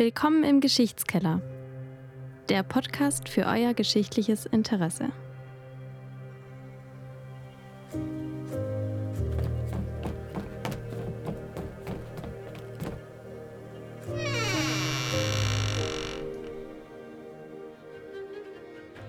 Willkommen 0.00 0.44
im 0.44 0.60
Geschichtskeller, 0.60 1.42
der 2.48 2.62
Podcast 2.62 3.28
für 3.28 3.44
euer 3.44 3.74
geschichtliches 3.74 4.46
Interesse. 4.46 5.10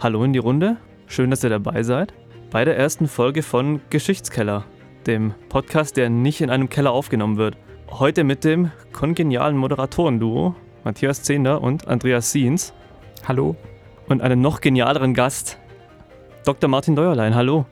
Hallo 0.01 0.25
in 0.25 0.33
die 0.33 0.39
Runde, 0.39 0.75
schön, 1.07 1.29
dass 1.29 1.45
ihr 1.45 1.49
dabei 1.49 1.83
seid 1.83 2.13
bei 2.49 2.65
der 2.65 2.75
ersten 2.75 3.07
Folge 3.07 3.43
von 3.43 3.79
Geschichtskeller, 3.89 4.65
dem 5.07 5.33
Podcast, 5.47 5.95
der 5.95 6.09
nicht 6.09 6.41
in 6.41 6.49
einem 6.49 6.67
Keller 6.67 6.91
aufgenommen 6.91 7.37
wird. 7.37 7.55
Heute 7.89 8.25
mit 8.25 8.43
dem 8.43 8.71
kongenialen 8.91 9.55
Moderatorenduo 9.55 10.53
Matthias 10.83 11.23
Zehnder 11.23 11.61
und 11.61 11.87
Andreas 11.87 12.31
Siens. 12.31 12.73
Hallo. 13.27 13.55
Und 14.07 14.21
einen 14.21 14.41
noch 14.41 14.61
genialeren 14.61 15.13
Gast, 15.13 15.57
Dr. 16.43 16.69
Martin 16.69 16.95
Deuerlein. 16.95 17.35
Hallo. 17.35 17.65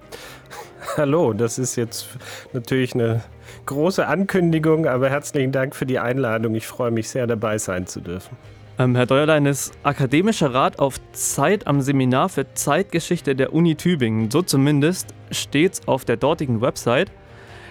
Hallo, 0.98 1.34
das 1.34 1.60
ist 1.60 1.76
jetzt 1.76 2.08
natürlich 2.54 2.94
eine 2.94 3.22
große 3.66 4.08
Ankündigung, 4.08 4.88
aber 4.88 5.10
herzlichen 5.10 5.52
Dank 5.52 5.76
für 5.76 5.86
die 5.86 6.00
Einladung. 6.00 6.56
Ich 6.56 6.68
freue 6.68 6.92
mich 6.92 7.10
sehr, 7.10 7.28
dabei 7.28 7.58
sein 7.58 7.88
zu 7.88 8.00
dürfen. 8.00 8.38
Ähm, 8.78 8.96
Herr 8.96 9.06
Deuerlein 9.06 9.46
ist 9.46 9.74
akademischer 9.84 10.54
Rat 10.54 10.80
auf 10.80 10.96
Zeit 11.12 11.68
am 11.68 11.82
Seminar 11.82 12.30
für 12.30 12.54
Zeitgeschichte 12.54 13.36
der 13.36 13.54
Uni 13.54 13.76
Tübingen. 13.76 14.32
So 14.32 14.42
zumindest 14.42 15.14
steht's 15.32 15.88
auf 15.88 16.06
der 16.06 16.16
dortigen 16.16 16.62
Website. 16.62 17.12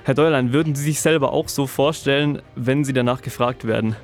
Herr 0.05 0.15
Deuerlein, 0.15 0.53
würden 0.53 0.75
Sie 0.75 0.85
sich 0.85 1.01
selber 1.01 1.33
auch 1.33 1.49
so 1.49 1.67
vorstellen, 1.67 2.43
wenn 2.57 2.85
Sie 2.85 2.93
danach 2.93 3.23
gefragt 3.23 3.67
werden? 3.67 3.97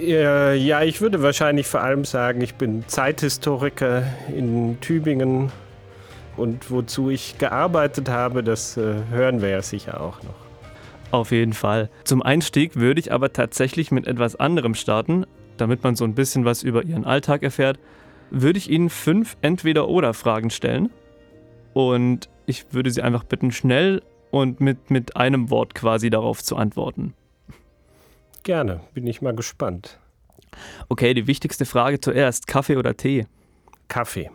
Ja, 0.00 0.82
ich 0.82 1.00
würde 1.00 1.22
wahrscheinlich 1.22 1.66
vor 1.66 1.82
allem 1.82 2.04
sagen, 2.04 2.40
ich 2.40 2.54
bin 2.54 2.84
Zeithistoriker 2.86 4.04
in 4.34 4.80
Tübingen 4.80 5.52
und 6.36 6.70
wozu 6.70 7.10
ich 7.10 7.36
gearbeitet 7.38 8.08
habe, 8.08 8.42
das 8.42 8.76
äh, 8.76 8.94
hören 9.10 9.42
wir 9.42 9.50
ja 9.50 9.62
sicher 9.62 10.00
auch 10.00 10.22
noch. 10.22 10.34
Auf 11.10 11.32
jeden 11.32 11.52
Fall. 11.52 11.90
Zum 12.04 12.22
Einstieg 12.22 12.76
würde 12.76 13.00
ich 13.00 13.12
aber 13.12 13.32
tatsächlich 13.32 13.90
mit 13.90 14.06
etwas 14.06 14.36
anderem 14.36 14.74
starten, 14.74 15.26
damit 15.56 15.82
man 15.82 15.96
so 15.96 16.04
ein 16.04 16.14
bisschen 16.14 16.44
was 16.44 16.62
über 16.62 16.84
Ihren 16.84 17.04
Alltag 17.04 17.42
erfährt. 17.42 17.78
Würde 18.30 18.58
ich 18.58 18.70
Ihnen 18.70 18.90
fünf 18.90 19.36
Entweder-Oder-Fragen 19.42 20.50
stellen 20.50 20.90
und 21.74 22.28
ich 22.46 22.66
würde 22.72 22.90
Sie 22.90 23.02
einfach 23.02 23.24
bitten, 23.24 23.50
schnell 23.50 24.02
und 24.30 24.60
mit, 24.60 24.90
mit 24.90 25.16
einem 25.16 25.50
Wort 25.50 25.74
quasi 25.74 26.10
darauf 26.10 26.42
zu 26.42 26.56
antworten. 26.56 27.14
Gerne, 28.42 28.80
bin 28.94 29.06
ich 29.06 29.22
mal 29.22 29.34
gespannt. 29.34 29.98
Okay, 30.88 31.14
die 31.14 31.26
wichtigste 31.26 31.66
Frage 31.66 32.00
zuerst: 32.00 32.46
Kaffee 32.46 32.76
oder 32.76 32.96
Tee? 32.96 33.26
Kaffee. 33.88 34.30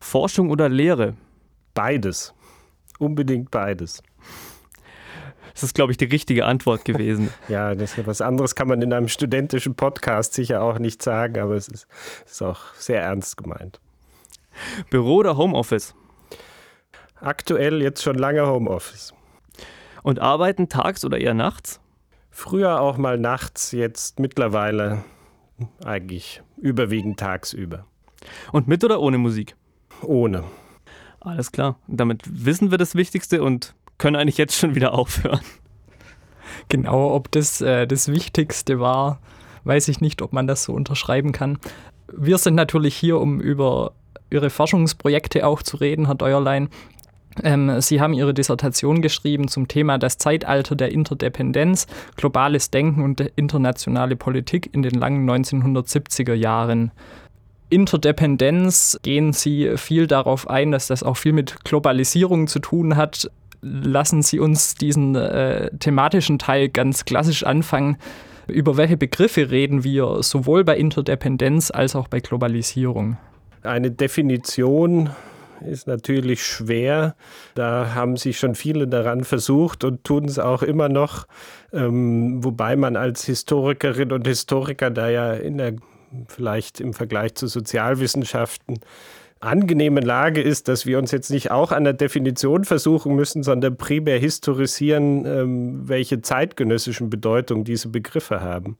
Forschung 0.00 0.50
oder 0.50 0.68
Lehre? 0.68 1.14
Beides. 1.72 2.34
Unbedingt 2.98 3.50
beides. 3.50 4.02
Das 5.54 5.62
ist, 5.62 5.74
glaube 5.74 5.92
ich, 5.92 5.98
die 5.98 6.06
richtige 6.06 6.46
Antwort 6.46 6.84
gewesen. 6.84 7.32
ja, 7.48 7.74
das, 7.74 7.94
was 8.06 8.20
anderes 8.20 8.56
kann 8.56 8.66
man 8.68 8.82
in 8.82 8.92
einem 8.92 9.08
studentischen 9.08 9.76
Podcast 9.76 10.34
sicher 10.34 10.62
auch 10.62 10.78
nicht 10.78 11.02
sagen, 11.02 11.38
aber 11.38 11.54
es 11.54 11.68
ist, 11.68 11.86
ist 12.26 12.42
auch 12.42 12.74
sehr 12.74 13.02
ernst 13.02 13.36
gemeint. 13.36 13.80
Büro 14.90 15.16
oder 15.16 15.36
Homeoffice? 15.36 15.94
Aktuell 17.20 17.82
jetzt 17.82 18.02
schon 18.02 18.16
lange 18.16 18.46
Homeoffice. 18.46 19.14
Und 20.02 20.18
arbeiten 20.18 20.68
tags 20.68 21.04
oder 21.04 21.18
eher 21.18 21.34
nachts? 21.34 21.80
Früher 22.36 22.80
auch 22.80 22.96
mal 22.98 23.16
nachts, 23.16 23.70
jetzt 23.70 24.18
mittlerweile 24.18 25.04
eigentlich 25.84 26.42
überwiegend 26.56 27.20
tagsüber. 27.20 27.86
Und 28.50 28.66
mit 28.66 28.82
oder 28.82 29.00
ohne 29.00 29.18
Musik? 29.18 29.54
Ohne. 30.02 30.42
Alles 31.20 31.52
klar. 31.52 31.78
Damit 31.86 32.22
wissen 32.26 32.72
wir 32.72 32.76
das 32.76 32.96
Wichtigste 32.96 33.40
und 33.40 33.76
können 33.98 34.16
eigentlich 34.16 34.36
jetzt 34.36 34.56
schon 34.56 34.74
wieder 34.74 34.94
aufhören. 34.98 35.42
Genau, 36.68 37.14
ob 37.14 37.30
das 37.30 37.60
äh, 37.60 37.86
das 37.86 38.08
Wichtigste 38.08 38.80
war, 38.80 39.20
weiß 39.62 39.86
ich 39.86 40.00
nicht, 40.00 40.20
ob 40.20 40.32
man 40.32 40.48
das 40.48 40.64
so 40.64 40.72
unterschreiben 40.72 41.30
kann. 41.30 41.56
Wir 42.12 42.38
sind 42.38 42.56
natürlich 42.56 42.96
hier, 42.96 43.20
um 43.20 43.40
über 43.40 43.92
Ihre 44.28 44.50
Forschungsprojekte 44.50 45.46
auch 45.46 45.62
zu 45.62 45.76
reden, 45.76 46.06
Herr 46.06 46.16
Deuerlein. 46.16 46.68
Ähm, 47.42 47.80
Sie 47.80 48.00
haben 48.00 48.12
Ihre 48.12 48.34
Dissertation 48.34 49.02
geschrieben 49.02 49.48
zum 49.48 49.68
Thema 49.68 49.98
das 49.98 50.18
Zeitalter 50.18 50.76
der 50.76 50.92
Interdependenz, 50.92 51.86
globales 52.16 52.70
Denken 52.70 53.02
und 53.02 53.20
internationale 53.20 54.16
Politik 54.16 54.70
in 54.72 54.82
den 54.82 54.94
langen 54.94 55.28
1970er 55.28 56.34
Jahren. 56.34 56.92
Interdependenz 57.70 58.98
gehen 59.02 59.32
Sie 59.32 59.76
viel 59.76 60.06
darauf 60.06 60.48
ein, 60.48 60.70
dass 60.70 60.86
das 60.86 61.02
auch 61.02 61.16
viel 61.16 61.32
mit 61.32 61.64
Globalisierung 61.64 62.46
zu 62.46 62.60
tun 62.60 62.96
hat. 62.96 63.30
Lassen 63.62 64.22
Sie 64.22 64.38
uns 64.38 64.74
diesen 64.74 65.16
äh, 65.16 65.70
thematischen 65.78 66.38
Teil 66.38 66.68
ganz 66.68 67.04
klassisch 67.04 67.44
anfangen. 67.44 67.96
Über 68.46 68.76
welche 68.76 68.98
Begriffe 68.98 69.50
reden 69.50 69.84
wir 69.84 70.22
sowohl 70.22 70.64
bei 70.64 70.76
Interdependenz 70.76 71.70
als 71.70 71.96
auch 71.96 72.08
bei 72.08 72.20
Globalisierung? 72.20 73.16
Eine 73.62 73.90
Definition 73.90 75.08
ist 75.60 75.86
natürlich 75.86 76.44
schwer. 76.44 77.14
Da 77.54 77.94
haben 77.94 78.16
sich 78.16 78.38
schon 78.38 78.54
viele 78.54 78.88
daran 78.88 79.24
versucht 79.24 79.84
und 79.84 80.04
tun 80.04 80.24
es 80.24 80.38
auch 80.38 80.62
immer 80.62 80.88
noch. 80.88 81.26
Ähm, 81.72 82.42
wobei 82.42 82.76
man 82.76 82.96
als 82.96 83.24
Historikerin 83.24 84.12
und 84.12 84.26
Historiker 84.26 84.90
da 84.90 85.08
ja 85.08 85.32
in 85.32 85.58
der 85.58 85.74
vielleicht 86.28 86.80
im 86.80 86.94
Vergleich 86.94 87.34
zu 87.34 87.46
Sozialwissenschaften 87.46 88.80
angenehme 89.40 90.00
Lage 90.00 90.40
ist, 90.40 90.68
dass 90.68 90.86
wir 90.86 90.98
uns 90.98 91.10
jetzt 91.10 91.30
nicht 91.30 91.50
auch 91.50 91.70
an 91.70 91.84
der 91.84 91.92
Definition 91.92 92.64
versuchen 92.64 93.14
müssen, 93.14 93.42
sondern 93.42 93.76
primär 93.76 94.18
historisieren, 94.18 95.26
ähm, 95.26 95.88
welche 95.88 96.22
zeitgenössischen 96.22 97.10
Bedeutung 97.10 97.64
diese 97.64 97.88
Begriffe 97.88 98.40
haben. 98.40 98.78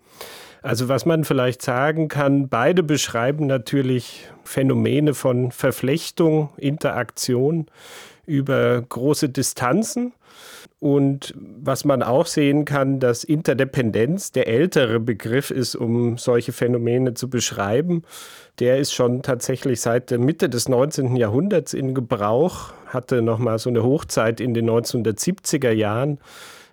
Also 0.64 0.88
was 0.88 1.04
man 1.04 1.24
vielleicht 1.24 1.60
sagen 1.60 2.08
kann, 2.08 2.48
beide 2.48 2.82
beschreiben 2.82 3.46
natürlich 3.46 4.30
Phänomene 4.44 5.12
von 5.12 5.52
Verflechtung, 5.52 6.48
Interaktion 6.56 7.66
über 8.24 8.80
große 8.80 9.28
Distanzen. 9.28 10.14
Und 10.80 11.34
was 11.36 11.84
man 11.84 12.02
auch 12.02 12.24
sehen 12.24 12.64
kann, 12.64 12.98
dass 12.98 13.24
Interdependenz 13.24 14.32
der 14.32 14.48
ältere 14.48 15.00
Begriff 15.00 15.50
ist, 15.50 15.76
um 15.76 16.16
solche 16.16 16.52
Phänomene 16.52 17.12
zu 17.12 17.28
beschreiben. 17.28 18.02
Der 18.58 18.78
ist 18.78 18.94
schon 18.94 19.20
tatsächlich 19.20 19.82
seit 19.82 20.10
der 20.10 20.18
Mitte 20.18 20.48
des 20.48 20.70
19. 20.70 21.16
Jahrhunderts 21.16 21.74
in 21.74 21.94
Gebrauch, 21.94 22.72
hatte 22.86 23.20
nochmal 23.20 23.58
so 23.58 23.68
eine 23.68 23.82
Hochzeit 23.82 24.40
in 24.40 24.54
den 24.54 24.70
1970er 24.70 25.72
Jahren. 25.72 26.20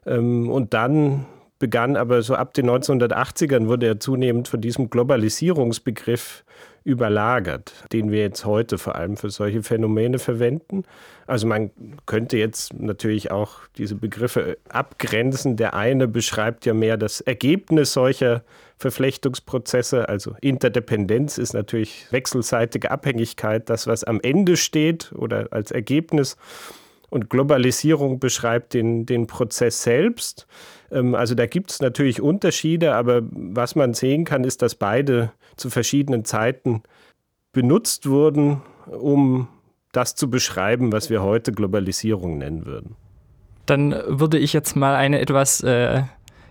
Ähm, 0.06 0.50
und 0.50 0.74
dann 0.74 1.26
begann 1.62 1.96
aber 1.96 2.24
so 2.24 2.34
ab 2.34 2.54
den 2.56 2.70
1980ern 2.70 3.68
wurde 3.68 3.86
er 3.86 4.00
zunehmend 4.00 4.50
von 4.50 4.60
diesem 4.60 4.90
Globalisierungsbegriff 4.90 6.44
überlagert, 6.84 7.74
den 7.94 8.12
wir 8.12 8.22
jetzt 8.22 8.44
heute 8.44 8.80
vor 8.80 8.96
allem 8.96 9.16
für 9.16 9.30
solche 9.30 9.62
Phänomene 9.62 10.18
verwenden. 10.18 10.84
Also 11.28 11.46
man 11.46 11.70
könnte 12.08 12.38
jetzt 12.38 12.74
natürlich 12.74 13.30
auch 13.30 13.60
diese 13.78 13.94
Begriffe 13.94 14.58
abgrenzen. 14.68 15.58
Der 15.58 15.76
eine 15.76 16.08
beschreibt 16.08 16.66
ja 16.66 16.74
mehr 16.74 16.98
das 16.98 17.22
Ergebnis 17.22 17.94
solcher 17.94 18.44
Verflechtungsprozesse, 18.80 20.10
also 20.10 20.36
Interdependenz 20.42 21.38
ist 21.38 21.54
natürlich 21.54 22.08
wechselseitige 22.10 22.90
Abhängigkeit, 22.90 23.70
das, 23.70 23.86
was 23.86 24.04
am 24.04 24.20
Ende 24.20 24.58
steht 24.58 25.12
oder 25.14 25.50
als 25.52 25.70
Ergebnis. 25.70 26.36
Und 27.12 27.30
Globalisierung 27.30 28.20
beschreibt 28.20 28.74
den, 28.74 29.06
den 29.06 29.28
Prozess 29.28 29.84
selbst. 29.84 30.48
Ähm, 30.92 31.16
also 31.16 31.36
da 31.36 31.46
gibt 31.46 31.72
es 31.72 31.82
natürlich 31.82 32.22
Unterschiede, 32.22 32.96
aber 32.96 33.22
was 33.32 33.76
man 33.76 33.94
sehen 33.94 34.26
kann, 34.26 34.44
ist, 34.44 34.62
dass 34.62 34.76
beide 34.76 35.32
zu 35.56 35.70
verschiedenen 35.70 36.26
Zeiten 36.26 36.84
benutzt 37.54 38.08
wurden, 38.08 38.62
um 38.88 39.48
das 39.92 40.16
zu 40.16 40.30
beschreiben, 40.30 40.92
was 40.92 41.10
wir 41.10 41.22
heute 41.22 41.52
Globalisierung 41.52 42.38
nennen 42.38 42.66
würden. 42.66 42.96
Dann 43.66 43.96
würde 44.08 44.38
ich 44.38 44.54
jetzt 44.54 44.76
mal 44.76 44.96
eine 44.96 45.20
etwas, 45.20 45.62
äh, 45.62 46.04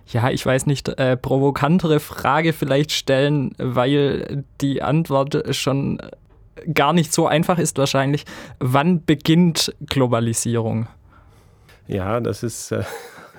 ja, 0.07 0.29
ich 0.29 0.45
weiß 0.45 0.65
nicht, 0.65 0.87
äh, 0.89 1.17
provokantere 1.17 1.99
Frage 1.99 2.53
vielleicht 2.53 2.91
stellen, 2.91 3.53
weil 3.57 4.43
die 4.61 4.81
Antwort 4.81 5.55
schon 5.55 5.99
gar 6.73 6.93
nicht 6.93 7.13
so 7.13 7.27
einfach 7.27 7.57
ist 7.57 7.77
wahrscheinlich. 7.77 8.25
Wann 8.59 9.03
beginnt 9.03 9.75
Globalisierung? 9.87 10.87
Ja, 11.87 12.19
das 12.19 12.43
ist 12.43 12.71
äh, 12.71 12.83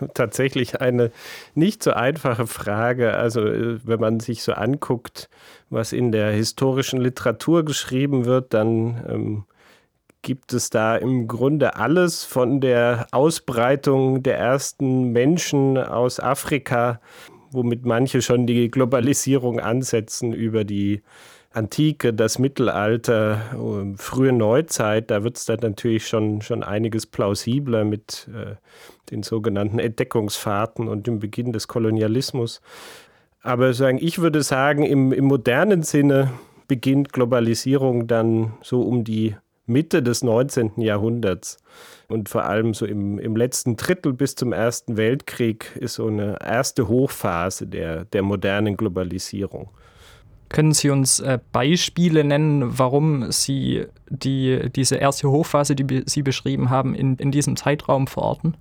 tatsächlich 0.15 0.81
eine 0.81 1.11
nicht 1.55 1.83
so 1.83 1.93
einfache 1.93 2.47
Frage. 2.47 3.15
Also 3.15 3.47
äh, 3.47 3.79
wenn 3.85 4.01
man 4.01 4.21
sich 4.21 4.43
so 4.43 4.53
anguckt, 4.53 5.29
was 5.71 5.93
in 5.93 6.13
der 6.13 6.31
historischen 6.33 7.01
Literatur 7.01 7.65
geschrieben 7.65 8.25
wird, 8.25 8.55
dann 8.55 9.05
ähm, 9.09 9.45
gibt 10.23 10.53
es 10.53 10.71
da 10.71 10.97
im 10.97 11.27
Grunde 11.27 11.77
alles 11.77 12.25
von 12.25 12.61
der 12.61 13.07
Ausbreitung 13.11 14.23
der 14.23 14.39
ersten 14.39 15.11
Menschen 15.11 15.79
aus 15.79 16.21
Afrika 16.21 17.01
womit 17.53 17.85
manche 17.85 18.23
schon 18.23 18.47
die 18.47 18.71
Globalisierung 18.71 19.61
ansetzen 19.61 20.33
über 20.33 20.65
die 20.65 21.03
Antike, 21.55 22.13
das 22.15 22.39
Mittelalter, 22.39 23.41
ähm, 23.55 23.97
frühe 23.97 24.33
Neuzeit, 24.33 25.11
da 25.11 25.25
wird 25.25 25.37
es 25.37 25.45
dann 25.45 25.61
natürlich 25.61 26.07
schon, 26.07 26.43
schon 26.43 26.63
einiges 26.63 27.07
plausibler 27.07 27.85
mit 27.85 28.29
äh, 28.35 28.57
den 29.11 29.23
sogenannten 29.23 29.79
Entdeckungsfahrten 29.79 30.89
und 30.89 31.07
dem 31.07 31.19
Beginn 31.19 31.53
des 31.53 31.69
Kolonialismus. 31.69 32.61
Aber 33.43 33.75
sagen, 33.75 33.99
ich 34.01 34.21
würde 34.21 34.43
sagen, 34.43 34.85
im, 34.85 35.13
im 35.13 35.25
modernen 35.25 35.83
Sinne 35.83 36.31
beginnt 36.69 37.13
Globalisierung 37.13 38.07
dann 38.07 38.55
so 38.63 38.83
um 38.83 39.05
die 39.05 39.37
Mitte 39.67 40.03
des 40.03 40.23
19. 40.23 40.73
Jahrhunderts. 40.81 41.59
Und 42.09 42.29
vor 42.29 42.45
allem 42.45 42.75
so 42.75 42.87
im, 42.87 43.19
im 43.19 43.37
letzten 43.37 43.77
Drittel 43.77 44.13
bis 44.13 44.35
zum 44.35 44.53
Ersten 44.53 44.97
Weltkrieg 44.97 45.77
ist 45.77 45.95
so 45.95 46.07
eine 46.07 46.39
erste 46.45 46.89
Hochphase 46.89 47.67
der, 47.67 48.05
der 48.07 48.23
modernen 48.23 48.77
Globalisierung. 48.77 49.71
Können 50.53 50.73
Sie 50.73 50.91
uns 50.91 51.19
äh, 51.21 51.39
Beispiele 51.51 52.25
nennen, 52.25 52.79
warum 52.79 53.33
Sie 53.33 53.87
die, 54.11 54.71
diese 54.71 54.97
erste 54.97 55.31
Hochphase, 55.31 55.75
die 55.75 56.03
Sie 56.05 56.23
beschrieben 56.23 56.69
haben, 56.69 56.95
in, 56.95 57.17
in 57.17 57.33
diesem 57.33 57.57
Zeitraum 57.57 58.07
verorten? 58.07 58.57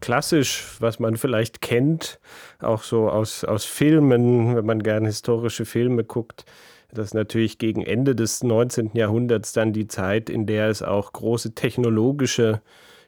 Klassisch, 0.00 0.76
was 0.78 1.00
man 1.00 1.16
vielleicht 1.16 1.60
kennt, 1.60 2.20
auch 2.60 2.84
so 2.84 3.08
aus, 3.08 3.42
aus 3.42 3.64
Filmen, 3.64 4.54
wenn 4.54 4.64
man 4.64 4.82
gerne 4.82 5.08
historische 5.08 5.64
Filme 5.64 6.04
guckt, 6.04 6.44
das 6.92 7.06
ist 7.06 7.14
natürlich 7.14 7.58
gegen 7.58 7.82
Ende 7.82 8.14
des 8.14 8.44
19. 8.44 8.90
Jahrhunderts 8.94 9.52
dann 9.52 9.72
die 9.72 9.88
Zeit, 9.88 10.30
in 10.30 10.46
der 10.46 10.68
es 10.68 10.82
auch 10.82 11.12
große 11.12 11.56
technologische 11.56 12.62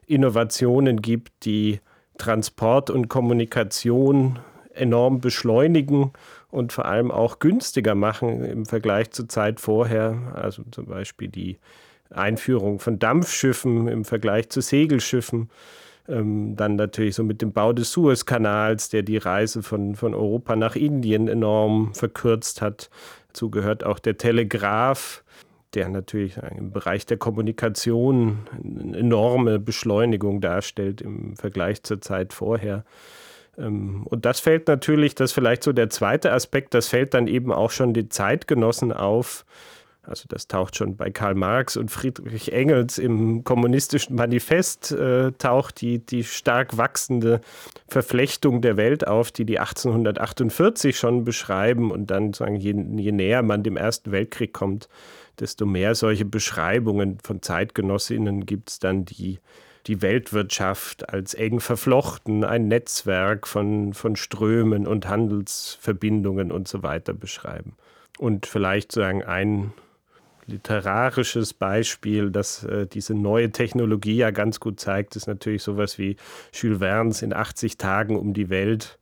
Innovationen 0.06 1.00
gibt, 1.00 1.44
die 1.44 1.78
Transport 2.18 2.90
und 2.90 3.06
Kommunikation 3.06 4.40
enorm 4.74 5.20
beschleunigen 5.20 6.12
und 6.50 6.72
vor 6.72 6.86
allem 6.86 7.10
auch 7.10 7.38
günstiger 7.38 7.94
machen 7.94 8.44
im 8.44 8.66
Vergleich 8.66 9.10
zur 9.10 9.28
Zeit 9.28 9.60
vorher. 9.60 10.32
Also 10.34 10.62
zum 10.70 10.86
Beispiel 10.86 11.28
die 11.28 11.58
Einführung 12.10 12.78
von 12.78 12.98
Dampfschiffen 12.98 13.88
im 13.88 14.04
Vergleich 14.04 14.48
zu 14.48 14.60
Segelschiffen. 14.60 15.50
Ähm, 16.08 16.54
dann 16.54 16.76
natürlich 16.76 17.16
so 17.16 17.24
mit 17.24 17.42
dem 17.42 17.52
Bau 17.52 17.72
des 17.72 17.90
Suezkanals, 17.90 18.88
der 18.90 19.02
die 19.02 19.16
Reise 19.16 19.62
von, 19.62 19.96
von 19.96 20.14
Europa 20.14 20.54
nach 20.54 20.76
Indien 20.76 21.26
enorm 21.26 21.94
verkürzt 21.94 22.62
hat. 22.62 22.90
Dazu 23.28 23.50
gehört 23.50 23.84
auch 23.84 23.98
der 23.98 24.16
Telegraph, 24.16 25.24
der 25.74 25.88
natürlich 25.88 26.38
im 26.56 26.70
Bereich 26.70 27.06
der 27.06 27.16
Kommunikation 27.16 28.38
eine 28.52 28.96
enorme 28.96 29.58
Beschleunigung 29.58 30.40
darstellt 30.40 31.00
im 31.00 31.36
Vergleich 31.36 31.82
zur 31.82 32.00
Zeit 32.00 32.32
vorher. 32.32 32.84
Ähm, 33.58 34.06
und 34.06 34.24
das 34.24 34.40
fällt 34.40 34.68
natürlich, 34.68 35.14
das 35.14 35.30
ist 35.30 35.34
vielleicht 35.34 35.62
so 35.62 35.72
der 35.72 35.90
zweite 35.90 36.32
Aspekt, 36.32 36.74
das 36.74 36.88
fällt 36.88 37.14
dann 37.14 37.26
eben 37.26 37.52
auch 37.52 37.70
schon 37.70 37.94
den 37.94 38.10
Zeitgenossen 38.10 38.92
auf. 38.92 39.44
Also 40.06 40.26
das 40.28 40.46
taucht 40.46 40.76
schon 40.76 40.96
bei 40.96 41.10
Karl 41.10 41.34
Marx 41.34 41.76
und 41.76 41.90
Friedrich 41.90 42.52
Engels 42.52 42.98
im 42.98 43.42
kommunistischen 43.42 44.14
Manifest, 44.14 44.92
äh, 44.92 45.32
taucht 45.32 45.80
die, 45.80 45.98
die 45.98 46.22
stark 46.22 46.76
wachsende 46.76 47.40
Verflechtung 47.88 48.62
der 48.62 48.76
Welt 48.76 49.06
auf, 49.06 49.32
die 49.32 49.44
die 49.44 49.58
1848 49.58 50.96
schon 50.96 51.24
beschreiben. 51.24 51.90
Und 51.90 52.10
dann 52.10 52.32
sagen, 52.34 52.54
je, 52.56 52.72
je 52.96 53.12
näher 53.12 53.42
man 53.42 53.64
dem 53.64 53.76
Ersten 53.76 54.12
Weltkrieg 54.12 54.52
kommt, 54.52 54.88
desto 55.40 55.66
mehr 55.66 55.94
solche 55.94 56.24
Beschreibungen 56.24 57.18
von 57.22 57.42
Zeitgenossinnen 57.42 58.46
gibt 58.46 58.70
es 58.70 58.78
dann, 58.78 59.04
die 59.04 59.40
die 59.86 60.02
Weltwirtschaft 60.02 61.08
als 61.10 61.34
eng 61.34 61.60
verflochten, 61.60 62.44
ein 62.44 62.68
Netzwerk 62.68 63.46
von, 63.46 63.94
von 63.94 64.16
Strömen 64.16 64.86
und 64.86 65.08
Handelsverbindungen 65.08 66.50
und 66.50 66.66
so 66.68 66.82
weiter 66.82 67.14
beschreiben. 67.14 67.76
Und 68.18 68.46
vielleicht 68.46 68.92
sagen 68.92 69.22
ein 69.22 69.72
literarisches 70.46 71.54
Beispiel, 71.54 72.30
das 72.30 72.64
äh, 72.64 72.86
diese 72.86 73.14
neue 73.14 73.50
Technologie 73.50 74.16
ja 74.16 74.30
ganz 74.30 74.60
gut 74.60 74.80
zeigt, 74.80 75.16
ist 75.16 75.26
natürlich 75.26 75.62
sowas 75.62 75.98
wie 75.98 76.16
Jules 76.52 76.78
Verne's 76.78 77.22
in 77.22 77.32
80 77.32 77.78
Tagen 77.78 78.16
um 78.16 78.32
die 78.32 78.48
Welt, 78.48 78.98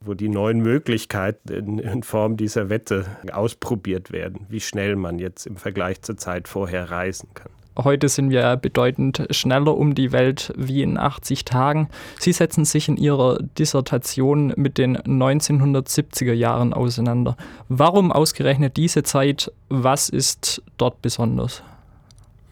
wo 0.00 0.14
die 0.14 0.28
neuen 0.28 0.60
Möglichkeiten 0.60 1.52
in, 1.52 1.78
in 1.78 2.02
Form 2.02 2.36
dieser 2.36 2.70
Wette 2.70 3.06
ausprobiert 3.32 4.12
werden, 4.12 4.46
wie 4.48 4.60
schnell 4.60 4.96
man 4.96 5.18
jetzt 5.18 5.46
im 5.46 5.56
Vergleich 5.56 6.02
zur 6.02 6.16
Zeit 6.16 6.48
vorher 6.48 6.90
reisen 6.90 7.28
kann. 7.34 7.52
Heute 7.84 8.08
sind 8.08 8.30
wir 8.30 8.56
bedeutend 8.56 9.26
schneller 9.30 9.76
um 9.76 9.94
die 9.94 10.12
Welt 10.12 10.52
wie 10.56 10.82
in 10.82 10.98
80 10.98 11.44
Tagen. 11.44 11.88
Sie 12.18 12.32
setzen 12.32 12.64
sich 12.64 12.88
in 12.88 12.96
Ihrer 12.96 13.38
Dissertation 13.58 14.52
mit 14.56 14.76
den 14.76 14.98
1970er 14.98 16.32
Jahren 16.32 16.74
auseinander. 16.74 17.36
Warum 17.68 18.12
ausgerechnet 18.12 18.76
diese 18.76 19.02
Zeit? 19.02 19.50
Was 19.68 20.08
ist 20.08 20.62
dort 20.76 21.00
besonders? 21.00 21.62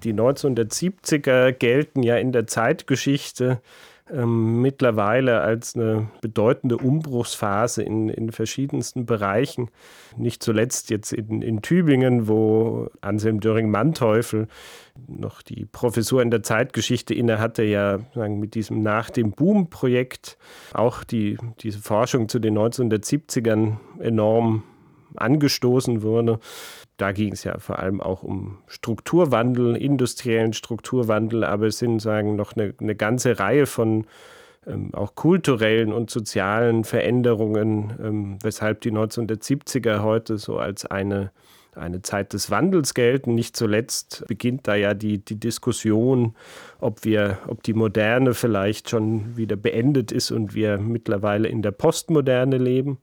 Die 0.05 0.15
1970er 0.15 1.53
gelten 1.53 2.03
ja 2.03 2.17
in 2.17 2.33
der 2.33 2.47
Zeitgeschichte 2.47 3.61
ähm, 4.13 4.63
mittlerweile 4.63 5.41
als 5.41 5.75
eine 5.75 6.09
bedeutende 6.21 6.77
Umbruchsphase 6.77 7.83
in, 7.83 8.09
in 8.09 8.33
verschiedensten 8.33 9.07
Bereichen. 9.07 9.71
Nicht 10.17 10.43
zuletzt 10.43 10.91
jetzt 10.91 11.13
in, 11.13 11.43
in 11.43 11.63
Tübingen, 11.63 12.29
wo 12.29 12.89
Anselm 13.01 13.41
Döring-Manteuffel 13.41 14.49
noch 15.07 15.43
die 15.43 15.67
Professur 15.67 16.23
in 16.23 16.31
der 16.31 16.43
Zeitgeschichte 16.43 17.15
inne 17.15 17.39
hatte, 17.39 17.63
ja 17.63 18.01
sagen, 18.15 18.41
mit 18.41 18.55
diesem 18.55 18.83
Nach 18.83 19.11
dem 19.11 19.33
Boom-Projekt 19.33 20.39
auch 20.73 21.05
die, 21.05 21.39
diese 21.61 21.79
Forschung 21.79 22.29
zu 22.29 22.39
den 22.39 22.59
1970ern 22.59 23.77
enorm 24.01 24.65
angestoßen 25.17 26.03
wurde. 26.03 26.39
Da 26.99 27.13
ging 27.13 27.33
es 27.33 27.45
ja 27.45 27.59
vor 27.59 27.79
allem 27.79 28.01
auch 28.01 28.23
um 28.23 28.59
Strukturwandel, 28.67 29.77
industriellen 29.77 30.53
Strukturwandel, 30.53 31.45
aber 31.45 31.67
es 31.67 31.79
sind 31.79 32.01
sagen 32.01 32.37
noch 32.37 32.55
eine, 32.55 32.75
eine 32.79 32.95
ganze 32.95 33.39
Reihe 33.39 33.67
von 33.67 34.07
ähm, 34.67 34.93
auch 34.93 35.15
kulturellen 35.15 35.93
und 35.93 36.11
sozialen 36.11 36.85
Veränderungen, 36.85 37.95
ähm, 38.03 38.39
weshalb 38.43 38.81
die 38.83 38.93
1970er 38.93 40.03
heute 40.03 40.39
so 40.39 40.59
als 40.59 40.85
eine 40.85 41.31
eine 41.79 42.03
Zeit 42.03 42.33
des 42.33 42.51
Wandels 42.51 42.95
gelten. 42.95 43.35
Nicht 43.35 43.57
zuletzt 43.57 44.25
beginnt 44.27 44.67
da 44.67 44.75
ja 44.75 44.95
die, 44.95 45.19
die 45.19 45.39
Diskussion, 45.39 46.35
ob 46.81 47.05
wir, 47.05 47.39
ob 47.47 47.63
die 47.63 47.75
Moderne 47.75 48.35
vielleicht 48.35 48.91
schon 48.91 49.37
wieder 49.37 49.57
beendet 49.57 50.13
ist 50.13 50.31
und 50.31 50.55
wir 50.55 50.79
mittlerweile 50.79 51.49
in 51.49 51.63
der 51.63 51.71
Postmoderne 51.71 52.59
leben. 52.59 52.99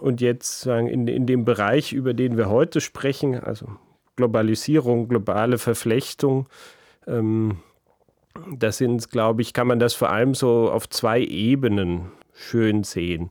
Und 0.00 0.20
jetzt 0.20 0.60
sagen, 0.60 0.88
in, 0.88 1.06
in 1.08 1.26
dem 1.26 1.44
Bereich, 1.44 1.92
über 1.92 2.14
den 2.14 2.36
wir 2.36 2.48
heute 2.48 2.80
sprechen, 2.80 3.38
also 3.38 3.66
Globalisierung, 4.16 5.08
globale 5.08 5.58
Verflechtung, 5.58 6.48
ähm, 7.06 7.58
das 8.52 8.78
sind, 8.78 9.10
glaube 9.10 9.42
ich, 9.42 9.52
kann 9.52 9.66
man 9.66 9.78
das 9.78 9.94
vor 9.94 10.10
allem 10.10 10.34
so 10.34 10.70
auf 10.70 10.88
zwei 10.88 11.20
Ebenen 11.20 12.12
schön 12.32 12.84
sehen. 12.84 13.30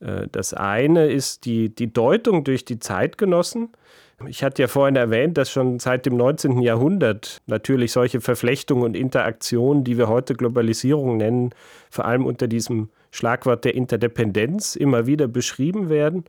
Äh, 0.00 0.26
das 0.32 0.54
eine 0.54 1.08
ist 1.08 1.44
die, 1.44 1.74
die 1.74 1.92
Deutung 1.92 2.44
durch 2.44 2.64
die 2.64 2.78
Zeitgenossen, 2.78 3.70
ich 4.26 4.42
hatte 4.42 4.62
ja 4.62 4.68
vorhin 4.68 4.96
erwähnt, 4.96 5.38
dass 5.38 5.50
schon 5.50 5.78
seit 5.78 6.04
dem 6.04 6.16
19. 6.16 6.60
Jahrhundert 6.60 7.40
natürlich 7.46 7.92
solche 7.92 8.20
Verflechtungen 8.20 8.82
und 8.82 8.96
Interaktionen, 8.96 9.82
die 9.82 9.96
wir 9.96 10.08
heute 10.08 10.34
Globalisierung 10.34 11.16
nennen, 11.16 11.54
vor 11.90 12.04
allem 12.04 12.26
unter 12.26 12.46
diesem 12.46 12.90
Schlagwort 13.10 13.64
der 13.64 13.74
Interdependenz 13.74 14.76
immer 14.76 15.06
wieder 15.06 15.28
beschrieben 15.28 15.88
werden. 15.88 16.24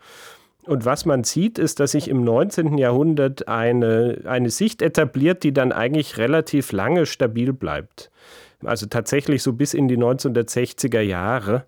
Und 0.64 0.86
was 0.86 1.06
man 1.06 1.24
sieht, 1.24 1.58
ist, 1.58 1.80
dass 1.80 1.92
sich 1.92 2.08
im 2.08 2.24
19. 2.24 2.78
Jahrhundert 2.78 3.48
eine, 3.48 4.22
eine 4.26 4.50
Sicht 4.50 4.82
etabliert, 4.82 5.44
die 5.44 5.54
dann 5.54 5.72
eigentlich 5.72 6.18
relativ 6.18 6.72
lange 6.72 7.06
stabil 7.06 7.52
bleibt. 7.52 8.12
Also 8.64 8.86
tatsächlich 8.86 9.42
so 9.42 9.54
bis 9.54 9.74
in 9.74 9.88
die 9.88 9.98
1960er 9.98 11.02
Jahre. 11.02 11.66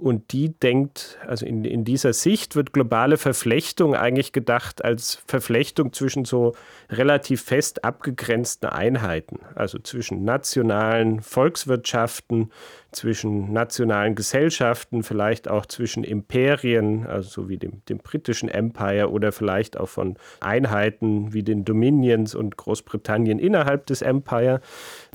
Und 0.00 0.30
die 0.30 0.56
denkt, 0.56 1.18
also 1.26 1.44
in, 1.44 1.64
in 1.64 1.84
dieser 1.84 2.12
Sicht 2.12 2.54
wird 2.54 2.72
globale 2.72 3.16
Verflechtung 3.16 3.96
eigentlich 3.96 4.32
gedacht 4.32 4.84
als 4.84 5.16
Verflechtung 5.26 5.92
zwischen 5.92 6.24
so 6.24 6.54
relativ 6.88 7.42
fest 7.42 7.82
abgegrenzten 7.82 8.68
Einheiten, 8.68 9.40
also 9.56 9.80
zwischen 9.80 10.22
nationalen 10.22 11.20
Volkswirtschaften, 11.20 12.52
zwischen 12.92 13.52
nationalen 13.52 14.14
Gesellschaften, 14.14 15.02
vielleicht 15.02 15.48
auch 15.48 15.66
zwischen 15.66 16.04
Imperien, 16.04 17.04
also 17.04 17.28
so 17.28 17.48
wie 17.48 17.58
dem, 17.58 17.84
dem 17.88 17.98
britischen 17.98 18.48
Empire 18.48 19.10
oder 19.10 19.32
vielleicht 19.32 19.76
auch 19.76 19.88
von 19.88 20.16
Einheiten 20.38 21.32
wie 21.32 21.42
den 21.42 21.64
Dominions 21.64 22.36
und 22.36 22.56
Großbritannien 22.56 23.40
innerhalb 23.40 23.86
des 23.86 24.02
Empire. 24.02 24.60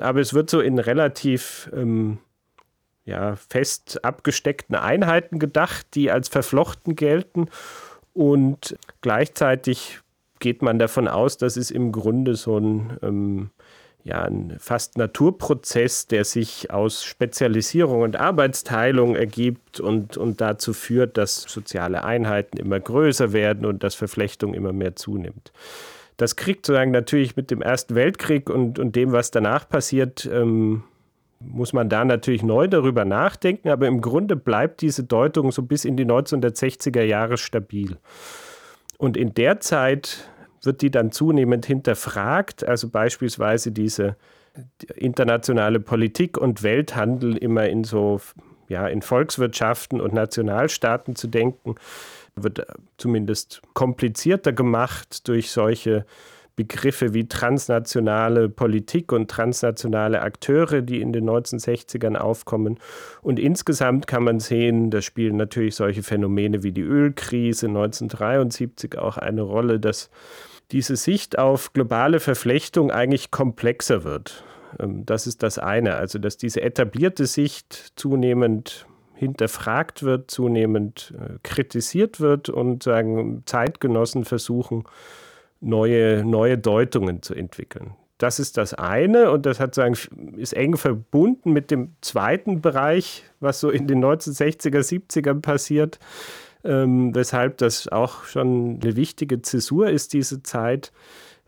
Aber 0.01 0.19
es 0.19 0.33
wird 0.33 0.49
so 0.49 0.59
in 0.59 0.77
relativ 0.77 1.71
ähm, 1.73 2.17
ja, 3.05 3.36
fest 3.36 4.03
abgesteckten 4.03 4.75
Einheiten 4.75 5.39
gedacht, 5.39 5.88
die 5.93 6.12
als 6.12 6.29
verflochten 6.29 6.95
gelten. 6.95 7.48
Und 8.13 8.77
gleichzeitig 9.01 10.00
geht 10.39 10.62
man 10.62 10.79
davon 10.79 11.07
aus, 11.07 11.38
dass 11.38 11.57
es 11.57 11.72
im 11.72 11.91
Grunde 11.91 12.36
so 12.36 12.57
ein, 12.57 12.98
ähm, 13.01 13.50
ja, 14.03 14.24
ein 14.24 14.55
fast 14.60 14.98
Naturprozess, 14.98 16.07
der 16.07 16.25
sich 16.25 16.69
aus 16.72 17.03
Spezialisierung 17.03 18.01
und 18.01 18.17
Arbeitsteilung 18.17 19.15
ergibt 19.15 19.79
und, 19.79 20.17
und 20.17 20.41
dazu 20.41 20.74
führt, 20.74 21.17
dass 21.17 21.43
soziale 21.43 22.03
Einheiten 22.03 22.57
immer 22.57 22.79
größer 22.79 23.33
werden 23.33 23.65
und 23.65 23.83
dass 23.83 23.95
Verflechtung 23.95 24.53
immer 24.53 24.74
mehr 24.74 24.95
zunimmt. 24.95 25.51
Das 26.17 26.36
kriegt 26.36 26.65
sozusagen 26.65 26.91
natürlich 26.91 27.36
mit 27.36 27.50
dem 27.50 27.62
Ersten 27.62 27.95
Weltkrieg 27.95 28.50
und, 28.50 28.77
und 28.77 28.95
dem, 28.95 29.13
was 29.13 29.31
danach 29.31 29.67
passiert, 29.67 30.29
ähm, 30.31 30.83
muss 31.45 31.73
man 31.73 31.89
da 31.89 32.05
natürlich 32.05 32.43
neu 32.43 32.67
darüber 32.67 33.05
nachdenken, 33.05 33.69
aber 33.69 33.88
im 33.88 34.01
Grunde 34.01 34.35
bleibt 34.35 34.81
diese 34.81 35.03
Deutung 35.03 35.51
so 35.51 35.62
bis 35.62 35.85
in 35.85 35.97
die 35.97 36.05
1960er 36.05 37.03
Jahre 37.03 37.38
stabil. 37.38 37.97
Und 38.97 39.17
in 39.17 39.33
der 39.33 39.59
Zeit 39.59 40.29
wird 40.62 40.81
die 40.81 40.91
dann 40.91 41.12
zunehmend 41.12 41.65
hinterfragt, 41.65 42.65
also 42.65 42.89
beispielsweise 42.89 43.71
diese 43.71 44.15
internationale 44.95 45.79
Politik 45.79 46.38
und 46.38 46.63
Welthandel 46.63 47.38
immer 47.38 47.67
in 47.67 47.83
so 47.83 48.21
ja, 48.69 48.88
in 48.88 49.01
Volkswirtschaften 49.01 50.00
und 50.00 50.13
Nationalstaaten 50.13 51.15
zu 51.15 51.27
denken, 51.27 51.75
wird 52.35 52.65
zumindest 52.97 53.62
komplizierter 53.73 54.53
gemacht 54.53 55.27
durch 55.27 55.51
solche 55.51 56.05
Begriffe 56.55 57.13
wie 57.13 57.27
transnationale 57.27 58.48
Politik 58.48 59.12
und 59.12 59.29
transnationale 59.29 60.22
Akteure, 60.22 60.81
die 60.81 61.01
in 61.01 61.12
den 61.12 61.27
1960ern 61.27 62.15
aufkommen. 62.15 62.79
Und 63.22 63.39
insgesamt 63.39 64.05
kann 64.05 64.24
man 64.24 64.39
sehen, 64.39 64.91
da 64.91 65.01
spielen 65.01 65.36
natürlich 65.36 65.75
solche 65.75 66.03
Phänomene 66.03 66.62
wie 66.62 66.72
die 66.72 66.81
Ölkrise 66.81 67.67
1973 67.67 68.98
auch 69.00 69.17
eine 69.17 69.41
Rolle, 69.41 69.79
dass 69.79 70.12
diese 70.72 70.95
Sicht 70.95 71.39
auf 71.39 71.74
globale 71.74 72.19
Verflechtung 72.19 72.91
eigentlich 72.91 73.31
komplexer 73.31 74.03
wird. 74.03 74.43
Ähm, 74.79 75.05
das 75.05 75.27
ist 75.27 75.43
das 75.43 75.60
eine, 75.60 75.95
also 75.95 76.19
dass 76.19 76.38
diese 76.38 76.62
etablierte 76.62 77.25
Sicht 77.25 77.93
zunehmend 77.95 78.88
hinterfragt 79.15 80.03
wird, 80.03 80.29
zunehmend 80.29 81.13
äh, 81.17 81.38
kritisiert 81.43 82.19
wird 82.19 82.50
und 82.50 82.83
sagen, 82.83 83.43
Zeitgenossen 83.45 84.25
versuchen, 84.25 84.83
neue, 85.63 86.24
neue 86.25 86.58
Deutungen 86.58 87.22
zu 87.22 87.34
entwickeln. 87.34 87.96
Das 88.17 88.39
ist 88.39 88.58
das 88.58 88.74
eine 88.74 89.32
und 89.32 89.46
das 89.46 89.60
hat 89.60 89.75
sagen, 89.75 89.98
ist 90.38 90.53
eng 90.53 90.77
verbunden 90.77 91.51
mit 91.51 91.72
dem 91.72 91.96
zweiten 92.01 92.62
Bereich, 92.62 93.24
was 93.39 93.60
so 93.60 93.70
in 93.70 93.88
den 93.88 94.03
1960er, 94.03 94.79
70ern 94.79 95.41
passiert, 95.41 96.00
ähm, 96.63 97.13
weshalb 97.13 97.58
das 97.58 97.88
auch 97.88 98.24
schon 98.24 98.79
eine 98.82 98.96
wichtige 98.96 99.41
Zäsur 99.41 99.89
ist, 99.89 100.13
diese 100.13 100.43
Zeit, 100.43 100.93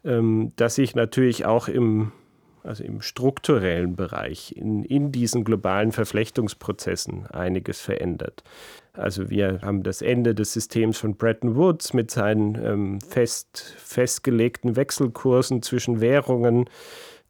ähm, 0.04 0.52
dass 0.56 0.76
sich 0.76 0.96
natürlich 0.96 1.46
auch 1.46 1.68
im, 1.68 2.12
also 2.64 2.84
im 2.84 3.02
strukturellen 3.02 3.96
Bereich, 3.96 4.54
in, 4.58 4.84
in 4.84 5.12
diesen 5.12 5.44
globalen 5.44 5.92
Verflechtungsprozessen 5.92 7.28
einiges 7.28 7.80
verändert. 7.80 8.44
Also 8.98 9.30
wir 9.30 9.60
haben 9.62 9.84
das 9.84 10.02
Ende 10.02 10.34
des 10.34 10.54
Systems 10.54 10.98
von 10.98 11.16
Bretton 11.16 11.56
Woods 11.56 11.94
mit 11.94 12.12
seinen 12.12 12.56
ähm, 12.64 13.02
fest, 13.02 13.76
festgelegten 13.78 14.76
Wechselkursen 14.76 15.62
zwischen 15.62 16.02
Währungen. 16.02 16.70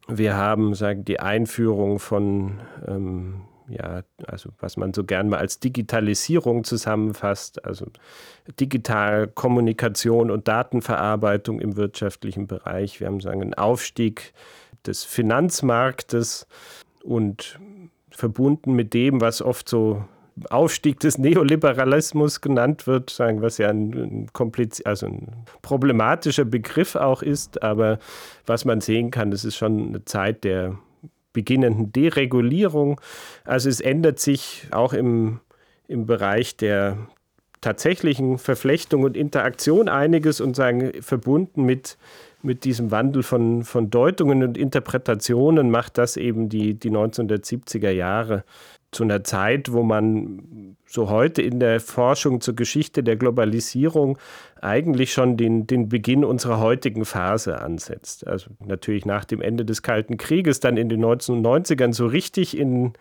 Wir 0.07 0.35
haben 0.35 0.75
sagen, 0.75 1.03
die 1.05 1.19
Einführung 1.19 1.97
von, 1.99 2.59
ähm, 2.87 3.41
ja, 3.67 4.03
also 4.27 4.49
was 4.59 4.77
man 4.77 4.93
so 4.93 5.03
gern 5.03 5.29
mal 5.29 5.39
als 5.39 5.59
Digitalisierung 5.59 6.63
zusammenfasst, 6.63 7.65
also 7.65 7.87
digital 8.59 9.27
Kommunikation 9.27 10.29
und 10.29 10.47
Datenverarbeitung 10.47 11.59
im 11.59 11.75
wirtschaftlichen 11.75 12.45
Bereich. 12.45 12.99
Wir 12.99 13.07
haben 13.07 13.21
sagen, 13.21 13.41
einen 13.41 13.53
Aufstieg 13.55 14.33
des 14.85 15.03
Finanzmarktes 15.03 16.45
und 17.03 17.59
verbunden 18.11 18.73
mit 18.73 18.93
dem, 18.93 19.19
was 19.19 19.41
oft 19.41 19.67
so 19.67 20.05
Aufstieg 20.49 20.99
des 20.99 21.17
Neoliberalismus 21.17 22.41
genannt 22.41 22.87
wird, 22.87 23.09
sagen, 23.09 23.41
was 23.41 23.57
ja 23.57 23.69
ein, 23.69 24.27
ein, 24.33 24.61
also 24.83 25.05
ein 25.05 25.45
problematischer 25.61 26.45
Begriff 26.45 26.95
auch 26.95 27.21
ist, 27.21 27.63
aber 27.63 27.99
was 28.45 28.65
man 28.65 28.81
sehen 28.81 29.11
kann, 29.11 29.31
das 29.31 29.45
ist 29.45 29.55
schon 29.55 29.89
eine 29.89 30.05
Zeit 30.05 30.43
der 30.43 30.77
beginnenden 31.31 31.91
Deregulierung. 31.91 32.99
Also 33.43 33.69
es 33.69 33.79
ändert 33.79 34.19
sich 34.19 34.67
auch 34.71 34.93
im, 34.93 35.39
im 35.87 36.05
Bereich 36.05 36.57
der 36.57 36.97
tatsächlichen 37.61 38.37
Verflechtung 38.37 39.03
und 39.03 39.17
Interaktion 39.17 39.89
einiges 39.89 40.39
und 40.41 40.55
sagen, 40.55 40.91
verbunden 41.01 41.63
mit, 41.63 41.97
mit 42.43 42.63
diesem 42.63 42.91
Wandel 42.91 43.23
von, 43.23 43.63
von 43.63 43.89
Deutungen 43.89 44.43
und 44.43 44.57
Interpretationen 44.57 45.71
macht 45.71 45.97
das 45.97 46.15
eben 46.15 46.47
die, 46.47 46.75
die 46.75 46.91
1970er 46.91 47.89
Jahre 47.89 48.43
zu 48.95 49.03
einer 49.03 49.23
Zeit, 49.23 49.71
wo 49.71 49.83
man 49.83 50.75
so 50.87 51.09
heute 51.09 51.41
in 51.41 51.59
der 51.59 51.79
Forschung 51.79 52.41
zur 52.41 52.55
Geschichte 52.55 53.03
der 53.03 53.17
Globalisierung 53.17 54.17
eigentlich 54.61 55.11
schon 55.11 55.35
den, 55.35 55.67
den 55.67 55.89
Beginn 55.89 56.23
unserer 56.23 56.59
heutigen 56.59 57.05
Phase 57.05 57.61
ansetzt. 57.61 58.25
Also 58.25 58.51
natürlich 58.65 59.05
nach 59.05 59.25
dem 59.25 59.41
Ende 59.41 59.65
des 59.65 59.81
Kalten 59.81 60.17
Krieges, 60.17 60.61
dann 60.61 60.77
in 60.77 60.89
den 60.89 61.03
1990ern 61.03 61.93
so 61.93 62.07
richtig 62.07 62.57
in, 62.57 62.93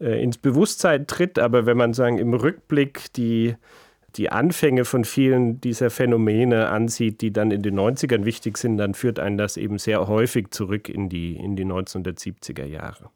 äh, 0.00 0.22
ins 0.22 0.36
Bewusstsein 0.36 1.06
tritt. 1.06 1.38
Aber 1.38 1.64
wenn 1.64 1.76
man 1.76 1.94
sagen, 1.94 2.18
im 2.18 2.34
Rückblick 2.34 3.12
die, 3.14 3.54
die 4.16 4.30
Anfänge 4.30 4.84
von 4.84 5.04
vielen 5.04 5.60
dieser 5.60 5.90
Phänomene 5.90 6.68
ansieht, 6.70 7.20
die 7.20 7.32
dann 7.32 7.52
in 7.52 7.62
den 7.62 7.78
90ern 7.78 8.24
wichtig 8.24 8.58
sind, 8.58 8.78
dann 8.78 8.94
führt 8.94 9.20
einen 9.20 9.38
das 9.38 9.56
eben 9.56 9.78
sehr 9.78 10.08
häufig 10.08 10.50
zurück 10.50 10.88
in 10.88 11.08
die, 11.08 11.36
in 11.36 11.54
die 11.54 11.64
1970er 11.64 12.64
Jahre. 12.64 13.10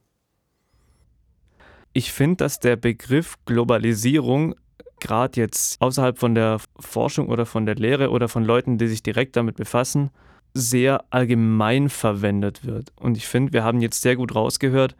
Ich 1.94 2.12
finde, 2.12 2.36
dass 2.38 2.58
der 2.58 2.74
Begriff 2.74 3.36
Globalisierung 3.46 4.56
gerade 4.98 5.40
jetzt 5.40 5.80
außerhalb 5.80 6.18
von 6.18 6.34
der 6.34 6.58
Forschung 6.80 7.28
oder 7.28 7.46
von 7.46 7.66
der 7.66 7.76
Lehre 7.76 8.10
oder 8.10 8.28
von 8.28 8.44
Leuten, 8.44 8.78
die 8.78 8.88
sich 8.88 9.02
direkt 9.02 9.36
damit 9.36 9.56
befassen, 9.56 10.10
sehr 10.54 11.04
allgemein 11.10 11.88
verwendet 11.88 12.64
wird. 12.64 12.92
Und 12.96 13.16
ich 13.16 13.28
finde, 13.28 13.52
wir 13.52 13.62
haben 13.62 13.80
jetzt 13.80 14.02
sehr 14.02 14.16
gut 14.16 14.34
rausgehört, 14.34 14.96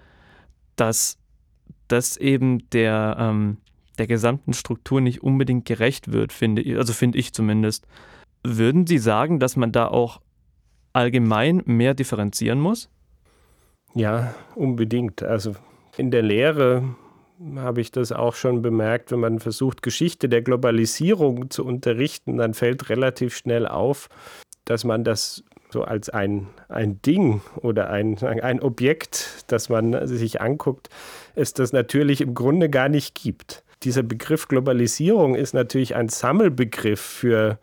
dass 0.77 1.19
das 1.89 2.17
eben 2.17 2.71
der, 2.71 3.17
ähm, 3.19 3.59
der 3.99 4.07
gesamten 4.07 4.53
Struktur 4.53 5.01
nicht 5.01 5.23
unbedingt 5.23 5.65
gerecht 5.65 6.13
wird, 6.13 6.33
finde 6.33 6.63
ich, 6.63 6.77
also 6.77 6.93
finde 6.93 7.19
ich 7.19 7.33
zumindest. 7.33 7.89
Würden 8.45 8.87
Sie 8.87 8.99
sagen, 8.99 9.41
dass 9.41 9.57
man 9.57 9.73
da 9.73 9.89
auch 9.89 10.21
allgemein 10.93 11.61
mehr 11.67 11.95
differenzieren 11.95 12.61
muss? 12.61 12.89
Ja, 13.95 14.35
unbedingt. 14.55 15.25
Also 15.25 15.57
in 15.97 16.11
der 16.11 16.23
Lehre 16.23 16.95
habe 17.57 17.81
ich 17.81 17.91
das 17.91 18.13
auch 18.13 18.35
schon 18.35 18.63
bemerkt, 18.63 19.11
wenn 19.11 19.21
man 19.21 19.39
versucht, 19.41 19.83
Geschichte 19.83 20.29
der 20.29 20.43
Globalisierung 20.43 21.51
zu 21.51 21.65
unterrichten, 21.65 22.37
dann 22.37 22.55
fällt 22.55 22.89
relativ 22.89 23.37
schnell 23.37 23.67
auf, 23.67 24.09
dass 24.65 24.85
man 24.85 25.05
das 25.05 25.45
so 25.71 25.83
als 25.83 26.09
ein, 26.09 26.47
ein 26.69 27.03
Ding 27.03 27.43
oder 27.61 27.91
ein, 27.91 28.17
ein 28.23 28.61
Objekt, 28.61 29.45
das 29.49 29.69
man 29.69 30.07
sich 30.07 30.41
anguckt, 30.41 30.89
es 31.35 31.53
das 31.53 31.73
natürlich 31.73 32.21
im 32.21 32.35
Grunde 32.35 32.71
gar 32.71 32.89
nicht 32.89 33.15
gibt. 33.21 33.65
Dieser 33.83 34.05
Begriff 34.05 34.47
Globalisierung 34.49 35.35
ist 35.35 35.53
natürlich 35.53 35.97
ein 35.97 36.09
Sammelbegriff 36.09 37.01
für 37.01 37.59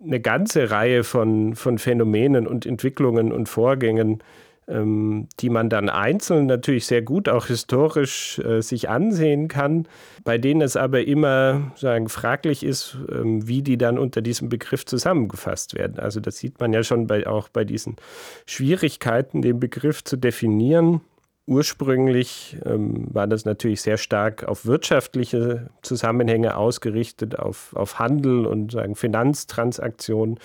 eine 0.00 0.20
ganze 0.20 0.70
Reihe 0.70 1.02
von, 1.02 1.56
von 1.56 1.78
Phänomenen 1.78 2.46
und 2.46 2.66
Entwicklungen 2.66 3.32
und 3.32 3.48
Vorgängen, 3.48 4.22
die 4.68 5.48
man 5.48 5.70
dann 5.70 5.88
einzeln 5.88 6.46
natürlich 6.46 6.86
sehr 6.86 7.00
gut 7.00 7.28
auch 7.28 7.46
historisch 7.46 8.38
äh, 8.40 8.60
sich 8.60 8.90
ansehen 8.90 9.48
kann, 9.48 9.88
bei 10.24 10.36
denen 10.36 10.60
es 10.60 10.76
aber 10.76 11.06
immer 11.06 11.72
sagen, 11.74 12.08
fraglich 12.10 12.62
ist, 12.62 12.98
ähm, 13.10 13.48
wie 13.48 13.62
die 13.62 13.78
dann 13.78 13.98
unter 13.98 14.20
diesem 14.20 14.50
Begriff 14.50 14.84
zusammengefasst 14.84 15.74
werden. 15.74 15.98
Also 15.98 16.20
das 16.20 16.36
sieht 16.36 16.60
man 16.60 16.74
ja 16.74 16.82
schon 16.82 17.06
bei, 17.06 17.26
auch 17.26 17.48
bei 17.48 17.64
diesen 17.64 17.96
Schwierigkeiten, 18.44 19.40
den 19.40 19.58
Begriff 19.58 20.04
zu 20.04 20.18
definieren. 20.18 21.00
Ursprünglich 21.48 22.58
ähm, 22.66 23.06
war 23.10 23.26
das 23.26 23.46
natürlich 23.46 23.80
sehr 23.80 23.96
stark 23.96 24.44
auf 24.44 24.66
wirtschaftliche 24.66 25.70
Zusammenhänge 25.80 26.58
ausgerichtet, 26.58 27.38
auf, 27.38 27.74
auf 27.74 27.98
Handel 27.98 28.44
und 28.44 28.72
sagen, 28.72 28.94
Finanztransaktionen. 28.94 30.38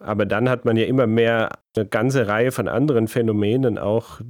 Aber 0.00 0.26
dann 0.26 0.50
hat 0.50 0.66
man 0.66 0.76
ja 0.76 0.84
immer 0.84 1.06
mehr 1.06 1.48
eine 1.74 1.86
ganze 1.86 2.26
Reihe 2.26 2.52
von 2.52 2.68
anderen 2.68 3.08
Phänomenen 3.08 3.78
auch 3.78 4.20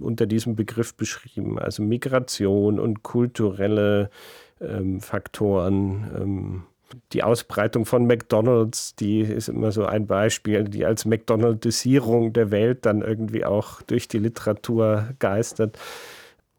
unter 0.00 0.26
diesem 0.26 0.54
Begriff 0.54 0.94
beschrieben. 0.94 1.58
Also 1.58 1.82
Migration 1.82 2.78
und 2.78 3.02
kulturelle 3.02 4.10
ähm, 4.60 5.00
Faktoren. 5.00 6.08
Ähm, 6.16 6.62
die 7.12 7.22
Ausbreitung 7.22 7.86
von 7.86 8.06
McDonalds, 8.06 8.94
die 8.96 9.20
ist 9.20 9.48
immer 9.48 9.72
so 9.72 9.84
ein 9.84 10.06
Beispiel, 10.06 10.64
die 10.64 10.84
als 10.84 11.04
McDonaldisierung 11.04 12.32
der 12.32 12.50
Welt 12.50 12.86
dann 12.86 13.02
irgendwie 13.02 13.44
auch 13.44 13.82
durch 13.82 14.08
die 14.08 14.18
Literatur 14.18 15.08
geistert. 15.18 15.78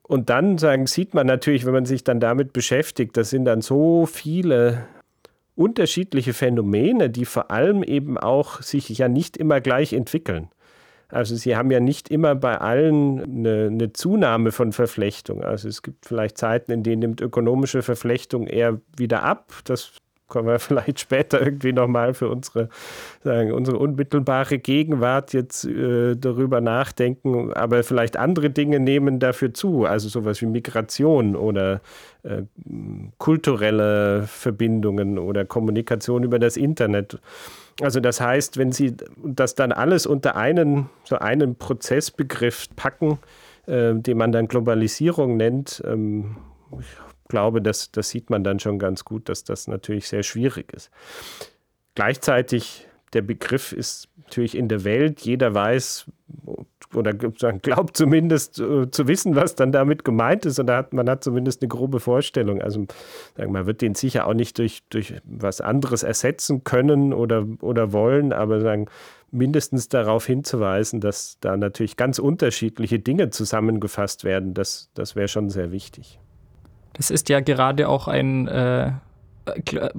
Und 0.03 0.29
dann 0.29 0.57
sagen, 0.57 0.87
sieht 0.87 1.13
man 1.13 1.27
natürlich, 1.27 1.65
wenn 1.65 1.73
man 1.73 1.85
sich 1.85 2.03
dann 2.03 2.19
damit 2.19 2.53
beschäftigt, 2.53 3.17
das 3.17 3.31
sind 3.31 3.45
dann 3.45 3.61
so 3.61 4.05
viele 4.05 4.85
unterschiedliche 5.55 6.33
Phänomene, 6.33 7.09
die 7.09 7.25
vor 7.25 7.49
allem 7.49 7.81
eben 7.81 8.17
auch 8.17 8.61
sich 8.61 8.89
ja 8.89 9.07
nicht 9.07 9.37
immer 9.37 9.61
gleich 9.61 9.93
entwickeln. 9.93 10.49
Also 11.07 11.35
sie 11.35 11.55
haben 11.55 11.71
ja 11.71 11.79
nicht 11.79 12.09
immer 12.09 12.35
bei 12.35 12.57
allen 12.57 13.21
eine, 13.21 13.67
eine, 13.67 13.93
Zunahme 13.93 14.51
von 14.51 14.71
Verflechtung. 14.71 15.43
Also 15.43 15.67
es 15.67 15.81
gibt 15.81 16.05
vielleicht 16.05 16.37
Zeiten, 16.37 16.71
in 16.71 16.83
denen 16.83 16.99
nimmt 16.99 17.21
ökonomische 17.21 17.83
Verflechtung 17.83 18.47
eher 18.47 18.81
wieder 18.97 19.23
ab. 19.23 19.53
Das 19.65 19.93
können 20.27 20.47
wir 20.47 20.59
vielleicht 20.59 20.99
später 20.99 21.41
irgendwie 21.41 21.73
nochmal 21.73 22.13
für 22.13 22.29
unsere, 22.29 22.69
sagen, 23.23 23.51
unsere 23.51 23.77
unmittelbare 23.77 24.59
Gegenwart 24.59 25.33
jetzt 25.33 25.65
äh, 25.65 26.15
darüber 26.15 26.61
nachdenken, 26.61 27.53
aber 27.53 27.83
vielleicht 27.83 28.17
andere 28.17 28.49
Dinge 28.49 28.79
nehmen 28.79 29.19
dafür 29.19 29.53
zu, 29.53 29.85
also 29.85 30.09
sowas 30.09 30.41
wie 30.41 30.47
Migration 30.47 31.35
oder 31.35 31.81
äh, 32.23 32.43
kulturelle 33.17 34.23
Verbindungen 34.27 35.19
oder 35.19 35.45
Kommunikation 35.45 36.23
über 36.23 36.39
das 36.39 36.57
Internet. 36.57 37.19
Also 37.81 37.99
das 37.99 38.21
heißt, 38.21 38.57
wenn 38.57 38.71
Sie 38.71 38.95
das 39.23 39.55
dann 39.55 39.71
alles 39.71 40.05
unter 40.05 40.35
einen, 40.37 40.89
so 41.03 41.17
einen 41.17 41.55
Prozessbegriff 41.55 42.67
packen, 42.75 43.19
äh, 43.67 43.93
den 43.95 44.17
man 44.17 44.31
dann 44.31 44.47
Globalisierung 44.47 45.35
nennt, 45.37 45.83
ähm, 45.85 46.37
ich 46.79 46.87
glaube, 47.27 47.61
das, 47.61 47.91
das 47.91 48.09
sieht 48.09 48.29
man 48.29 48.43
dann 48.43 48.59
schon 48.59 48.79
ganz 48.79 49.05
gut, 49.05 49.29
dass 49.29 49.43
das 49.43 49.67
natürlich 49.67 50.07
sehr 50.07 50.23
schwierig 50.23 50.71
ist. 50.73 50.91
Gleichzeitig, 51.95 52.87
der 53.13 53.21
Begriff 53.21 53.71
ist 53.71 54.09
natürlich 54.17 54.55
in 54.55 54.67
der 54.67 54.83
Welt, 54.83 55.21
jeder 55.21 55.53
weiß 55.53 56.05
oder 56.93 57.13
glaubt 57.13 57.97
zumindest 57.97 58.59
äh, 58.59 58.89
zu 58.89 59.07
wissen, 59.07 59.35
was 59.35 59.55
dann 59.55 59.71
damit 59.71 60.05
gemeint 60.05 60.45
ist. 60.45 60.59
Und 60.59 60.69
hat, 60.69 60.93
man 60.93 61.09
hat 61.09 61.23
zumindest 61.23 61.61
eine 61.61 61.69
grobe 61.69 61.99
Vorstellung. 61.99 62.61
Also 62.61 62.85
man 63.37 63.65
wird 63.65 63.81
den 63.81 63.95
sicher 63.95 64.27
auch 64.27 64.33
nicht 64.33 64.57
durch, 64.59 64.83
durch 64.89 65.15
was 65.23 65.61
anderes 65.61 66.03
ersetzen 66.03 66.63
können 66.63 67.13
oder, 67.13 67.45
oder 67.61 67.91
wollen, 67.91 68.33
aber 68.33 68.61
sagen, 68.61 68.87
mindestens 69.31 69.89
darauf 69.89 70.25
hinzuweisen, 70.25 71.01
dass 71.01 71.37
da 71.41 71.57
natürlich 71.57 71.97
ganz 71.97 72.19
unterschiedliche 72.19 72.99
Dinge 72.99 73.29
zusammengefasst 73.29 74.23
werden, 74.23 74.53
das, 74.53 74.89
das 74.93 75.15
wäre 75.15 75.27
schon 75.27 75.49
sehr 75.49 75.71
wichtig. 75.71 76.19
Das 76.97 77.09
ist 77.09 77.29
ja 77.29 77.39
gerade 77.39 77.89
auch 77.89 78.07
ein, 78.07 78.47
äh, 78.47 78.91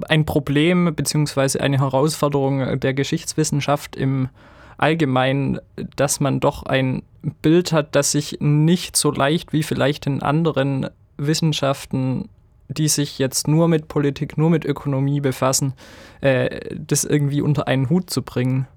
ein 0.09 0.25
Problem 0.25 0.93
bzw. 0.95 1.59
eine 1.59 1.79
Herausforderung 1.79 2.79
der 2.79 2.93
Geschichtswissenschaft 2.93 3.95
im 3.95 4.29
Allgemeinen, 4.77 5.59
dass 5.95 6.19
man 6.19 6.39
doch 6.39 6.63
ein 6.63 7.03
Bild 7.41 7.71
hat, 7.71 7.95
das 7.95 8.11
sich 8.11 8.37
nicht 8.39 8.95
so 8.95 9.11
leicht 9.11 9.53
wie 9.53 9.63
vielleicht 9.63 10.05
in 10.05 10.21
anderen 10.21 10.89
Wissenschaften, 11.17 12.29
die 12.69 12.87
sich 12.87 13.17
jetzt 13.17 13.47
nur 13.47 13.67
mit 13.67 13.87
Politik, 13.87 14.37
nur 14.37 14.49
mit 14.49 14.65
Ökonomie 14.65 15.21
befassen, 15.21 15.73
äh, 16.21 16.75
das 16.75 17.05
irgendwie 17.05 17.41
unter 17.41 17.67
einen 17.67 17.89
Hut 17.89 18.09
zu 18.09 18.21
bringen. 18.21 18.67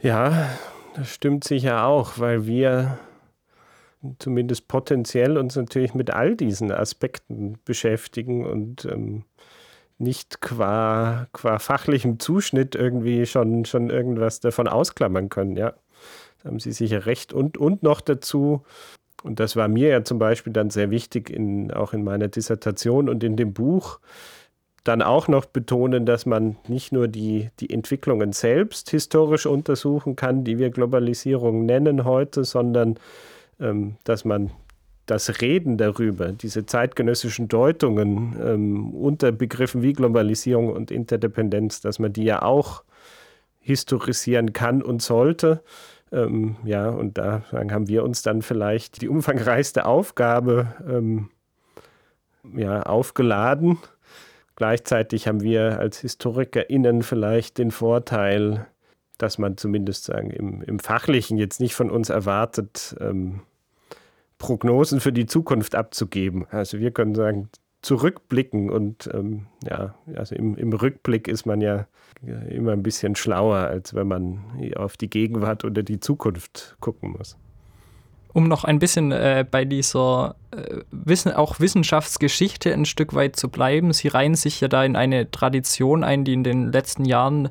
Ja, 0.00 0.48
das 0.94 1.12
stimmt 1.12 1.44
sicher 1.44 1.86
auch, 1.86 2.18
weil 2.18 2.46
wir 2.46 2.98
zumindest 4.18 4.68
potenziell 4.68 5.38
uns 5.38 5.56
natürlich 5.56 5.94
mit 5.94 6.10
all 6.10 6.36
diesen 6.36 6.70
Aspekten 6.70 7.58
beschäftigen 7.64 8.46
und 8.46 8.84
ähm, 8.84 9.24
nicht 9.98 10.40
qua, 10.40 11.26
qua 11.32 11.58
fachlichem 11.58 12.18
Zuschnitt 12.18 12.74
irgendwie 12.74 13.26
schon, 13.26 13.64
schon 13.64 13.90
irgendwas 13.90 14.40
davon 14.40 14.68
ausklammern 14.68 15.28
können. 15.28 15.56
Ja, 15.56 15.74
da 16.42 16.50
haben 16.50 16.60
Sie 16.60 16.72
sicher 16.72 17.06
recht. 17.06 17.32
Und, 17.32 17.56
und 17.56 17.82
noch 17.82 18.00
dazu, 18.00 18.62
und 19.22 19.40
das 19.40 19.56
war 19.56 19.68
mir 19.68 19.88
ja 19.88 20.04
zum 20.04 20.18
Beispiel 20.18 20.52
dann 20.52 20.70
sehr 20.70 20.90
wichtig, 20.90 21.30
in, 21.30 21.72
auch 21.72 21.92
in 21.92 22.04
meiner 22.04 22.28
Dissertation 22.28 23.08
und 23.08 23.24
in 23.24 23.36
dem 23.36 23.52
Buch, 23.52 24.00
dann 24.84 25.02
auch 25.02 25.26
noch 25.26 25.46
betonen, 25.46 26.06
dass 26.06 26.26
man 26.26 26.56
nicht 26.68 26.92
nur 26.92 27.08
die, 27.08 27.50
die 27.58 27.70
Entwicklungen 27.70 28.32
selbst 28.32 28.90
historisch 28.90 29.46
untersuchen 29.46 30.14
kann, 30.14 30.44
die 30.44 30.58
wir 30.58 30.70
Globalisierung 30.70 31.66
nennen 31.66 32.04
heute, 32.04 32.44
sondern 32.44 32.98
dass 33.58 34.24
man 34.24 34.50
das 35.06 35.40
Reden 35.40 35.78
darüber, 35.78 36.32
diese 36.32 36.66
zeitgenössischen 36.66 37.48
Deutungen 37.48 38.36
ähm, 38.44 38.92
unter 38.92 39.32
Begriffen 39.32 39.82
wie 39.82 39.92
Globalisierung 39.92 40.70
und 40.72 40.90
Interdependenz, 40.90 41.80
dass 41.80 41.98
man 41.98 42.12
die 42.12 42.24
ja 42.24 42.42
auch 42.42 42.82
historisieren 43.60 44.52
kann 44.52 44.82
und 44.82 45.00
sollte. 45.02 45.62
Ähm, 46.12 46.56
ja, 46.64 46.88
und 46.88 47.18
da 47.18 47.42
haben 47.52 47.88
wir 47.88 48.04
uns 48.04 48.22
dann 48.22 48.42
vielleicht 48.42 49.00
die 49.00 49.08
umfangreichste 49.08 49.86
Aufgabe 49.86 50.74
ähm, 50.88 51.30
ja, 52.54 52.82
aufgeladen. 52.82 53.78
Gleichzeitig 54.56 55.28
haben 55.28 55.42
wir 55.42 55.78
als 55.78 56.00
HistorikerInnen 56.00 57.02
vielleicht 57.02 57.58
den 57.58 57.70
Vorteil, 57.70 58.66
dass 59.18 59.38
man 59.38 59.56
zumindest 59.56 60.04
sagen, 60.04 60.30
im, 60.30 60.62
im 60.62 60.78
Fachlichen 60.78 61.38
jetzt 61.38 61.60
nicht 61.60 61.74
von 61.74 61.90
uns 61.90 62.10
erwartet, 62.10 62.96
ähm, 63.00 63.40
Prognosen 64.38 65.00
für 65.00 65.12
die 65.12 65.26
Zukunft 65.26 65.74
abzugeben. 65.74 66.46
Also 66.50 66.78
wir 66.78 66.90
können 66.90 67.14
sagen, 67.14 67.48
zurückblicken 67.82 68.68
und 68.68 69.08
ähm, 69.14 69.46
ja, 69.64 69.94
also 70.16 70.34
im, 70.34 70.56
im, 70.56 70.72
Rückblick 70.72 71.28
ist 71.28 71.46
man 71.46 71.60
ja 71.60 71.86
immer 72.50 72.72
ein 72.72 72.82
bisschen 72.82 73.14
schlauer, 73.14 73.58
als 73.58 73.94
wenn 73.94 74.08
man 74.08 74.40
auf 74.74 74.96
die 74.96 75.08
Gegenwart 75.08 75.64
oder 75.64 75.82
die 75.82 76.00
Zukunft 76.00 76.76
gucken 76.80 77.12
muss. 77.12 77.36
Um 78.32 78.48
noch 78.48 78.64
ein 78.64 78.80
bisschen 78.80 79.12
äh, 79.12 79.46
bei 79.48 79.64
dieser 79.64 80.34
äh, 80.50 80.80
Wissen, 80.90 81.32
auch 81.32 81.60
Wissenschaftsgeschichte 81.60 82.72
ein 82.72 82.86
Stück 82.86 83.14
weit 83.14 83.36
zu 83.36 83.48
bleiben, 83.48 83.92
Sie 83.92 84.08
reihen 84.08 84.34
sich 84.34 84.60
ja 84.60 84.68
da 84.68 84.84
in 84.84 84.96
eine 84.96 85.30
Tradition 85.30 86.02
ein, 86.02 86.24
die 86.24 86.32
in 86.32 86.44
den 86.44 86.72
letzten 86.72 87.04
Jahren 87.04 87.50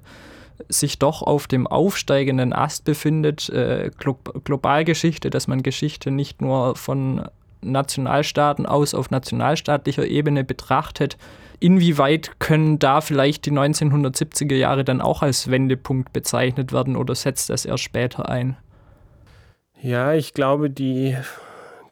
sich 0.70 1.00
doch 1.00 1.22
auf 1.22 1.48
dem 1.48 1.68
aufsteigenden 1.68 2.54
Ast 2.54 2.86
befindet, 2.86 3.50
äh, 3.50 3.91
Glo 3.98 4.18
Globalgeschichte, 4.44 5.30
dass 5.30 5.48
man 5.48 5.63
Geschichte 5.63 6.12
nicht 6.12 6.41
nur 6.41 6.76
von 6.76 7.28
Nationalstaaten 7.62 8.65
aus 8.65 8.94
auf 8.94 9.10
nationalstaatlicher 9.12 10.06
Ebene 10.06 10.44
betrachtet. 10.44 11.18
Inwieweit 11.60 12.39
können 12.39 12.80
da 12.80 13.02
vielleicht 13.02 13.46
die 13.46 13.52
1970er 13.52 14.56
Jahre 14.56 14.84
dann 14.84 15.02
auch 15.02 15.22
als 15.22 15.50
Wendepunkt 15.50 16.13
bezeichnet 16.13 16.74
werden 16.74 16.96
oder 16.96 17.15
setzt 17.15 17.50
das 17.50 17.65
erst 17.65 17.84
später 17.84 18.30
ein? 18.30 18.58
Ja, 19.82 20.13
ich 20.13 20.34
glaube, 20.34 20.70
die 20.70 21.15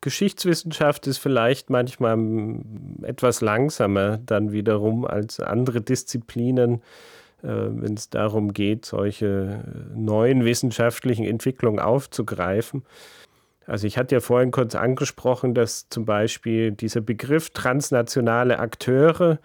Geschichtswissenschaft 0.02 1.08
ist 1.08 1.18
vielleicht 1.18 1.70
manchmal 1.70 2.18
etwas 3.04 3.40
langsamer 3.40 4.18
dann 4.18 4.52
wiederum 4.52 5.06
als 5.06 5.40
andere 5.40 5.80
Disziplinen 5.80 6.82
wenn 7.44 7.96
es 7.96 8.10
darum 8.10 8.54
geht, 8.54 8.86
solche 8.86 9.64
neuen 9.96 10.46
wissenschaftlichen 10.46 11.26
Entwicklungen 11.26 11.80
aufzugreifen. 11.80 12.84
Also 13.66 13.88
ich 13.88 13.98
hatte 13.98 14.16
ja 14.16 14.22
vorhin 14.22 14.52
kurz 14.52 14.76
angesprochen, 14.76 15.54
dass 15.54 15.88
zum 15.90 16.06
Beispiel 16.06 16.72
dieser 16.72 17.02
Begriff 17.02 17.50
transnationale 17.52 18.60
Akteure 18.60 19.40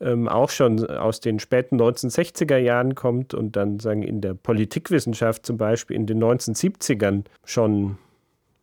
ähm, 0.00 0.28
auch 0.28 0.50
schon 0.50 0.84
aus 0.86 1.20
den 1.20 1.38
späten 1.38 1.80
1960er 1.80 2.56
Jahren 2.56 2.94
kommt 2.94 3.34
und 3.34 3.56
dann 3.56 3.78
sagen 3.80 4.02
in 4.02 4.20
der 4.20 4.34
Politikwissenschaft 4.34 5.46
zum 5.46 5.56
Beispiel 5.56 5.96
in 5.96 6.06
den 6.06 6.22
1970ern 6.22 7.24
schon 7.44 7.98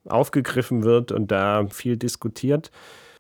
aufgegriffen 0.06 0.84
wird 0.84 1.12
und 1.12 1.32
da 1.32 1.66
viel 1.68 1.98
diskutiert, 1.98 2.72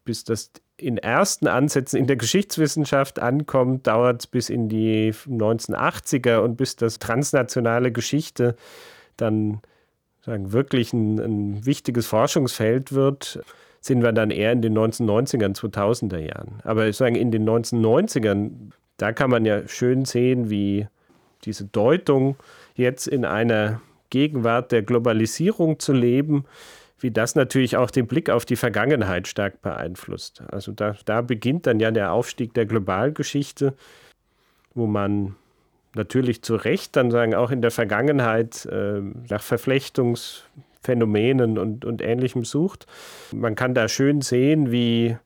bis 0.05 0.23
das 0.23 0.51
in 0.82 0.98
ersten 0.98 1.48
Ansätzen 1.48 2.00
in 2.00 2.08
der 2.08 2.15
Geschichtswissenschaft 2.15 3.20
ankommt, 3.20 3.88
dauert 3.88 4.22
es 4.22 4.28
bis 4.28 4.50
in 4.50 4.70
die 4.70 5.12
1980er 5.12 6.39
und 6.39 6.58
bis 6.58 6.76
das 6.76 7.00
transnationale 7.00 7.92
Geschichte 7.92 8.56
dann 9.18 9.62
sagen, 10.22 10.52
wirklich 10.52 10.94
ein, 10.94 11.20
ein 11.20 11.65
wichtiges 11.65 12.08
Forschungsfeld 12.08 12.94
wird, 12.94 13.42
sind 13.82 14.04
wir 14.04 14.12
dann 14.12 14.32
eher 14.32 14.52
in 14.52 14.62
den 14.62 14.78
1990ern, 14.78 15.56
2000er 15.56 16.20
Jahren. 16.20 16.60
Aber 16.63 16.92
sagen, 16.94 17.15
in 17.15 17.32
den 17.32 17.48
1990ern, 17.48 18.72
da 18.98 19.13
kann 19.13 19.30
man 19.30 19.46
ja 19.46 19.68
schön 19.68 20.06
sehen, 20.06 20.50
wie 20.50 20.88
diese 21.46 21.65
Deutung 21.65 22.36
jetzt 22.76 23.08
in 23.08 23.24
einer 23.24 23.82
Gegenwart 24.10 24.72
der 24.72 24.82
Globalisierung 24.82 25.80
zu 25.80 25.94
leben, 25.94 26.46
wie 26.99 27.12
das 27.12 27.35
natürlich 27.35 27.77
auch 27.77 27.91
den 27.91 28.07
Blick 28.07 28.29
auf 28.29 28.45
die 28.45 28.55
Vergangenheit 28.55 29.27
stark 29.27 29.62
beeinflusst. 29.62 30.41
Also 30.51 30.71
da, 30.71 30.95
da 31.05 31.21
beginnt 31.21 31.67
dann 31.67 31.79
ja 31.79 31.91
der 31.91 32.12
Aufstieg 32.12 32.53
der 32.53 32.65
Globalgeschichte, 32.65 33.73
wo 34.73 34.88
man 34.88 35.35
natürlich 35.95 36.41
zu 36.41 36.55
Recht 36.55 36.95
dann 36.95 37.12
sagen, 37.12 37.35
auch 37.35 37.51
in 37.51 37.62
der 37.62 37.71
Vergangenheit 37.71 38.65
äh, 38.65 39.01
nach 39.29 39.41
Verflechtungsphänomenen 39.41 41.57
und, 41.57 41.85
und 41.85 42.01
Ähnlichem 42.01 42.45
sucht. 42.45 42.85
Man 43.33 43.55
kann 43.55 43.73
da 43.73 43.88
schön 43.88 44.21
sehen, 44.21 44.71
wie 44.71 45.17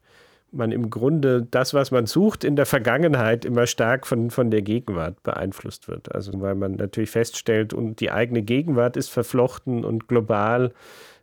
man 0.53 0.71
im 0.71 0.89
Grunde 0.89 1.45
das, 1.49 1.73
was 1.73 1.91
man 1.91 2.05
sucht 2.05 2.43
in 2.43 2.55
der 2.55 2.65
Vergangenheit, 2.65 3.43
immer 3.43 3.67
stark 3.67 4.05
von, 4.05 4.29
von 4.29 4.51
der 4.51 4.61
Gegenwart 4.61 5.21
beeinflusst 5.23 5.87
wird. 5.87 6.13
Also 6.13 6.39
weil 6.41 6.55
man 6.55 6.75
natürlich 6.75 7.09
feststellt, 7.09 7.73
und 7.73 7.99
die 7.99 8.11
eigene 8.11 8.43
Gegenwart 8.43 8.95
ist 8.95 9.09
verflochten 9.09 9.83
und 9.83 10.07
global 10.07 10.71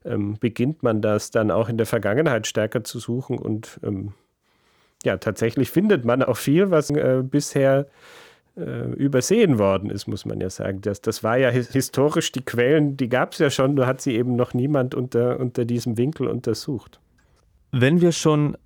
ähm, 0.05 0.37
beginnt 0.39 0.83
man 0.83 1.03
das 1.03 1.31
dann 1.31 1.51
auch 1.51 1.69
in 1.69 1.77
der 1.77 1.87
Vergangenheit 1.87 2.47
stärker 2.47 2.85
zu 2.85 2.99
suchen 2.99 3.39
und 3.39 3.81
ähm, 3.83 4.13
ja, 5.05 5.17
tatsächlich 5.17 5.71
findet 5.71 6.05
man 6.05 6.23
auch 6.23 6.37
viel, 6.37 6.71
was 6.71 6.91
äh, 6.91 7.23
bisher 7.23 7.87
äh, 8.57 8.93
übersehen 8.93 9.59
worden 9.59 9.91
ist, 9.91 10.07
muss 10.07 10.27
man 10.27 10.41
ja 10.41 10.51
sagen. 10.51 10.81
Das, 10.83 11.01
das 11.01 11.23
war 11.23 11.39
ja 11.39 11.49
historisch, 11.51 12.33
die 12.33 12.43
Quellen, 12.43 12.97
die 12.97 13.09
gab 13.09 13.33
es 13.33 13.39
ja 13.39 13.51
schon, 13.51 13.75
nur 13.75 13.87
hat 13.87 14.01
sie 14.01 14.15
eben 14.15 14.37
noch 14.37 14.55
niemand 14.55 14.95
unter, 14.95 15.41
unter 15.41 15.65
diesem 15.65 15.97
Winkel 15.97 16.27
untersucht. 16.29 17.01
Wenn 17.73 18.01
wir 18.01 18.13
schon 18.13 18.57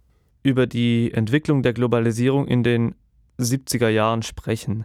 über 0.43 0.67
die 0.67 1.13
Entwicklung 1.13 1.63
der 1.63 1.73
Globalisierung 1.73 2.49
in 2.49 2.63
den 2.63 2.95
70er 3.39 3.89
Jahren 3.89 4.23
sprechen, 4.23 4.85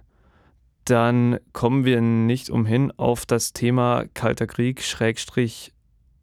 dann 0.86 1.40
kommen 1.54 1.86
wir 1.86 2.02
nicht 2.02 2.50
umhin, 2.50 2.92
auf 2.98 3.26
das 3.26 3.54
Thema 3.54 4.06
Kalter 4.14 4.48
Krieg, 4.48 4.82
Schrägstrich 4.82 5.74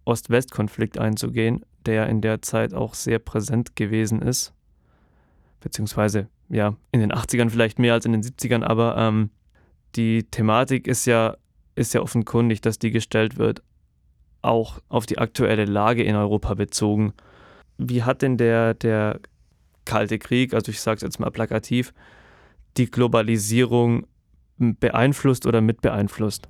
Ost-West-Konflikt 0.07 0.99
einzugehen, 0.99 1.65
der 1.85 2.09
in 2.09 2.21
der 2.21 2.41
Zeit 2.41 2.73
auch 2.73 2.95
sehr 2.95 3.19
präsent 3.19 3.77
gewesen 3.77 4.23
ist. 4.23 4.55
Beziehungsweise, 5.61 6.29
ja, 6.49 6.77
in 6.93 7.01
den 7.01 7.13
80ern 7.13 7.51
vielleicht 7.51 7.79
mehr 7.79 7.93
als 7.93 8.07
in 8.07 8.13
den 8.13 8.23
70ern, 8.23 8.63
aber 8.63 8.97
ähm, 8.97 9.31
die 9.97 10.25
Thematik 10.25 10.87
ist 10.87 11.07
ja, 11.07 11.37
ist 11.75 11.93
ja 11.93 12.01
offenkundig, 12.01 12.61
dass 12.61 12.79
die 12.79 12.91
gestellt 12.91 13.37
wird, 13.37 13.63
auch 14.43 14.79
auf 14.89 15.07
die 15.07 15.19
aktuelle 15.19 15.65
Lage 15.65 16.05
in 16.05 16.15
Europa 16.15 16.55
bezogen. 16.55 17.13
Wie 17.79 18.05
hat 18.05 18.23
denn 18.23 18.37
der, 18.37 18.75
der 18.75 19.21
Kalte 19.85 20.19
Krieg, 20.19 20.55
also 20.55 20.71
ich 20.71 20.81
sage 20.81 20.97
es 20.97 21.03
jetzt 21.03 21.21
mal 21.21 21.31
plakativ, 21.31 21.93
die 22.77 22.91
Globalisierung 22.91 24.07
beeinflusst 24.59 25.47
oder 25.47 25.61
mit 25.61 25.81
beeinflusst? 25.81 26.49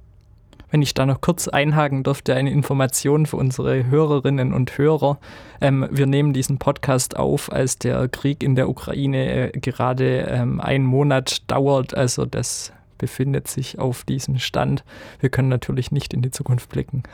Wenn 0.70 0.82
ich 0.82 0.94
da 0.94 1.06
noch 1.06 1.20
kurz 1.20 1.48
einhaken 1.48 2.02
dürfte, 2.02 2.34
eine 2.34 2.50
Information 2.50 3.26
für 3.26 3.36
unsere 3.36 3.86
Hörerinnen 3.86 4.52
und 4.52 4.76
Hörer. 4.76 5.18
Ähm, 5.60 5.86
wir 5.90 6.06
nehmen 6.06 6.32
diesen 6.32 6.58
Podcast 6.58 7.16
auf, 7.16 7.52
als 7.52 7.78
der 7.78 8.08
Krieg 8.08 8.42
in 8.42 8.56
der 8.56 8.68
Ukraine 8.68 9.52
äh, 9.52 9.58
gerade 9.58 10.26
ähm, 10.28 10.60
einen 10.60 10.84
Monat 10.84 11.42
dauert. 11.50 11.94
Also 11.94 12.26
das 12.26 12.72
befindet 12.98 13.48
sich 13.48 13.78
auf 13.78 14.04
diesem 14.04 14.38
Stand. 14.38 14.84
Wir 15.20 15.30
können 15.30 15.48
natürlich 15.48 15.92
nicht 15.92 16.14
in 16.14 16.22
die 16.22 16.30
Zukunft 16.30 16.68
blicken. 16.68 17.04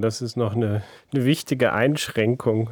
Das 0.00 0.22
ist 0.22 0.36
noch 0.36 0.54
eine, 0.54 0.82
eine 1.12 1.24
wichtige 1.24 1.72
Einschränkung. 1.72 2.70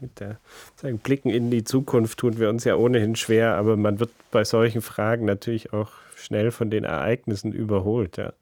Mit 0.00 0.18
der 0.18 0.38
sagen, 0.74 0.98
Blicken 0.98 1.30
in 1.30 1.50
die 1.50 1.62
Zukunft 1.62 2.18
tun 2.18 2.38
wir 2.38 2.48
uns 2.48 2.64
ja 2.64 2.74
ohnehin 2.74 3.14
schwer, 3.14 3.54
aber 3.54 3.76
man 3.76 4.00
wird 4.00 4.10
bei 4.32 4.42
solchen 4.42 4.80
Fragen 4.80 5.26
natürlich 5.26 5.72
auch 5.72 5.90
schnell 6.16 6.50
von 6.50 6.70
den 6.70 6.84
Ereignissen 6.84 7.52
überholt. 7.52 8.16
Ja. 8.16 8.32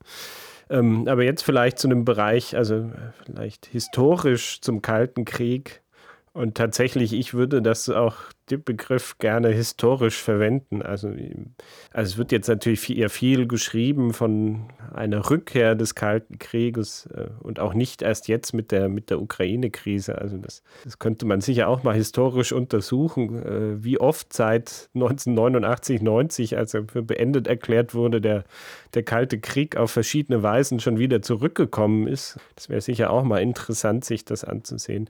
Ähm, 0.70 1.07
aber 1.09 1.24
jetzt 1.24 1.42
vielleicht 1.42 1.79
zu 1.79 1.88
einem 1.88 2.05
Bereich, 2.05 2.57
also 2.57 2.90
vielleicht 3.24 3.66
historisch 3.66 4.61
zum 4.61 4.83
Kalten 4.83 5.24
Krieg. 5.24 5.83
Und 6.33 6.57
tatsächlich, 6.57 7.12
ich 7.12 7.35
würde 7.35 7.62
das 7.62 7.88
auch 7.88 8.16
den 8.50 8.62
Begriff 8.62 9.18
gerne 9.18 9.48
historisch 9.48 10.22
verwenden. 10.22 10.83
Also, 10.83 11.09
also 11.09 12.12
es 12.12 12.18
wird 12.18 12.33
jetzt 12.33 12.48
natürlich 12.48 12.80
viel, 12.80 12.98
eher 12.98 13.11
viel 13.11 13.46
geschrieben 13.46 14.12
von 14.12 14.66
einer 14.92 15.30
Rückkehr 15.30 15.74
des 15.74 15.94
Kalten 15.94 16.38
Krieges 16.38 17.07
äh, 17.14 17.28
und 17.40 17.59
auch 17.59 17.74
nicht 17.74 18.02
erst 18.02 18.28
jetzt 18.28 18.52
mit 18.52 18.70
der, 18.70 18.88
mit 18.88 19.11
der 19.11 19.20
Ukraine-Krise. 19.20 20.18
Also 20.18 20.37
das, 20.37 20.62
das 20.85 20.98
könnte 20.98 21.24
man 21.26 21.40
sicher 21.40 21.68
auch 21.68 21.83
mal 21.83 21.94
historisch 21.94 22.52
untersuchen, 22.52 23.42
äh, 23.42 23.83
wie 23.83 23.98
oft 23.98 24.33
seit 24.33 24.90
1989, 24.94 26.02
90, 26.02 26.59
als 26.59 26.74
er 26.74 26.85
für 26.87 27.02
beendet 27.02 27.46
erklärt 27.46 27.94
wurde, 27.94 28.20
der, 28.20 28.44
der 28.92 29.02
Kalte 29.02 29.40
Krieg 29.40 29.76
auf 29.76 29.90
verschiedene 29.90 30.42
Weisen 30.42 30.80
schon 30.80 30.98
wieder 30.98 31.22
zurückgekommen 31.22 32.07
ist. 32.07 32.38
Das 32.57 32.68
wäre 32.68 32.80
sicher 32.80 33.11
auch 33.11 33.24
mal 33.24 33.38
interessant, 33.38 34.04
sich 34.04 34.24
das 34.24 34.44
anzusehen. 34.44 35.09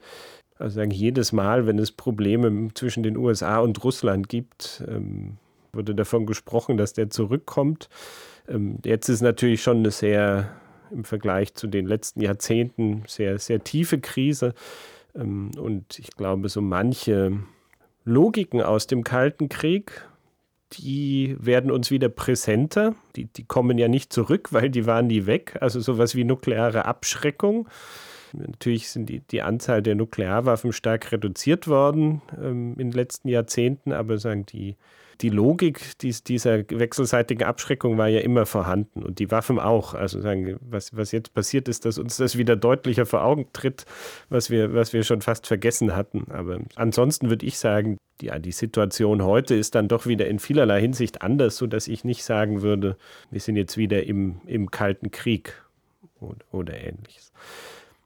Also 0.57 0.75
sagen, 0.75 0.91
jedes 0.91 1.31
Mal, 1.31 1.67
wenn 1.67 1.79
es 1.79 1.91
Probleme 1.91 2.69
zwischen 2.73 3.03
den 3.03 3.17
USA 3.17 3.59
und 3.59 3.83
Russland 3.83 4.29
gibt, 4.29 4.83
ähm, 4.87 5.37
wurde 5.73 5.93
davon 5.93 6.25
gesprochen, 6.25 6.77
dass 6.77 6.93
der 6.93 7.09
zurückkommt. 7.09 7.89
Ähm, 8.47 8.77
jetzt 8.85 9.09
ist 9.09 9.21
natürlich 9.21 9.61
schon 9.61 9.77
eine 9.77 9.91
sehr, 9.91 10.49
im 10.91 11.03
Vergleich 11.03 11.53
zu 11.55 11.67
den 11.67 11.85
letzten 11.85 12.21
Jahrzehnten, 12.21 13.03
sehr, 13.07 13.37
sehr 13.37 13.63
tiefe 13.63 13.99
Krise. 13.99 14.53
Ähm, 15.13 15.51
und 15.57 15.99
ich 15.99 16.11
glaube, 16.11 16.47
so 16.47 16.61
manche 16.61 17.39
Logiken 18.05 18.61
aus 18.61 18.87
dem 18.87 19.03
Kalten 19.03 19.49
Krieg, 19.49 20.07
die 20.73 21.35
werden 21.39 21.69
uns 21.69 21.91
wieder 21.91 22.07
präsenter. 22.07 22.95
Die, 23.17 23.25
die 23.25 23.43
kommen 23.43 23.77
ja 23.77 23.89
nicht 23.89 24.13
zurück, 24.13 24.53
weil 24.53 24.69
die 24.69 24.85
waren 24.85 25.07
nie 25.07 25.25
weg. 25.25 25.57
Also 25.59 25.81
sowas 25.81 26.15
wie 26.15 26.23
nukleare 26.23 26.85
Abschreckung 26.85 27.67
Natürlich 28.33 28.89
sind 28.89 29.07
die, 29.07 29.19
die 29.19 29.41
Anzahl 29.41 29.81
der 29.81 29.95
Nuklearwaffen 29.95 30.73
stark 30.73 31.11
reduziert 31.11 31.67
worden 31.67 32.21
ähm, 32.37 32.73
in 32.73 32.89
den 32.89 32.91
letzten 32.91 33.29
Jahrzehnten, 33.29 33.91
aber 33.91 34.17
sagen 34.17 34.45
die, 34.45 34.75
die 35.21 35.29
Logik 35.29 35.97
dies, 36.01 36.23
dieser 36.23 36.69
wechselseitigen 36.69 37.47
Abschreckung 37.47 37.97
war 37.97 38.07
ja 38.07 38.19
immer 38.19 38.45
vorhanden 38.45 39.03
und 39.03 39.19
die 39.19 39.31
Waffen 39.31 39.59
auch. 39.59 39.93
Also 39.93 40.19
sagen, 40.19 40.57
was, 40.61 40.95
was 40.95 41.11
jetzt 41.11 41.33
passiert 41.33 41.67
ist, 41.67 41.85
dass 41.85 41.97
uns 41.97 42.17
das 42.17 42.37
wieder 42.37 42.55
deutlicher 42.55 43.05
vor 43.05 43.23
Augen 43.23 43.47
tritt, 43.53 43.85
was 44.29 44.49
wir, 44.49 44.73
was 44.73 44.93
wir 44.93 45.03
schon 45.03 45.21
fast 45.21 45.47
vergessen 45.47 45.95
hatten. 45.95 46.25
Aber 46.31 46.59
ansonsten 46.75 47.29
würde 47.29 47.45
ich 47.45 47.57
sagen, 47.57 47.97
ja, 48.21 48.39
die 48.39 48.51
Situation 48.51 49.23
heute 49.23 49.55
ist 49.55 49.75
dann 49.75 49.87
doch 49.87 50.05
wieder 50.05 50.27
in 50.27 50.39
vielerlei 50.39 50.81
Hinsicht 50.81 51.21
anders, 51.21 51.57
sodass 51.57 51.87
ich 51.87 52.03
nicht 52.03 52.23
sagen 52.23 52.61
würde, 52.61 52.97
wir 53.29 53.39
sind 53.39 53.55
jetzt 53.55 53.77
wieder 53.77 54.03
im, 54.03 54.41
im 54.45 54.71
Kalten 54.71 55.11
Krieg 55.11 55.61
oder, 56.19 56.45
oder 56.51 56.73
ähnliches. 56.77 57.31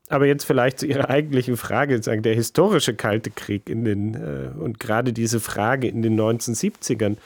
Aber 0.10 0.26
jetzt 0.26 0.44
vielleicht 0.44 0.80
zu 0.80 0.88
Ihrer 0.88 1.10
eigentlichen 1.10 1.56
Frage, 1.56 2.02
sagen, 2.02 2.24
der 2.24 2.34
historische 2.34 2.96
Kalte 2.96 3.30
Krieg 3.30 3.70
in 3.70 3.86
den, 3.86 4.16
äh, 4.16 4.50
und 4.60 4.80
gerade 4.80 5.14
diese 5.14 5.40
Frage 5.40 5.88
in 5.88 6.02
den 6.02 6.20
1970ern, 6.20 7.18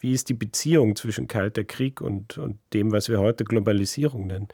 wie 0.00 0.12
ist 0.12 0.28
die 0.30 0.34
Beziehung 0.34 0.96
zwischen 0.96 1.28
Kalter 1.28 1.64
Krieg 1.64 2.00
und, 2.00 2.36
und 2.38 2.58
dem, 2.72 2.92
was 2.92 3.08
wir 3.08 3.20
heute 3.20 3.44
Globalisierung 3.44 4.26
nennen? 4.26 4.48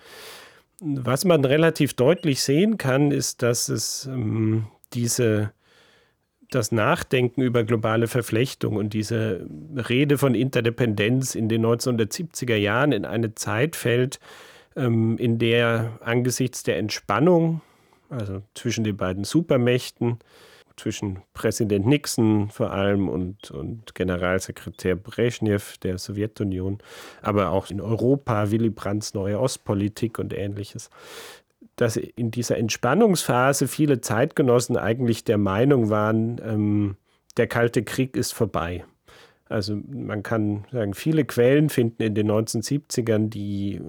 Was 0.80 1.24
man 1.24 1.44
relativ 1.44 1.94
deutlich 1.94 2.42
sehen 2.42 2.76
kann, 2.78 3.10
ist, 3.12 3.42
dass 3.42 3.68
es 3.68 4.06
ähm, 4.06 4.66
diese, 4.92 5.52
das 6.50 6.72
Nachdenken 6.72 7.42
über 7.42 7.64
globale 7.64 8.08
Verflechtung 8.08 8.76
und 8.76 8.94
diese 8.94 9.46
Rede 9.76 10.18
von 10.18 10.34
Interdependenz 10.34 11.34
in 11.34 11.48
den 11.48 11.64
1970er 11.64 12.56
Jahren 12.56 12.92
in 12.92 13.04
eine 13.04 13.34
Zeit 13.34 13.76
fällt, 13.76 14.18
ähm, 14.76 15.18
in 15.18 15.38
der 15.38 15.98
angesichts 16.00 16.62
der 16.62 16.78
Entspannung, 16.78 17.60
also 18.08 18.42
zwischen 18.54 18.84
den 18.84 18.96
beiden 18.96 19.24
Supermächten, 19.24 20.18
zwischen 20.76 21.18
Präsident 21.34 21.86
Nixon 21.86 22.48
vor 22.48 22.72
allem 22.72 23.08
und, 23.08 23.50
und 23.50 23.94
Generalsekretär 23.94 24.96
Brezhnev 24.96 25.76
der 25.78 25.98
Sowjetunion, 25.98 26.78
aber 27.20 27.50
auch 27.50 27.70
in 27.70 27.80
Europa 27.80 28.50
Willy 28.50 28.70
Brandts 28.70 29.12
neue 29.12 29.38
Ostpolitik 29.38 30.18
und 30.18 30.32
ähnliches, 30.32 30.88
dass 31.76 31.96
in 31.96 32.30
dieser 32.30 32.56
Entspannungsphase 32.56 33.68
viele 33.68 34.00
Zeitgenossen 34.00 34.76
eigentlich 34.76 35.24
der 35.24 35.38
Meinung 35.38 35.90
waren, 35.90 36.40
ähm, 36.44 36.96
der 37.36 37.46
Kalte 37.46 37.82
Krieg 37.82 38.16
ist 38.16 38.32
vorbei. 38.32 38.84
Also 39.48 39.78
man 39.88 40.22
kann 40.22 40.64
sagen, 40.70 40.94
viele 40.94 41.24
Quellen 41.24 41.68
finden 41.68 42.02
in 42.02 42.14
den 42.14 42.30
1970ern, 42.30 43.28
die 43.28 43.80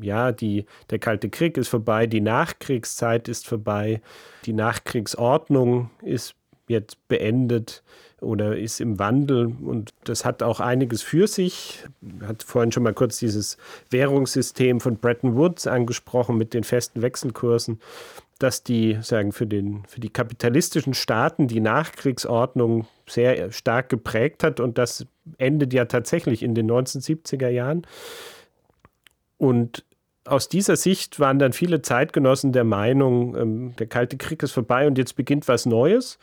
ja, 0.00 0.32
die, 0.32 0.66
der 0.90 0.98
Kalte 0.98 1.28
Krieg 1.30 1.56
ist 1.56 1.68
vorbei, 1.68 2.06
die 2.06 2.20
Nachkriegszeit 2.20 3.28
ist 3.28 3.46
vorbei, 3.46 4.00
die 4.44 4.52
Nachkriegsordnung 4.52 5.90
ist 6.02 6.34
jetzt 6.68 7.08
beendet 7.08 7.82
oder 8.20 8.56
ist 8.56 8.80
im 8.80 8.98
Wandel 8.98 9.46
und 9.46 9.94
das 10.04 10.24
hat 10.24 10.42
auch 10.42 10.60
einiges 10.60 11.02
für 11.02 11.26
sich. 11.26 11.84
Hat 12.22 12.42
vorhin 12.42 12.72
schon 12.72 12.82
mal 12.82 12.94
kurz 12.94 13.18
dieses 13.18 13.56
Währungssystem 13.90 14.80
von 14.80 14.96
Bretton 14.96 15.36
Woods 15.36 15.66
angesprochen 15.66 16.36
mit 16.36 16.52
den 16.54 16.64
festen 16.64 17.00
Wechselkursen, 17.00 17.80
dass 18.38 18.64
die 18.64 18.98
sagen 19.02 19.32
für 19.32 19.46
den 19.46 19.84
für 19.86 20.00
die 20.00 20.10
kapitalistischen 20.10 20.94
Staaten 20.94 21.48
die 21.48 21.60
Nachkriegsordnung 21.60 22.86
sehr 23.06 23.52
stark 23.52 23.88
geprägt 23.88 24.42
hat 24.42 24.60
und 24.60 24.78
das 24.78 25.06
endet 25.38 25.72
ja 25.72 25.84
tatsächlich 25.84 26.42
in 26.42 26.54
den 26.54 26.70
1970er 26.70 27.48
Jahren. 27.48 27.86
Und 29.38 29.84
aus 30.28 30.48
dieser 30.48 30.76
Sicht 30.76 31.20
waren 31.20 31.38
dann 31.38 31.52
viele 31.52 31.82
Zeitgenossen 31.82 32.52
der 32.52 32.64
Meinung, 32.64 33.36
ähm, 33.36 33.76
der 33.76 33.86
Kalte 33.86 34.16
Krieg 34.16 34.42
ist 34.42 34.52
vorbei 34.52 34.86
und 34.86 34.98
jetzt 34.98 35.16
beginnt 35.16 35.48
was 35.48 35.66
Neues. 35.66 36.18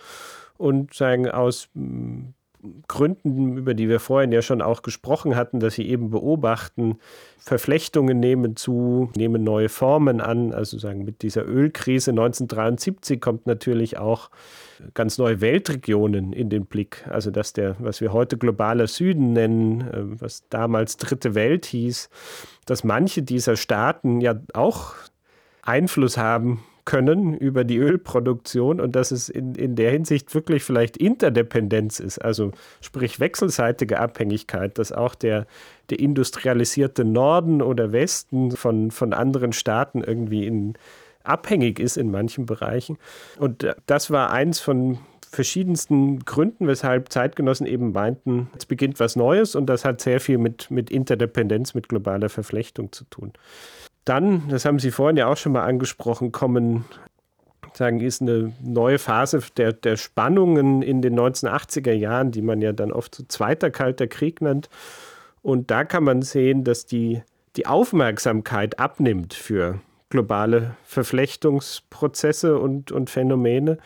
Und 0.57 0.93
sagen 0.93 1.29
aus 1.29 1.67
mm, 1.73 2.29
Gründen, 2.88 3.58
über 3.58 3.73
die 3.73 3.89
wir 3.89 3.99
vorhin 3.99 4.32
ja 4.32 4.41
schon 4.41 4.62
auch 4.62 4.82
gesprochen 4.82 5.36
hatten, 5.36 5.60
dass 5.60 5.75
sie 5.75 5.88
eben 5.88 6.10
beobachten, 6.10 6.97
Verflechtungen 7.38 8.19
nehmen 8.19 8.56
zu, 8.56 9.10
nehmen 9.15 9.43
neue 9.43 9.69
Formen 9.69 10.21
an. 10.21 10.54
Also 10.54 10.78
sagen, 10.78 11.04
mit 11.04 11.21
dieser 11.21 11.45
Ölkrise 11.45 12.12
1973 12.12 13.21
kommt 13.21 13.47
natürlich 13.47 13.97
auch 13.97 14.30
ganz 14.93 15.17
neue 15.17 15.41
Weltregionen 15.41 16.34
in 16.34 16.49
den 16.49 16.65
Blick. 16.65 17.06
Also 17.10 17.32
dass 17.32 17.54
der, 17.54 17.75
was 17.80 18.01
wir 18.01 18.13
heute 18.13 18.38
globaler 18.38 18.88
Süden 18.88 19.34
nennen, 19.34 19.82
äh, 19.82 20.21
was 20.21 20.47
damals 20.49 20.97
Dritte 20.97 21.36
Welt 21.36 21.65
hieß, 21.65 22.10
dass 22.65 22.84
manche 22.84 23.23
dieser 23.23 23.56
Staaten 23.56 24.21
ja 24.21 24.36
auch 24.54 24.93
Einfluss 25.62 26.17
haben 26.17 26.63
können 26.85 27.33
über 27.33 27.63
die 27.63 27.77
Ölproduktion 27.77 28.79
und 28.79 28.95
dass 28.95 29.11
es 29.11 29.27
in, 29.27 29.55
in 29.55 29.75
der 29.75 29.91
Hinsicht 29.91 30.33
wirklich 30.35 30.63
vielleicht 30.63 30.97
Interdependenz 30.97 31.99
ist, 31.99 32.19
also 32.19 32.51
sprich 32.79 33.19
wechselseitige 33.19 33.99
Abhängigkeit, 33.99 34.77
dass 34.77 34.91
auch 34.91 35.15
der, 35.15 35.47
der 35.89 35.99
industrialisierte 35.99 37.03
Norden 37.03 37.61
oder 37.63 37.91
Westen 37.91 38.51
von, 38.51 38.91
von 38.91 39.13
anderen 39.13 39.51
Staaten 39.51 40.01
irgendwie 40.01 40.45
in, 40.45 40.75
abhängig 41.23 41.79
ist 41.79 41.97
in 41.97 42.11
manchen 42.11 42.45
Bereichen. 42.45 42.97
Und 43.39 43.75
das 43.87 44.11
war 44.11 44.31
eins 44.31 44.59
von 44.59 44.99
verschiedensten 45.27 46.19
Gründen, 46.19 46.67
weshalb 46.67 47.11
Zeitgenossen 47.11 47.65
eben 47.65 47.91
meinten, 47.91 48.47
es 48.57 48.65
beginnt 48.65 48.99
was 48.99 49.15
Neues 49.15 49.55
und 49.55 49.65
das 49.65 49.85
hat 49.85 50.01
sehr 50.01 50.19
viel 50.19 50.37
mit, 50.37 50.71
mit 50.71 50.89
Interdependenz, 50.89 51.73
mit 51.73 51.89
globaler 51.89 52.29
Verflechtung 52.29 52.91
zu 52.91 53.03
tun. 53.05 53.33
Dann, 54.05 54.47
das 54.49 54.65
haben 54.65 54.79
Sie 54.79 54.91
vorhin 54.91 55.17
ja 55.17 55.27
auch 55.27 55.37
schon 55.37 55.51
mal 55.51 55.65
angesprochen, 55.65 56.31
kommen 56.31 56.85
sagen, 57.77 57.99
ist 57.99 58.21
eine 58.21 58.53
neue 58.61 58.99
Phase 58.99 59.39
der, 59.57 59.73
der 59.73 59.97
Spannungen 59.97 60.81
in 60.81 61.01
den 61.01 61.19
1980er 61.19 61.91
Jahren, 61.91 62.31
die 62.31 62.41
man 62.41 62.61
ja 62.61 62.71
dann 62.71 62.91
oft 62.91 63.15
so 63.15 63.23
Zweiter 63.27 63.71
Kalter 63.71 64.07
Krieg 64.07 64.41
nennt. 64.41 64.69
Und 65.41 65.71
da 65.71 65.83
kann 65.83 66.03
man 66.03 66.21
sehen, 66.21 66.63
dass 66.63 66.85
die, 66.85 67.21
die 67.55 67.67
Aufmerksamkeit 67.67 68.79
abnimmt 68.79 69.33
für 69.33 69.79
globale 70.09 70.75
Verflechtungsprozesse 70.83 72.57
und, 72.57 72.91
und 72.91 73.09
Phänomene, 73.09 73.77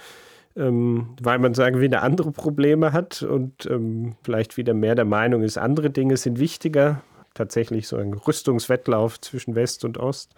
ähm, 0.56 1.10
weil 1.22 1.40
man 1.40 1.54
sagen 1.54 1.80
wieder 1.80 2.04
andere 2.04 2.32
Probleme 2.32 2.94
hat 2.94 3.24
und 3.24 3.66
ähm, 3.66 4.16
vielleicht 4.24 4.58
wieder 4.58 4.74
mehr 4.74 4.96
der 4.96 5.06
Meinung 5.06 5.42
ist, 5.42 5.58
andere 5.58 5.90
Dinge 5.90 6.18
sind 6.18 6.40
wichtiger, 6.40 7.02
tatsächlich 7.40 7.88
so 7.88 7.96
ein 7.96 8.14
Rüstungswettlauf 8.14 9.20
zwischen 9.22 9.56
West 9.56 9.86
und 9.86 9.98
Ost. 9.98 10.36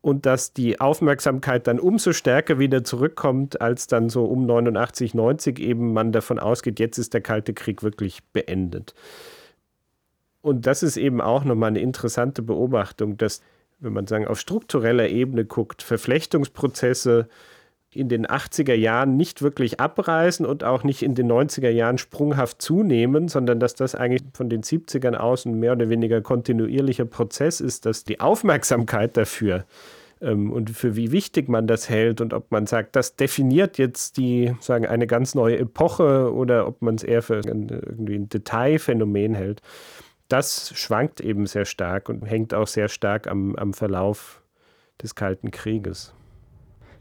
Und 0.00 0.26
dass 0.26 0.52
die 0.52 0.80
Aufmerksamkeit 0.80 1.66
dann 1.66 1.80
umso 1.80 2.12
stärker 2.12 2.58
wieder 2.58 2.84
zurückkommt, 2.84 3.60
als 3.60 3.86
dann 3.86 4.10
so 4.10 4.24
um 4.26 4.46
89, 4.46 5.14
90 5.14 5.58
eben 5.58 5.92
man 5.92 6.12
davon 6.12 6.38
ausgeht, 6.38 6.78
jetzt 6.78 6.98
ist 6.98 7.14
der 7.14 7.20
Kalte 7.20 7.52
Krieg 7.52 7.82
wirklich 7.82 8.22
beendet. 8.32 8.94
Und 10.40 10.66
das 10.66 10.82
ist 10.82 10.98
eben 10.98 11.20
auch 11.20 11.44
nochmal 11.44 11.70
eine 11.70 11.80
interessante 11.80 12.42
Beobachtung, 12.42 13.16
dass, 13.16 13.40
wenn 13.80 13.94
man 13.94 14.06
sagen, 14.06 14.28
auf 14.28 14.38
struktureller 14.38 15.08
Ebene 15.08 15.46
guckt, 15.46 15.82
Verflechtungsprozesse 15.82 17.28
in 17.96 18.08
den 18.08 18.26
80er 18.26 18.74
Jahren 18.74 19.16
nicht 19.16 19.42
wirklich 19.42 19.80
abreißen 19.80 20.44
und 20.44 20.64
auch 20.64 20.84
nicht 20.84 21.02
in 21.02 21.14
den 21.14 21.30
90er 21.30 21.70
Jahren 21.70 21.98
sprunghaft 21.98 22.60
zunehmen, 22.60 23.28
sondern 23.28 23.60
dass 23.60 23.74
das 23.74 23.94
eigentlich 23.94 24.22
von 24.32 24.48
den 24.48 24.62
70ern 24.62 25.14
aus 25.14 25.44
ein 25.44 25.58
mehr 25.58 25.72
oder 25.72 25.88
weniger 25.88 26.20
kontinuierlicher 26.20 27.04
Prozess 27.04 27.60
ist, 27.60 27.86
dass 27.86 28.04
die 28.04 28.20
Aufmerksamkeit 28.20 29.16
dafür 29.16 29.64
ähm, 30.20 30.52
und 30.52 30.70
für 30.70 30.96
wie 30.96 31.12
wichtig 31.12 31.48
man 31.48 31.66
das 31.66 31.88
hält 31.88 32.20
und 32.20 32.32
ob 32.32 32.50
man 32.50 32.66
sagt, 32.66 32.96
das 32.96 33.16
definiert 33.16 33.78
jetzt 33.78 34.16
die, 34.16 34.54
sagen, 34.60 34.86
eine 34.86 35.06
ganz 35.06 35.34
neue 35.34 35.58
Epoche 35.58 36.32
oder 36.32 36.66
ob 36.66 36.82
man 36.82 36.96
es 36.96 37.02
eher 37.02 37.22
für 37.22 37.36
ein, 37.36 37.68
irgendwie 37.68 38.16
ein 38.16 38.28
Detailphänomen 38.28 39.34
hält. 39.34 39.60
Das 40.28 40.72
schwankt 40.74 41.20
eben 41.20 41.46
sehr 41.46 41.66
stark 41.66 42.08
und 42.08 42.22
hängt 42.22 42.54
auch 42.54 42.66
sehr 42.66 42.88
stark 42.88 43.26
am, 43.28 43.54
am 43.56 43.74
Verlauf 43.74 44.40
des 45.02 45.14
Kalten 45.14 45.50
Krieges. 45.50 46.14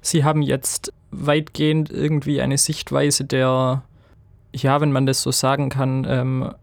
Sie 0.03 0.23
haben 0.23 0.41
jetzt 0.41 0.93
weitgehend 1.11 1.89
irgendwie 1.89 2.41
eine 2.41 2.57
Sichtweise 2.57 3.23
der, 3.23 3.83
ja, 4.53 4.81
wenn 4.81 4.91
man 4.91 5.05
das 5.05 5.21
so 5.21 5.31
sagen 5.31 5.69
kann, 5.69 6.05
ähm, 6.07 6.53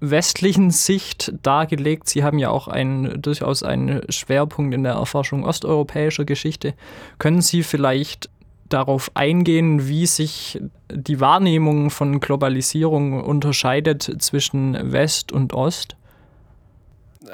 westlichen 0.00 0.70
Sicht 0.70 1.34
dargelegt. 1.42 2.08
Sie 2.08 2.24
haben 2.24 2.38
ja 2.38 2.50
auch 2.50 2.66
einen, 2.66 3.20
durchaus 3.20 3.62
einen 3.62 4.02
Schwerpunkt 4.10 4.74
in 4.74 4.84
der 4.84 4.94
Erforschung 4.94 5.44
osteuropäischer 5.44 6.24
Geschichte. 6.24 6.74
Können 7.18 7.42
Sie 7.42 7.62
vielleicht 7.62 8.30
darauf 8.68 9.10
eingehen, 9.14 9.86
wie 9.88 10.06
sich 10.06 10.60
die 10.90 11.20
Wahrnehmung 11.20 11.90
von 11.90 12.20
Globalisierung 12.20 13.22
unterscheidet 13.22 14.02
zwischen 14.22 14.92
West 14.92 15.30
und 15.30 15.52
Ost? 15.52 15.96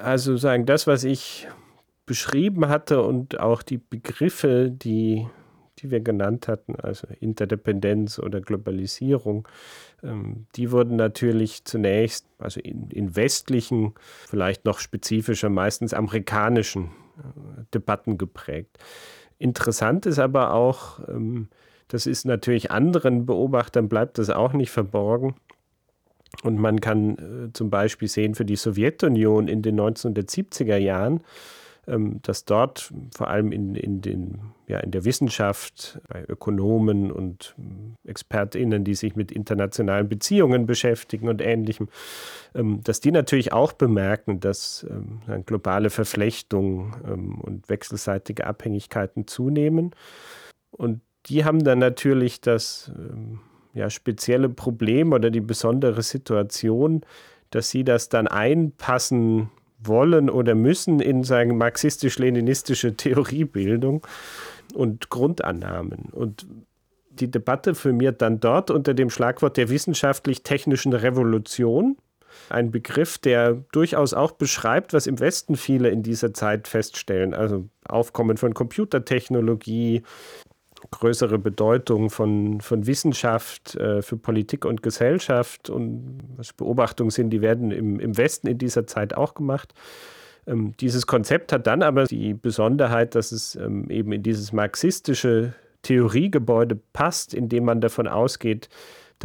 Also 0.03 0.37
sagen, 0.37 0.67
das, 0.67 0.87
was 0.87 1.05
ich 1.05 1.47
beschrieben 2.07 2.69
hatte 2.69 3.03
und 3.03 3.41
auch 3.41 3.63
die 3.63 3.79
Begriffe, 3.79 4.71
die 4.71 5.27
die 5.79 5.91
wir 5.91 6.01
genannt 6.01 6.49
hatten, 6.49 6.77
also 6.77 7.07
Interdependenz 7.21 8.19
oder 8.19 8.41
Globalisierung, 8.41 9.49
ähm, 10.03 10.47
die 10.57 10.71
wurden 10.71 10.97
natürlich 10.97 11.65
zunächst, 11.65 12.27
also 12.39 12.61
in, 12.61 12.91
in 12.91 13.17
westlichen, 13.17 13.95
vielleicht 14.29 14.65
noch 14.65 14.79
spezifischer, 14.79 15.51
meistens 15.51 15.95
amerikanischen 15.95 16.87
äh, 17.19 17.65
Debatten 17.73 18.19
geprägt. 18.19 18.79
Interessant 19.39 20.07
ist 20.07 20.19
aber 20.19 20.55
auch, 20.55 21.01
ähm, 21.09 21.49
das 21.89 22.07
ist 22.07 22.25
natürlich 22.25 22.71
anderen 22.71 23.27
Beobachtern 23.27 23.89
bleibt 23.89 24.19
das 24.19 24.31
auch 24.31 24.53
nicht 24.53 24.71
verborgen. 24.71 25.35
Und 26.43 26.59
man 26.59 26.81
kann 26.81 27.17
äh, 27.49 27.53
zum 27.53 27.71
Beispiel 27.71 28.09
sehen, 28.09 28.35
für 28.35 28.45
die 28.45 28.57
Sowjetunion 28.57 29.49
in 29.49 29.63
den 29.63 29.79
1970er 29.79 30.77
Jahren 30.77 31.23
dass 31.87 32.45
dort 32.45 32.93
vor 33.15 33.29
allem 33.29 33.53
in, 33.53 33.75
in, 33.75 34.01
den, 34.01 34.41
ja, 34.67 34.81
in 34.81 34.91
der 34.91 35.05
Wissenschaft, 35.05 36.01
bei 36.09 36.25
Ökonomen 36.27 37.13
und 37.13 37.55
ähm, 37.59 37.97
ExpertInnen, 38.05 38.85
die 38.85 38.95
sich 38.95 39.17
mit 39.17 39.31
internationalen 39.31 40.09
Beziehungen 40.09 40.67
beschäftigen 40.67 41.29
und 41.29 41.43
Ähnlichem, 41.43 41.89
ähm, 42.55 42.81
dass 42.83 43.01
die 43.01 43.13
natürlich 43.13 43.53
auch 43.53 43.73
bemerken, 43.73 44.41
dass 44.41 44.87
globale 45.47 45.91
Verflechtung 45.91 47.41
und 47.43 47.69
wechselseitige 47.69 48.47
Abhängigkeiten 48.47 49.27
zunehmen. 49.27 49.95
Und 50.71 51.01
die 51.27 51.45
haben 51.45 51.65
dann 51.65 51.79
natürlich 51.79 52.41
das 52.41 52.93
ja, 53.75 53.91
spezielle 53.91 54.49
Problem 54.49 55.13
oder 55.13 55.31
die 55.31 55.41
besondere 55.41 56.03
Situation, 56.03 57.03
dass 57.51 57.71
sie 57.71 57.85
das 57.85 58.09
dann 58.09 58.27
einpassen 58.27 59.51
wollen 59.87 60.31
oder 60.31 60.55
müssen 60.55 61.01
in 61.01 61.25
seine 61.25 61.53
marxistisch-leninistische 61.53 62.97
Theoriebildung 62.97 64.07
und 64.75 65.11
Grundannahmen. 65.11 66.11
Und 66.13 66.47
die 67.11 67.31
Debatte 67.31 67.75
firmiert 67.75 68.23
dann 68.23 68.41
dort 68.41 68.71
unter 68.71 68.95
dem 68.95 69.11
Schlagwort 69.11 69.57
der 69.57 69.69
wissenschaftlich-technischen 69.69 70.93
Revolution. 70.93 71.97
Ein 72.49 72.73
Begriff, 72.73 73.19
der 73.19 73.65
durchaus 73.73 74.13
auch 74.13 74.33
beschreibt, 74.33 74.93
was 74.93 75.07
im 75.07 75.21
Westen 75.21 75.57
viele 75.57 75.91
in 75.91 76.03
dieser 76.03 76.35
Zeit 76.35 76.67
feststellen. 76.67 77.33
Also 77.33 77.69
Aufkommen 77.87 78.37
von 78.37 78.55
Computertechnologie, 78.55 80.03
größere 80.91 81.39
Bedeutung 81.39 82.11
von, 82.11 82.61
von 82.61 82.87
Wissenschaft 82.87 83.77
äh, 83.77 84.03
für 84.03 84.17
Politik 84.17 84.65
und 84.65 84.83
Gesellschaft 84.83 85.71
und 85.71 86.21
was 86.37 86.53
Beobachtungen 86.53 87.11
sind, 87.11 87.31
die 87.31 87.41
werden 87.41 87.71
im, 87.71 88.01
im 88.01 88.17
Westen 88.17 88.47
in 88.47 88.59
dieser 88.59 88.87
Zeit 88.87 89.15
auch 89.15 89.35
gemacht. 89.35 89.75
Ähm, 90.47 90.75
dieses 90.81 91.07
Konzept 91.07 91.53
hat 91.53 91.67
dann 91.67 91.83
aber 91.83 92.05
die 92.05 92.35
Besonderheit, 92.35 93.15
dass 93.15 93.33
es 93.33 93.57
ähm, 93.57 93.89
eben 93.91 94.13
in 94.13 94.23
dieses 94.23 94.53
marxistische 94.53 95.55
Theoriegebäude 95.83 96.79
passt, 96.93 97.35
indem 97.35 97.65
man 97.65 97.81
davon 97.81 98.09
ausgeht, 98.09 98.69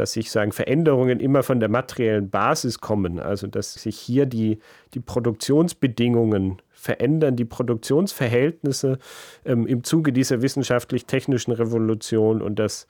dass 0.00 0.12
sich 0.12 0.30
sagen 0.30 0.52
Veränderungen 0.52 1.20
immer 1.20 1.42
von 1.42 1.60
der 1.60 1.68
materiellen 1.68 2.30
Basis 2.30 2.80
kommen, 2.80 3.20
also 3.20 3.46
dass 3.46 3.74
sich 3.74 3.98
hier 3.98 4.24
die, 4.24 4.58
die 4.94 5.00
Produktionsbedingungen 5.00 6.62
verändern, 6.72 7.36
die 7.36 7.44
Produktionsverhältnisse 7.44 8.98
ähm, 9.44 9.66
im 9.66 9.84
Zuge 9.84 10.14
dieser 10.14 10.40
wissenschaftlich-technischen 10.40 11.52
Revolution 11.52 12.40
und 12.40 12.58
das 12.58 12.86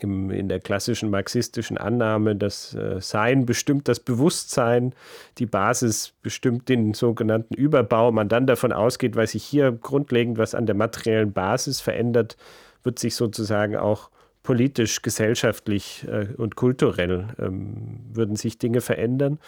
im, 0.00 0.32
in 0.32 0.48
der 0.48 0.58
klassischen 0.58 1.10
marxistischen 1.10 1.78
Annahme, 1.78 2.34
das 2.34 2.74
äh, 2.74 3.00
Sein 3.00 3.46
bestimmt 3.46 3.86
das 3.86 4.00
Bewusstsein, 4.00 4.96
die 5.38 5.46
Basis 5.46 6.12
bestimmt 6.22 6.68
den 6.68 6.92
sogenannten 6.92 7.54
Überbau. 7.54 8.10
Man 8.10 8.28
dann 8.28 8.48
davon 8.48 8.72
ausgeht, 8.72 9.14
weil 9.14 9.28
sich 9.28 9.44
hier 9.44 9.70
grundlegend 9.70 10.38
was 10.38 10.56
an 10.56 10.66
der 10.66 10.74
materiellen 10.74 11.32
Basis 11.32 11.80
verändert, 11.80 12.36
wird 12.82 12.98
sich 12.98 13.14
sozusagen 13.14 13.76
auch 13.76 14.10
politisch, 14.48 15.02
gesellschaftlich 15.02 16.06
äh, 16.10 16.28
und 16.38 16.56
kulturell 16.56 17.26
ähm, 17.38 18.00
würden 18.10 18.34
sich 18.34 18.56
Dinge 18.56 18.80
verändern. 18.80 19.38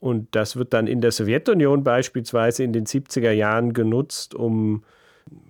Und 0.00 0.34
das 0.34 0.56
wird 0.56 0.72
dann 0.72 0.86
in 0.86 1.02
der 1.02 1.12
Sowjetunion 1.12 1.84
beispielsweise 1.84 2.64
in 2.64 2.72
den 2.72 2.86
70er 2.86 3.32
Jahren 3.32 3.74
genutzt, 3.74 4.34
um 4.34 4.84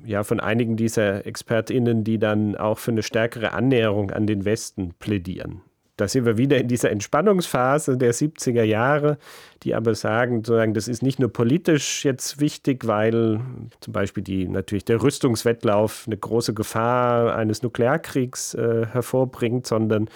ja 0.04 0.24
von 0.24 0.40
einigen 0.40 0.74
dieser 0.74 1.24
ExpertInnen, 1.24 2.02
die 2.02 2.18
dann 2.18 2.56
auch 2.56 2.78
für 2.78 2.90
eine 2.90 3.04
stärkere 3.04 3.52
Annäherung 3.52 4.10
an 4.10 4.26
den 4.26 4.44
Westen 4.44 4.94
plädieren 4.98 5.62
da 5.96 6.08
sind 6.08 6.24
wir 6.24 6.38
wieder 6.38 6.58
in 6.58 6.68
dieser 6.68 6.90
Entspannungsphase 6.90 7.98
der 7.98 8.14
70er 8.14 8.62
Jahre, 8.62 9.18
die 9.62 9.74
aber 9.74 9.94
sagen, 9.94 10.38
sozusagen, 10.38 10.74
das 10.74 10.88
ist 10.88 11.02
nicht 11.02 11.18
nur 11.18 11.32
politisch 11.32 12.04
jetzt 12.04 12.40
wichtig, 12.40 12.86
weil 12.86 13.40
zum 13.80 13.92
Beispiel 13.92 14.22
die, 14.22 14.48
natürlich 14.48 14.84
der 14.84 15.02
Rüstungswettlauf 15.02 16.04
eine 16.06 16.16
große 16.16 16.54
Gefahr 16.54 17.34
eines 17.36 17.62
Nuklearkriegs 17.62 18.54
äh, 18.54 18.86
hervorbringt, 18.86 19.66
sondern 19.66 20.08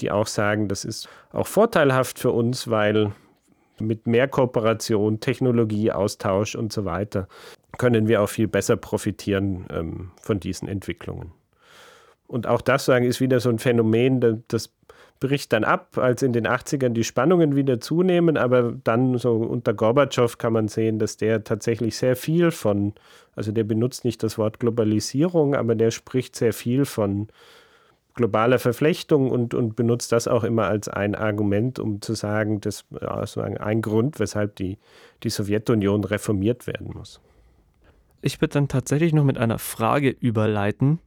die 0.00 0.10
auch 0.10 0.26
sagen, 0.26 0.68
das 0.68 0.84
ist 0.84 1.08
auch 1.32 1.46
vorteilhaft 1.46 2.18
für 2.18 2.30
uns, 2.30 2.68
weil 2.68 3.12
mit 3.78 4.06
mehr 4.06 4.28
Kooperation, 4.28 5.20
Technologieaustausch 5.20 6.54
und 6.54 6.72
so 6.72 6.84
weiter 6.84 7.28
können 7.78 8.08
wir 8.08 8.20
auch 8.22 8.28
viel 8.28 8.48
besser 8.48 8.76
profitieren 8.76 9.66
ähm, 9.70 10.10
von 10.20 10.40
diesen 10.40 10.68
Entwicklungen. 10.68 11.32
Und 12.26 12.46
auch 12.46 12.60
das 12.60 12.84
sagen 12.84 13.04
ist 13.04 13.20
wieder 13.20 13.40
so 13.40 13.48
ein 13.48 13.58
Phänomen, 13.58 14.44
das 14.48 14.70
bricht 15.20 15.52
dann 15.52 15.64
ab, 15.64 15.98
als 15.98 16.22
in 16.22 16.32
den 16.32 16.46
80ern 16.46 16.90
die 16.90 17.04
Spannungen 17.04 17.54
wieder 17.54 17.78
zunehmen, 17.78 18.36
aber 18.38 18.72
dann 18.84 19.18
so 19.18 19.34
unter 19.36 19.74
Gorbatschow 19.74 20.38
kann 20.38 20.54
man 20.54 20.68
sehen, 20.68 20.98
dass 20.98 21.18
der 21.18 21.44
tatsächlich 21.44 21.96
sehr 21.96 22.16
viel 22.16 22.50
von, 22.50 22.94
also 23.36 23.52
der 23.52 23.64
benutzt 23.64 24.04
nicht 24.04 24.22
das 24.22 24.38
Wort 24.38 24.58
Globalisierung, 24.58 25.54
aber 25.54 25.74
der 25.74 25.90
spricht 25.90 26.34
sehr 26.34 26.54
viel 26.54 26.86
von 26.86 27.28
globaler 28.14 28.58
Verflechtung 28.58 29.30
und, 29.30 29.54
und 29.54 29.76
benutzt 29.76 30.12
das 30.12 30.26
auch 30.26 30.42
immer 30.42 30.64
als 30.64 30.88
ein 30.88 31.14
Argument, 31.14 31.78
um 31.78 32.00
zu 32.00 32.14
sagen, 32.14 32.60
das 32.60 32.84
ist 33.22 33.38
ein 33.38 33.82
Grund, 33.82 34.18
weshalb 34.18 34.56
die, 34.56 34.78
die 35.22 35.30
Sowjetunion 35.30 36.04
reformiert 36.04 36.66
werden 36.66 36.90
muss. 36.94 37.20
Ich 38.22 38.40
würde 38.40 38.54
dann 38.54 38.68
tatsächlich 38.68 39.12
noch 39.12 39.24
mit 39.24 39.38
einer 39.38 39.58
Frage 39.58 40.10
überleiten. 40.10 40.98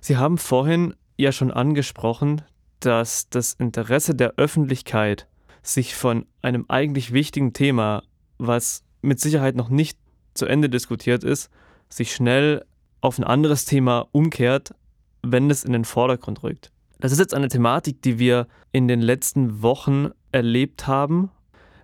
Sie 0.00 0.16
haben 0.16 0.38
vorhin 0.38 0.94
ja 1.16 1.32
schon 1.32 1.50
angesprochen, 1.50 2.42
dass 2.80 3.28
das 3.28 3.54
Interesse 3.54 4.14
der 4.14 4.34
Öffentlichkeit, 4.36 5.26
sich 5.62 5.94
von 5.94 6.26
einem 6.42 6.64
eigentlich 6.68 7.12
wichtigen 7.12 7.52
Thema, 7.52 8.02
was 8.38 8.82
mit 9.02 9.20
Sicherheit 9.20 9.56
noch 9.56 9.68
nicht 9.68 9.98
zu 10.34 10.46
Ende 10.46 10.68
diskutiert 10.68 11.22
ist, 11.22 11.50
sich 11.88 12.12
schnell 12.12 12.64
auf 13.00 13.18
ein 13.18 13.24
anderes 13.24 13.64
Thema 13.64 14.08
umkehrt, 14.12 14.74
wenn 15.22 15.50
es 15.50 15.64
in 15.64 15.72
den 15.72 15.84
Vordergrund 15.84 16.42
rückt. 16.42 16.70
Das 16.98 17.12
ist 17.12 17.18
jetzt 17.18 17.34
eine 17.34 17.48
Thematik, 17.48 18.02
die 18.02 18.18
wir 18.18 18.46
in 18.72 18.88
den 18.88 19.00
letzten 19.00 19.62
Wochen 19.62 20.10
erlebt 20.32 20.86
haben, 20.86 21.30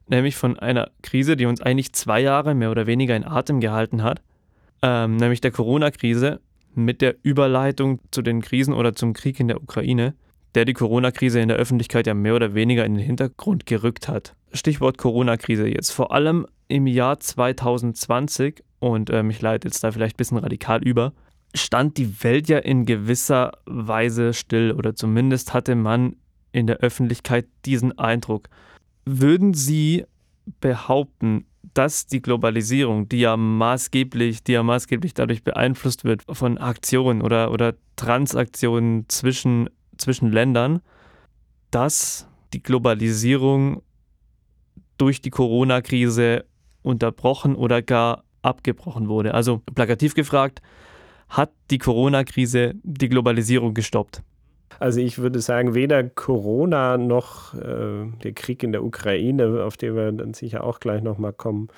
nämlich 0.08 0.36
von 0.36 0.58
einer 0.58 0.90
Krise, 1.02 1.36
die 1.36 1.46
uns 1.46 1.60
eigentlich 1.60 1.92
zwei 1.92 2.20
Jahre 2.20 2.54
mehr 2.54 2.70
oder 2.70 2.86
weniger 2.86 3.16
in 3.16 3.24
Atem 3.24 3.60
gehalten 3.60 4.02
hat, 4.02 4.22
ähm, 4.82 5.16
nämlich 5.16 5.40
der 5.40 5.50
Corona-Krise 5.50 6.40
mit 6.74 7.00
der 7.00 7.16
Überleitung 7.22 8.00
zu 8.10 8.22
den 8.22 8.42
Krisen 8.42 8.74
oder 8.74 8.94
zum 8.94 9.14
Krieg 9.14 9.40
in 9.40 9.48
der 9.48 9.62
Ukraine, 9.62 10.14
der 10.56 10.64
die 10.64 10.72
Corona-Krise 10.72 11.38
in 11.38 11.48
der 11.48 11.58
Öffentlichkeit 11.58 12.06
ja 12.06 12.14
mehr 12.14 12.34
oder 12.34 12.54
weniger 12.54 12.84
in 12.84 12.94
den 12.94 13.04
Hintergrund 13.04 13.66
gerückt 13.66 14.08
hat. 14.08 14.34
Stichwort 14.52 14.98
Corona-Krise 14.98 15.68
jetzt. 15.68 15.90
Vor 15.90 16.12
allem 16.12 16.46
im 16.66 16.86
Jahr 16.86 17.20
2020, 17.20 18.64
und 18.80 19.10
ähm, 19.10 19.30
ich 19.30 19.40
leite 19.40 19.68
jetzt 19.68 19.84
da 19.84 19.92
vielleicht 19.92 20.16
ein 20.16 20.18
bisschen 20.18 20.38
radikal 20.38 20.82
über, 20.82 21.12
stand 21.54 21.98
die 21.98 22.22
Welt 22.24 22.48
ja 22.48 22.58
in 22.58 22.86
gewisser 22.86 23.52
Weise 23.66 24.32
still 24.32 24.72
oder 24.72 24.94
zumindest 24.94 25.54
hatte 25.54 25.74
man 25.74 26.16
in 26.52 26.66
der 26.66 26.78
Öffentlichkeit 26.78 27.46
diesen 27.64 27.96
Eindruck. 27.98 28.48
Würden 29.04 29.54
Sie 29.54 30.04
behaupten, 30.60 31.44
dass 31.74 32.06
die 32.06 32.22
Globalisierung, 32.22 33.08
die 33.08 33.20
ja 33.20 33.36
maßgeblich, 33.36 34.42
die 34.42 34.52
ja 34.52 34.62
maßgeblich 34.62 35.12
dadurch 35.12 35.44
beeinflusst 35.44 36.04
wird 36.04 36.22
von 36.30 36.58
Aktionen 36.58 37.20
oder, 37.20 37.52
oder 37.52 37.74
Transaktionen 37.96 39.04
zwischen, 39.08 39.68
zwischen 39.98 40.32
Ländern, 40.32 40.80
dass 41.70 42.28
die 42.52 42.62
Globalisierung 42.62 43.82
durch 44.98 45.20
die 45.20 45.30
Corona-Krise 45.30 46.44
unterbrochen 46.82 47.54
oder 47.54 47.82
gar 47.82 48.24
abgebrochen 48.42 49.08
wurde. 49.08 49.34
Also 49.34 49.60
plakativ 49.74 50.14
gefragt, 50.14 50.62
hat 51.28 51.50
die 51.70 51.78
Corona-Krise 51.78 52.74
die 52.82 53.08
Globalisierung 53.08 53.74
gestoppt? 53.74 54.22
Also 54.78 55.00
ich 55.00 55.18
würde 55.18 55.40
sagen, 55.40 55.74
weder 55.74 56.04
Corona 56.04 56.98
noch 56.98 57.54
äh, 57.54 58.06
der 58.22 58.32
Krieg 58.34 58.62
in 58.62 58.72
der 58.72 58.84
Ukraine, 58.84 59.64
auf 59.64 59.76
den 59.76 59.96
wir 59.96 60.12
dann 60.12 60.34
sicher 60.34 60.64
auch 60.64 60.80
gleich 60.80 61.02
nochmal 61.02 61.32
kommen, 61.32 61.68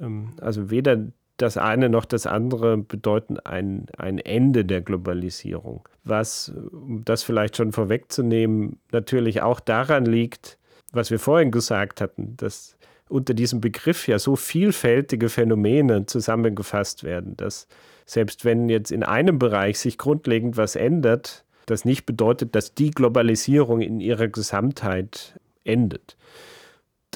ähm, 0.00 0.30
also 0.40 0.70
weder 0.70 1.06
das 1.36 1.56
eine 1.56 1.88
noch 1.88 2.04
das 2.04 2.26
andere 2.26 2.78
bedeuten 2.78 3.38
ein, 3.38 3.86
ein 3.98 4.18
Ende 4.18 4.64
der 4.64 4.80
Globalisierung. 4.80 5.86
Was, 6.04 6.52
um 6.72 7.04
das 7.04 7.22
vielleicht 7.22 7.56
schon 7.56 7.72
vorwegzunehmen, 7.72 8.78
natürlich 8.92 9.42
auch 9.42 9.60
daran 9.60 10.06
liegt, 10.06 10.58
was 10.92 11.10
wir 11.10 11.18
vorhin 11.18 11.50
gesagt 11.50 12.00
hatten, 12.00 12.36
dass 12.36 12.76
unter 13.08 13.34
diesem 13.34 13.60
Begriff 13.60 14.08
ja 14.08 14.18
so 14.18 14.34
vielfältige 14.34 15.28
Phänomene 15.28 16.06
zusammengefasst 16.06 17.04
werden, 17.04 17.36
dass 17.36 17.68
selbst 18.04 18.44
wenn 18.44 18.68
jetzt 18.68 18.90
in 18.90 19.02
einem 19.02 19.38
Bereich 19.38 19.78
sich 19.78 19.98
grundlegend 19.98 20.56
was 20.56 20.76
ändert, 20.76 21.44
das 21.66 21.84
nicht 21.84 22.06
bedeutet, 22.06 22.54
dass 22.54 22.74
die 22.74 22.92
Globalisierung 22.92 23.80
in 23.80 24.00
ihrer 24.00 24.28
Gesamtheit 24.28 25.38
endet. 25.64 26.16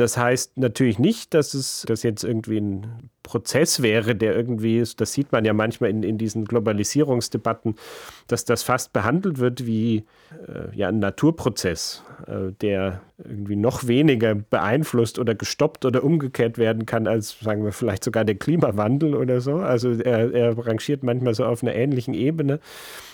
Das 0.01 0.17
heißt 0.17 0.57
natürlich 0.57 0.99
nicht, 0.99 1.35
dass 1.35 1.53
es 1.53 1.85
das 1.87 2.03
jetzt 2.03 2.25
irgendwie 2.25 2.59
ein 2.59 3.11
Prozess 3.23 3.83
wäre, 3.83 4.17
der 4.17 4.35
irgendwie 4.35 4.79
ist, 4.79 5.03
das 5.03 5.13
sieht 5.13 5.31
man 5.31 5.45
ja 5.45 5.53
manchmal 5.53 5.91
in, 5.91 6.03
in 6.03 6.17
diesen 6.17 6.47
Globalisierungsdebatten, 6.47 7.75
dass 8.27 8.47
das 8.47 8.63
fast 8.63 8.95
behandelt 8.95 9.39
wird 9.39 9.67
wie 9.67 10.07
äh, 10.49 10.75
ja, 10.75 10.89
ein 10.89 11.01
Naturprozess, 11.01 12.03
äh, 12.27 12.53
der 12.63 13.03
irgendwie 13.19 13.57
noch 13.57 13.87
weniger 13.87 14.35
beeinflusst 14.35 15.19
oder 15.19 15.35
gestoppt 15.35 15.85
oder 15.85 16.03
umgekehrt 16.03 16.57
werden 16.57 16.87
kann 16.87 17.07
als, 17.07 17.39
sagen 17.39 17.63
wir, 17.63 17.73
vielleicht 17.73 18.03
sogar 18.03 18.25
der 18.25 18.37
Klimawandel 18.37 19.15
oder 19.15 19.43
so. 19.43 19.57
Also 19.57 19.93
er, 19.93 20.33
er 20.33 20.67
rangiert 20.67 21.03
manchmal 21.03 21.35
so 21.35 21.45
auf 21.45 21.63
einer 21.63 21.75
ähnlichen 21.75 22.15
Ebene. 22.15 22.59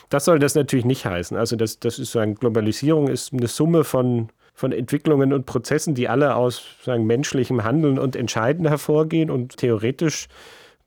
Das 0.08 0.24
soll 0.24 0.38
das 0.38 0.54
natürlich 0.54 0.84
nicht 0.84 1.06
heißen. 1.06 1.36
Also 1.36 1.56
das, 1.56 1.80
das 1.80 1.98
ist 1.98 2.12
so 2.12 2.18
eine 2.18 2.34
Globalisierung 2.34 3.08
ist 3.08 3.32
eine 3.32 3.48
Summe 3.48 3.84
von 3.84 4.30
von 4.56 4.72
Entwicklungen 4.72 5.34
und 5.34 5.44
Prozessen, 5.44 5.94
die 5.94 6.08
alle 6.08 6.34
aus 6.34 6.62
sagen, 6.82 7.04
menschlichem 7.04 7.62
Handeln 7.62 7.98
und 7.98 8.16
Entscheiden 8.16 8.66
hervorgehen. 8.66 9.30
Und 9.30 9.58
theoretisch 9.58 10.28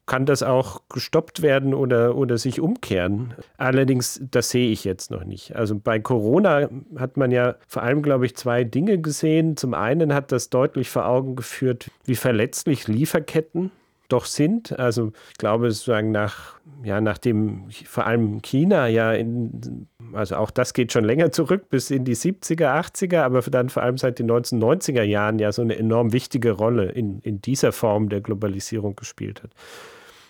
kann 0.07 0.25
das 0.25 0.41
auch 0.41 0.81
gestoppt 0.89 1.43
werden 1.43 1.75
oder, 1.75 2.15
oder 2.15 2.39
sich 2.39 2.59
umkehren. 2.59 3.35
Allerdings, 3.57 4.19
das 4.31 4.49
sehe 4.49 4.71
ich 4.71 4.83
jetzt 4.83 5.11
noch 5.11 5.23
nicht. 5.23 5.55
Also 5.55 5.77
bei 5.77 5.99
Corona 5.99 6.67
hat 6.97 7.15
man 7.15 7.29
ja 7.29 7.57
vor 7.67 7.83
allem, 7.83 8.01
glaube 8.01 8.25
ich, 8.25 8.35
zwei 8.35 8.63
Dinge 8.63 8.97
gesehen. 8.97 9.55
Zum 9.55 9.75
einen 9.75 10.15
hat 10.15 10.31
das 10.31 10.49
deutlich 10.49 10.89
vor 10.89 11.05
Augen 11.05 11.35
geführt, 11.35 11.91
wie 12.05 12.15
verletzlich 12.15 12.87
Lieferketten 12.87 13.69
doch 14.09 14.25
sind. 14.25 14.77
Also 14.77 15.11
ich 15.31 15.37
glaube, 15.37 15.71
sozusagen 15.71 16.11
nach, 16.11 16.59
ja, 16.83 16.99
nachdem 16.99 17.69
vor 17.85 18.05
allem 18.05 18.41
China 18.41 18.87
ja 18.87 19.13
in, 19.13 19.87
also 20.13 20.35
auch 20.35 20.51
das 20.51 20.73
geht 20.73 20.91
schon 20.91 21.05
länger 21.05 21.31
zurück, 21.31 21.69
bis 21.69 21.91
in 21.91 22.03
die 22.03 22.15
70er, 22.15 22.67
80er, 22.67 23.21
aber 23.21 23.41
dann 23.41 23.69
vor 23.69 23.83
allem 23.83 23.97
seit 23.97 24.19
den 24.19 24.29
1990er 24.29 25.03
Jahren 25.03 25.39
ja 25.39 25.51
so 25.51 25.61
eine 25.61 25.77
enorm 25.77 26.11
wichtige 26.11 26.51
Rolle 26.51 26.91
in, 26.91 27.19
in 27.19 27.41
dieser 27.41 27.71
Form 27.71 28.09
der 28.09 28.21
Globalisierung 28.21 28.95
gespielt 28.95 29.43
hat. 29.43 29.51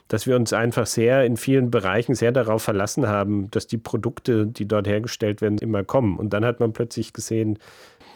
Dass 0.09 0.25
wir 0.25 0.35
uns 0.35 0.53
einfach 0.53 0.87
sehr 0.87 1.23
in 1.23 1.37
vielen 1.37 1.69
Bereichen 1.69 2.15
sehr 2.15 2.31
darauf 2.31 2.63
verlassen 2.63 3.07
haben, 3.07 3.49
dass 3.51 3.67
die 3.67 3.77
Produkte, 3.77 4.47
die 4.47 4.67
dort 4.67 4.87
hergestellt 4.87 5.41
werden, 5.41 5.59
immer 5.59 5.83
kommen. 5.83 6.17
Und 6.17 6.33
dann 6.33 6.43
hat 6.43 6.59
man 6.59 6.73
plötzlich 6.73 7.13
gesehen, 7.13 7.59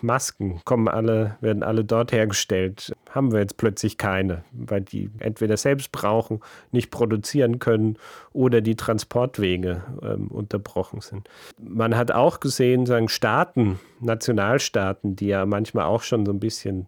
Masken 0.03 0.61
kommen 0.65 0.87
alle, 0.87 1.37
werden 1.41 1.63
alle 1.63 1.83
dort 1.83 2.11
hergestellt. 2.11 2.93
Haben 3.09 3.31
wir 3.31 3.39
jetzt 3.39 3.57
plötzlich 3.57 3.97
keine, 3.97 4.43
weil 4.51 4.81
die 4.81 5.09
entweder 5.19 5.57
selbst 5.57 5.91
brauchen, 5.91 6.41
nicht 6.71 6.91
produzieren 6.91 7.59
können 7.59 7.97
oder 8.33 8.61
die 8.61 8.75
Transportwege 8.75 9.83
ähm, 10.01 10.27
unterbrochen 10.27 11.01
sind. 11.01 11.29
Man 11.57 11.95
hat 11.95 12.11
auch 12.11 12.39
gesehen, 12.39 12.85
sagen 12.85 13.09
Staaten, 13.09 13.79
Nationalstaaten, 14.01 15.15
die 15.15 15.27
ja 15.27 15.45
manchmal 15.45 15.85
auch 15.85 16.03
schon 16.03 16.25
so 16.25 16.31
ein 16.31 16.39
bisschen 16.39 16.87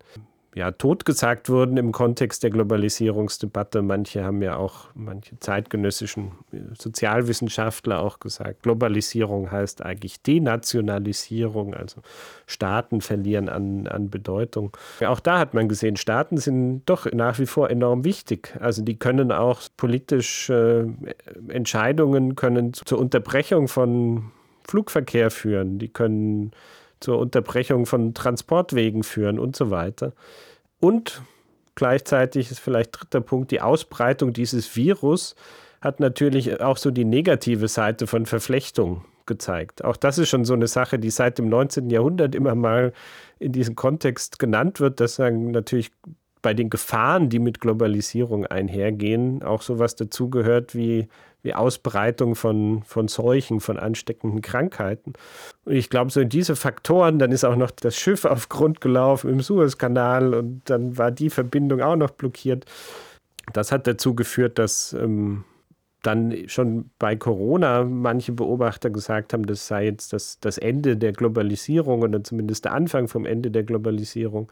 ja, 0.56 0.72
totgesagt 0.72 1.50
wurden 1.50 1.76
im 1.76 1.92
Kontext 1.92 2.42
der 2.44 2.50
Globalisierungsdebatte. 2.50 3.82
Manche 3.82 4.24
haben 4.24 4.42
ja 4.42 4.56
auch, 4.56 4.86
manche 4.96 5.38
zeitgenössischen 5.42 6.32
Sozialwissenschaftler 6.80 8.00
auch 8.00 8.22
gesagt, 8.22 8.64
Globalisierung 8.64 9.52
heißt 9.52 9.84
eigentlich 9.84 10.22
Denationalisierung, 10.22 11.74
also 11.74 12.00
Staaten 12.48 13.02
verlieren 13.02 13.50
an, 13.50 13.88
an 13.88 14.10
Bedeutung. 14.10 14.72
Auch 15.06 15.20
da 15.20 15.40
hat 15.40 15.54
man 15.54 15.68
gesehen, 15.68 15.98
Staaten 15.98 16.38
sind 16.38 16.84
doch 16.86 17.06
nach 17.12 17.38
wie 17.38 17.48
vor 17.48 17.70
enorm 17.70 18.06
wichtig. 18.06 18.56
Also 18.62 18.82
die 18.82 18.98
können 18.98 19.34
auch 19.34 19.62
politisch 19.76 20.50
äh, 20.50 20.86
Entscheidungen 21.50 22.38
können 22.38 22.72
zur 22.74 23.00
Unterbrechung 23.00 23.68
von 23.68 24.32
Flugverkehr 24.66 25.32
führen. 25.32 25.80
Die 25.80 25.90
können 25.90 26.54
zur 27.06 27.20
Unterbrechung 27.20 27.86
von 27.86 28.16
Transportwegen 28.16 29.04
führen 29.04 29.38
und 29.38 29.56
so 29.56 29.70
weiter. 29.70 30.14
Und 30.80 31.22
gleichzeitig 31.76 32.50
ist 32.50 32.60
vielleicht 32.60 33.00
dritter 33.00 33.22
Punkt, 33.22 33.52
die 33.52 33.62
Ausbreitung 33.62 34.34
dieses 34.34 34.76
Virus 34.76 35.36
hat 35.82 36.00
natürlich 36.00 36.62
auch 36.62 36.78
so 36.78 36.90
die 36.90 37.06
negative 37.06 37.68
Seite 37.68 38.08
von 38.08 38.26
Verflechtung 38.26 39.06
gezeigt. 39.28 39.84
Auch 39.84 39.98
das 39.98 40.18
ist 40.18 40.30
schon 40.30 40.46
so 40.46 40.56
eine 40.56 40.66
Sache, 40.66 40.98
die 40.98 41.12
seit 41.12 41.38
dem 41.38 41.48
19. 41.48 41.92
Jahrhundert 41.92 42.34
immer 42.34 42.56
mal 42.56 42.92
in 43.38 43.52
diesem 43.52 43.76
Kontext 43.76 44.40
genannt 44.40 44.80
wird, 44.80 45.00
dass 45.00 45.16
sagen 45.16 45.52
natürlich 45.52 45.92
bei 46.42 46.56
den 46.56 46.72
Gefahren, 46.72 47.30
die 47.30 47.40
mit 47.40 47.62
Globalisierung 47.62 48.48
einhergehen, 48.48 49.44
auch 49.44 49.62
sowas 49.62 49.96
dazugehört 49.96 50.74
wie 50.74 51.08
wie 51.46 51.54
Ausbreitung 51.54 52.36
von, 52.36 52.84
von 52.84 53.08
Seuchen, 53.08 53.62
von 53.62 53.78
ansteckenden 53.78 54.42
Krankheiten. 54.42 55.14
Und 55.64 55.74
ich 55.74 55.90
glaube, 55.90 56.12
so 56.12 56.20
in 56.20 56.30
diese 56.30 56.56
Faktoren, 56.56 57.20
dann 57.20 57.32
ist 57.32 57.46
auch 57.46 57.56
noch 57.56 57.72
das 57.72 57.96
Schiff 57.96 58.26
auf 58.26 58.50
Grund 58.50 58.82
gelaufen 58.82 59.30
im 59.30 59.42
Suezkanal 59.42 60.34
und 60.34 60.64
dann 60.66 60.98
war 60.98 61.12
die 61.12 61.30
Verbindung 61.30 61.82
auch 61.82 61.96
noch 61.96 62.10
blockiert. 62.10 62.66
Das 63.54 63.72
hat 63.72 63.86
dazu 63.86 64.16
geführt, 64.16 64.58
dass 64.58 64.94
ähm, 64.94 65.44
dann 66.06 66.48
schon 66.48 66.90
bei 67.00 67.16
Corona 67.16 67.84
manche 67.84 68.32
Beobachter 68.32 68.90
gesagt 68.90 69.34
haben, 69.34 69.46
das 69.46 69.68
sei 69.68 69.86
jetzt 69.86 70.14
das, 70.14 70.40
das 70.40 70.58
Ende 70.58 70.98
der 70.98 71.14
Globalisierung 71.14 72.02
oder 72.02 72.24
zumindest 72.24 72.66
der 72.66 72.74
Anfang 72.74 73.08
vom 73.08 73.26
Ende 73.26 73.52
der 73.52 73.64
Globalisierung. 73.64 74.52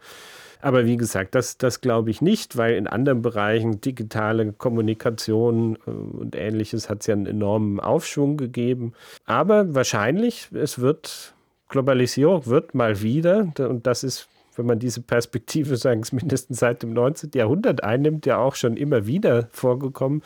Aber 0.60 0.86
wie 0.86 0.96
gesagt, 0.96 1.34
das, 1.34 1.58
das 1.58 1.82
glaube 1.82 2.10
ich 2.10 2.22
nicht, 2.22 2.56
weil 2.56 2.74
in 2.74 2.86
anderen 2.86 3.20
Bereichen 3.20 3.82
digitale 3.82 4.52
Kommunikation 4.52 5.76
äh, 5.86 5.90
und 5.90 6.34
ähnliches 6.34 6.88
hat 6.88 7.00
es 7.00 7.06
ja 7.06 7.14
einen 7.14 7.26
enormen 7.26 7.80
Aufschwung 7.80 8.36
gegeben. 8.38 8.94
Aber 9.26 9.74
wahrscheinlich, 9.74 10.48
es 10.54 10.78
wird, 10.78 11.34
Globalisierung 11.68 12.46
wird 12.46 12.74
mal 12.74 13.02
wieder, 13.02 13.52
und 13.58 13.86
das 13.86 14.04
ist 14.04 14.28
wenn 14.56 14.66
man 14.66 14.78
diese 14.78 15.02
Perspektive 15.02 15.76
sagen, 15.76 16.02
mindestens 16.12 16.60
seit 16.60 16.82
dem 16.82 16.92
19. 16.92 17.30
Jahrhundert 17.34 17.82
einnimmt, 17.82 18.24
ja 18.24 18.38
auch 18.38 18.54
schon 18.54 18.76
immer 18.76 19.06
wieder 19.06 19.48
vorgekommen, 19.50 20.22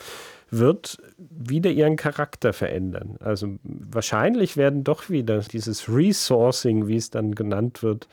wird 0.50 0.98
wieder 1.16 1.70
ihren 1.70 1.96
Charakter 1.96 2.52
verändern. 2.52 3.16
Also 3.20 3.58
wahrscheinlich 3.62 4.56
werden 4.56 4.84
doch 4.84 5.10
wieder 5.10 5.40
dieses 5.40 5.88
Resourcing, 5.88 6.86
wie 6.88 6.96
es 6.96 7.10
dann 7.10 7.34
genannt 7.34 7.82
wird, 7.82 8.08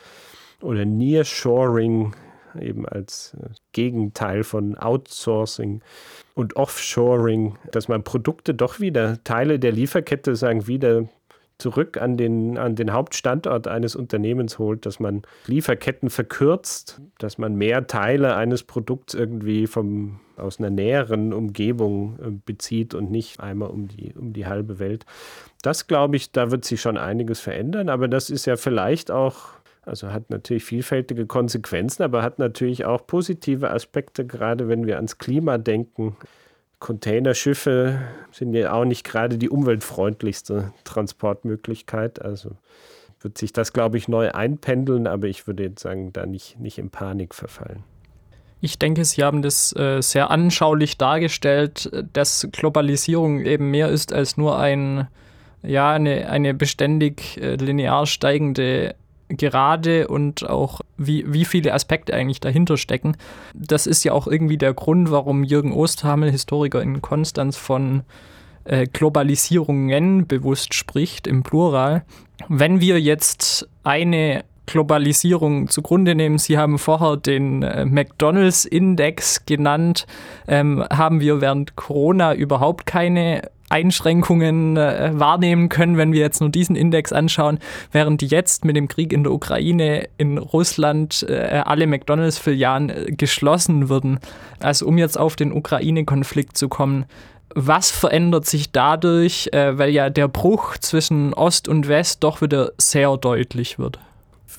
oder 0.61 0.85
Nearshoring 0.85 2.13
eben 2.59 2.87
als 2.87 3.35
äh, 3.39 3.49
Gegenteil 3.73 4.43
von 4.43 4.77
Outsourcing 4.77 5.81
und 6.33 6.55
Offshoring, 6.55 7.57
dass 7.71 7.87
man 7.87 8.03
Produkte 8.03 8.53
doch 8.53 8.79
wieder, 8.79 9.21
Teile 9.23 9.59
der 9.59 9.71
Lieferkette 9.71 10.35
sagen, 10.35 10.67
wieder 10.67 11.07
zurück 11.57 12.01
an 12.01 12.17
den, 12.17 12.57
an 12.57 12.75
den 12.75 12.91
Hauptstandort 12.91 13.67
eines 13.67 13.95
Unternehmens 13.95 14.59
holt, 14.59 14.85
dass 14.85 14.99
man 14.99 15.21
Lieferketten 15.47 16.09
verkürzt, 16.09 17.01
dass 17.17 17.37
man 17.37 17.55
mehr 17.55 17.87
Teile 17.87 18.35
eines 18.35 18.63
Produkts 18.63 19.13
irgendwie 19.13 19.67
vom, 19.67 20.19
aus 20.37 20.59
einer 20.59 20.69
näheren 20.69 21.33
Umgebung 21.33 22.19
äh, 22.19 22.31
bezieht 22.45 22.93
und 22.93 23.09
nicht 23.09 23.39
einmal 23.39 23.69
um 23.69 23.87
die, 23.87 24.13
um 24.13 24.33
die 24.33 24.45
halbe 24.45 24.79
Welt. 24.79 25.05
Das 25.61 25.87
glaube 25.87 26.17
ich, 26.17 26.31
da 26.31 26.51
wird 26.51 26.65
sich 26.65 26.81
schon 26.81 26.97
einiges 26.97 27.39
verändern, 27.39 27.89
aber 27.89 28.07
das 28.07 28.29
ist 28.29 28.45
ja 28.45 28.57
vielleicht 28.57 29.11
auch 29.11 29.55
also 29.85 30.11
hat 30.11 30.31
natürlich 30.31 30.63
vielfältige 30.63 31.27
Konsequenzen, 31.27 32.01
aber 32.01 32.23
hat 32.23 32.39
natürlich 32.39 32.85
auch 32.85 33.05
positive 33.05 33.69
Aspekte, 33.69 34.25
gerade 34.25 34.67
wenn 34.67 34.87
wir 34.87 34.95
ans 34.95 35.19
Klima 35.19 35.59
denken. 35.59 36.17
Containerschiffe 36.85 37.99
sind 38.31 38.53
ja 38.53 38.71
auch 38.71 38.85
nicht 38.85 39.03
gerade 39.03 39.39
die 39.39 39.49
umweltfreundlichste 39.49 40.71
Transportmöglichkeit. 40.83 42.21
Also 42.21 42.51
wird 43.21 43.39
sich 43.39 43.51
das, 43.51 43.73
glaube 43.73 43.97
ich, 43.97 44.07
neu 44.07 44.31
einpendeln, 44.31 45.07
aber 45.07 45.25
ich 45.25 45.47
würde 45.47 45.63
jetzt 45.63 45.81
sagen, 45.81 46.13
da 46.13 46.27
nicht, 46.27 46.59
nicht 46.59 46.77
in 46.77 46.91
Panik 46.91 47.33
verfallen. 47.33 47.83
Ich 48.61 48.77
denke, 48.77 49.03
Sie 49.03 49.23
haben 49.23 49.41
das 49.41 49.75
äh, 49.75 49.99
sehr 50.01 50.29
anschaulich 50.29 50.99
dargestellt, 50.99 51.89
dass 52.13 52.47
Globalisierung 52.51 53.39
eben 53.39 53.71
mehr 53.71 53.89
ist 53.89 54.13
als 54.13 54.37
nur 54.37 54.59
ein, 54.59 55.07
ja, 55.63 55.91
eine, 55.91 56.29
eine 56.29 56.53
beständig 56.53 57.41
äh, 57.41 57.55
linear 57.55 58.05
steigende 58.05 58.93
gerade 59.29 60.07
und 60.07 60.47
auch 60.47 60.81
wie, 60.97 61.25
wie 61.27 61.45
viele 61.45 61.73
Aspekte 61.73 62.13
eigentlich 62.13 62.39
dahinter 62.39 62.77
stecken. 62.77 63.17
Das 63.53 63.87
ist 63.87 64.03
ja 64.03 64.13
auch 64.13 64.27
irgendwie 64.27 64.57
der 64.57 64.73
Grund, 64.73 65.11
warum 65.11 65.43
Jürgen 65.43 65.73
Osterhamel, 65.73 66.31
Historiker 66.31 66.81
in 66.81 67.01
Konstanz, 67.01 67.57
von 67.57 68.03
äh, 68.65 68.85
Globalisierungen 68.85 70.27
bewusst 70.27 70.73
spricht, 70.73 71.27
im 71.27 71.43
Plural. 71.43 72.03
Wenn 72.49 72.81
wir 72.81 72.99
jetzt 72.99 73.67
eine 73.83 74.43
Globalisierung 74.65 75.69
zugrunde 75.69 76.15
nehmen. 76.15 76.37
Sie 76.37 76.57
haben 76.57 76.79
vorher 76.79 77.17
den 77.17 77.63
äh, 77.63 77.85
McDonalds-Index 77.85 79.45
genannt. 79.45 80.07
Ähm, 80.47 80.83
haben 80.91 81.19
wir 81.19 81.41
während 81.41 81.75
Corona 81.75 82.33
überhaupt 82.33 82.85
keine 82.85 83.43
Einschränkungen 83.69 84.77
äh, 84.77 85.11
wahrnehmen 85.13 85.69
können, 85.69 85.97
wenn 85.97 86.13
wir 86.13 86.19
jetzt 86.19 86.39
nur 86.39 86.49
diesen 86.49 86.75
Index 86.75 87.11
anschauen, 87.11 87.59
während 87.91 88.21
jetzt 88.21 88.63
mit 88.63 88.75
dem 88.75 88.87
Krieg 88.87 89.11
in 89.11 89.23
der 89.23 89.33
Ukraine 89.33 90.07
in 90.17 90.37
Russland 90.37 91.25
äh, 91.27 91.61
alle 91.65 91.87
McDonalds-Filialen 91.87 92.89
äh, 92.89 93.11
geschlossen 93.11 93.89
würden. 93.89 94.19
Also 94.59 94.85
um 94.85 94.97
jetzt 94.97 95.17
auf 95.17 95.35
den 95.35 95.51
Ukraine-Konflikt 95.51 96.57
zu 96.57 96.69
kommen, 96.69 97.05
was 97.55 97.89
verändert 97.89 98.45
sich 98.45 98.71
dadurch, 98.71 99.49
äh, 99.53 99.77
weil 99.77 99.89
ja 99.89 100.09
der 100.09 100.27
Bruch 100.27 100.77
zwischen 100.77 101.33
Ost 101.33 101.67
und 101.67 101.87
West 101.87 102.23
doch 102.23 102.41
wieder 102.41 102.73
sehr 102.77 103.15
deutlich 103.17 103.79
wird? 103.79 103.99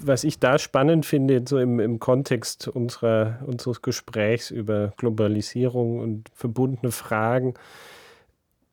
Was 0.00 0.24
ich 0.24 0.38
da 0.38 0.58
spannend 0.58 1.06
finde, 1.06 1.42
so 1.46 1.58
im, 1.58 1.78
im 1.80 2.00
Kontext 2.00 2.68
unserer, 2.68 3.38
unseres 3.46 3.82
Gesprächs 3.82 4.50
über 4.50 4.92
Globalisierung 4.96 6.00
und 6.00 6.28
verbundene 6.34 6.90
Fragen, 6.92 7.54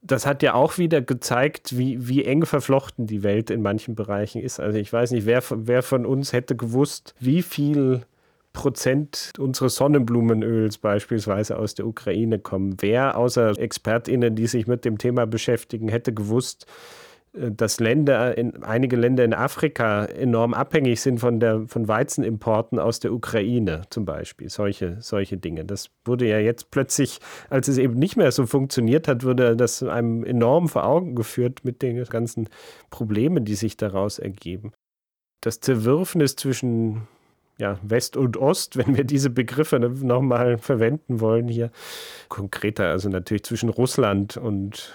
das 0.03 0.25
hat 0.25 0.43
ja 0.43 0.53
auch 0.53 0.77
wieder 0.77 1.01
gezeigt, 1.01 1.77
wie, 1.77 2.07
wie 2.07 2.25
eng 2.25 2.45
verflochten 2.45 3.07
die 3.07 3.23
Welt 3.23 3.49
in 3.49 3.61
manchen 3.61 3.95
Bereichen 3.95 4.41
ist. 4.41 4.59
Also 4.59 4.77
ich 4.77 4.91
weiß 4.91 5.11
nicht, 5.11 5.25
wer, 5.25 5.41
wer 5.49 5.81
von 5.81 6.05
uns 6.05 6.33
hätte 6.33 6.55
gewusst, 6.55 7.15
wie 7.19 7.41
viel 7.41 8.01
Prozent 8.51 9.31
unseres 9.39 9.75
Sonnenblumenöls 9.75 10.77
beispielsweise 10.77 11.57
aus 11.57 11.73
der 11.73 11.87
Ukraine 11.87 12.37
kommen. 12.37 12.75
Wer 12.81 13.17
außer 13.17 13.57
ExpertInnen, 13.57 14.35
die 14.35 14.47
sich 14.47 14.67
mit 14.67 14.85
dem 14.85 14.97
Thema 14.97 15.25
beschäftigen, 15.25 15.87
hätte 15.87 16.13
gewusst, 16.13 16.67
dass 17.33 17.79
Länder, 17.79 18.37
in, 18.37 18.63
einige 18.63 18.95
Länder 18.95 19.23
in 19.23 19.33
Afrika 19.33 20.05
enorm 20.05 20.53
abhängig 20.53 21.01
sind 21.01 21.19
von, 21.19 21.39
der, 21.39 21.67
von 21.67 21.87
Weizenimporten 21.87 22.77
aus 22.77 22.99
der 22.99 23.11
Ukraine 23.11 23.81
zum 23.89 24.05
Beispiel. 24.05 24.49
Solche, 24.49 24.97
solche 24.99 25.37
Dinge. 25.37 25.65
Das 25.65 25.89
wurde 26.05 26.27
ja 26.27 26.37
jetzt 26.37 26.69
plötzlich, 26.69 27.19
als 27.49 27.67
es 27.67 27.79
eben 27.79 27.95
nicht 27.95 28.17
mehr 28.17 28.31
so 28.31 28.45
funktioniert 28.45 29.07
hat, 29.07 29.23
wurde 29.23 29.55
das 29.55 29.81
einem 29.81 30.23
enorm 30.23 30.69
vor 30.69 30.85
Augen 30.85 31.15
geführt 31.15 31.61
mit 31.63 31.81
den 31.81 32.03
ganzen 32.03 32.49
Problemen, 32.91 33.45
die 33.45 33.55
sich 33.55 33.77
daraus 33.77 34.19
ergeben. 34.19 34.71
Das 35.41 35.59
Zerwürfnis 35.59 36.35
zwischen 36.35 37.07
ja, 37.57 37.79
West 37.81 38.15
und 38.15 38.37
Ost, 38.37 38.77
wenn 38.77 38.95
wir 38.95 39.05
diese 39.05 39.31
Begriffe 39.31 39.79
nochmal 39.79 40.59
verwenden 40.59 41.19
wollen 41.19 41.47
hier. 41.47 41.71
Konkreter, 42.29 42.89
also 42.89 43.09
natürlich 43.09 43.43
zwischen 43.43 43.69
Russland 43.69 44.37
und 44.37 44.93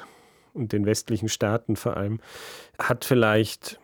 und 0.55 0.73
den 0.73 0.87
westlichen 0.87 1.29
Staaten 1.29 1.77
vor 1.77 1.97
allem, 1.97 2.21
hat 2.79 3.05
vielleicht 3.05 3.79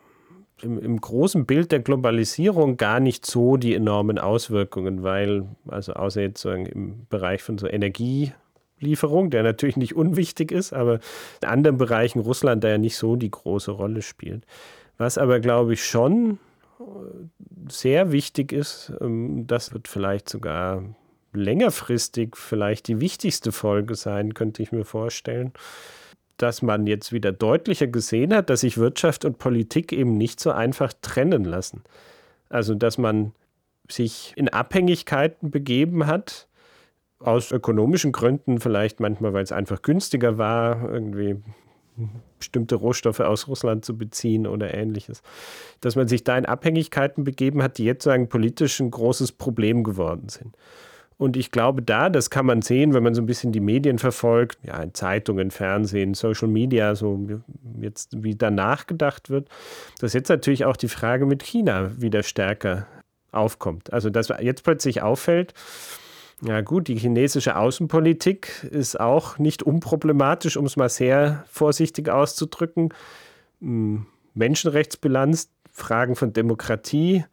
im, 0.61 0.79
im, 0.79 1.01
großen 1.01 1.45
Bild 1.45 1.71
der 1.71 1.79
Globalisierung 1.79 2.77
gar 2.77 2.99
nicht 2.99 3.25
so 3.25 3.57
die 3.57 3.75
enormen 3.75 4.19
Auswirkungen, 4.19 5.03
weil, 5.03 5.45
also 5.67 5.93
außer 5.93 6.21
jetzt 6.21 6.41
so 6.41 6.51
im 6.51 7.05
Bereich 7.09 7.43
von 7.43 7.57
so 7.57 7.67
Energielieferung, 7.67 9.29
der 9.29 9.43
natürlich 9.43 9.77
nicht 9.77 9.95
unwichtig 9.95 10.51
ist, 10.51 10.73
aber 10.73 10.99
in 11.41 11.47
anderen 11.47 11.77
Bereichen 11.77 12.19
Russland 12.19 12.63
da 12.63 12.69
ja 12.69 12.77
nicht 12.77 12.97
so 12.97 13.15
die 13.15 13.31
große 13.31 13.71
Rolle 13.71 14.01
spielt. 14.01 14.45
Was 14.97 15.17
aber, 15.17 15.41
glaube 15.41 15.73
ich, 15.73 15.83
schon 15.83 16.39
sehr 17.69 18.11
wichtig 18.11 18.51
ist, 18.51 18.93
ähm, 19.01 19.47
das 19.47 19.73
wird 19.73 19.87
vielleicht 19.87 20.29
sogar 20.29 20.83
längerfristig 21.33 22.35
vielleicht 22.37 22.87
die 22.87 23.01
wichtigste 23.01 23.51
Folge 23.51 23.95
sein, 23.95 24.33
könnte 24.33 24.63
ich 24.63 24.71
mir 24.71 24.85
vorstellen, 24.85 25.51
dass 26.37 26.61
man 26.61 26.87
jetzt 26.87 27.13
wieder 27.13 27.31
deutlicher 27.31 27.87
gesehen 27.87 28.33
hat, 28.33 28.49
dass 28.49 28.61
sich 28.61 28.77
Wirtschaft 28.77 29.25
und 29.25 29.37
Politik 29.37 29.93
eben 29.93 30.17
nicht 30.17 30.39
so 30.39 30.51
einfach 30.51 30.93
trennen 31.01 31.45
lassen. 31.45 31.83
Also, 32.49 32.75
dass 32.75 32.97
man 32.97 33.33
sich 33.89 34.33
in 34.35 34.49
Abhängigkeiten 34.49 35.51
begeben 35.51 36.07
hat, 36.07 36.47
aus 37.19 37.51
ökonomischen 37.51 38.11
Gründen, 38.11 38.59
vielleicht 38.59 38.99
manchmal, 38.99 39.33
weil 39.33 39.43
es 39.43 39.51
einfach 39.51 39.81
günstiger 39.81 40.37
war, 40.37 40.89
irgendwie 40.89 41.37
bestimmte 42.37 42.75
Rohstoffe 42.75 43.21
aus 43.21 43.47
Russland 43.47 43.85
zu 43.85 43.97
beziehen 43.97 44.47
oder 44.47 44.73
ähnliches. 44.73 45.21
Dass 45.79 45.95
man 45.95 46.07
sich 46.07 46.23
da 46.23 46.37
in 46.37 46.45
Abhängigkeiten 46.45 47.23
begeben 47.23 47.63
hat, 47.63 47.77
die 47.77 47.85
jetzt 47.85 48.03
sagen 48.03 48.27
politisch 48.27 48.79
ein 48.79 48.91
großes 48.91 49.31
Problem 49.31 49.83
geworden 49.83 50.29
sind. 50.29 50.55
Und 51.17 51.37
ich 51.37 51.51
glaube, 51.51 51.81
da, 51.81 52.09
das 52.09 52.29
kann 52.29 52.45
man 52.45 52.61
sehen, 52.61 52.93
wenn 52.93 53.03
man 53.03 53.13
so 53.13 53.21
ein 53.21 53.25
bisschen 53.25 53.51
die 53.51 53.61
Medien 53.61 53.99
verfolgt, 53.99 54.57
ja, 54.63 54.81
in 54.81 54.93
Zeitungen, 54.93 55.49
Fernsehen, 55.49 56.13
Social 56.13 56.49
Media, 56.49 56.95
so 56.95 57.19
jetzt 57.79 58.23
wie 58.23 58.35
danach 58.35 58.85
gedacht 58.85 59.29
wird, 59.29 59.47
dass 59.99 60.13
jetzt 60.13 60.29
natürlich 60.29 60.65
auch 60.65 60.75
die 60.75 60.89
Frage 60.89 61.25
mit 61.25 61.41
China 61.41 61.91
wieder 62.01 62.21
stärker 62.23 62.87
aufkommt. 63.31 63.93
Also, 63.93 64.09
dass 64.09 64.27
jetzt 64.41 64.63
plötzlich 64.63 65.01
auffällt, 65.01 65.53
ja 66.45 66.59
gut, 66.61 66.89
die 66.89 66.97
chinesische 66.97 67.55
Außenpolitik 67.55 68.67
ist 68.69 68.99
auch 68.99 69.37
nicht 69.37 69.63
unproblematisch, 69.63 70.57
um 70.57 70.65
es 70.65 70.75
mal 70.75 70.89
sehr 70.89 71.45
vorsichtig 71.49 72.09
auszudrücken. 72.09 72.93
Hm, 73.61 74.05
Menschenrechtsbilanz, 74.33 75.49
Fragen 75.71 76.15
von 76.15 76.33
Demokratie 76.33 77.23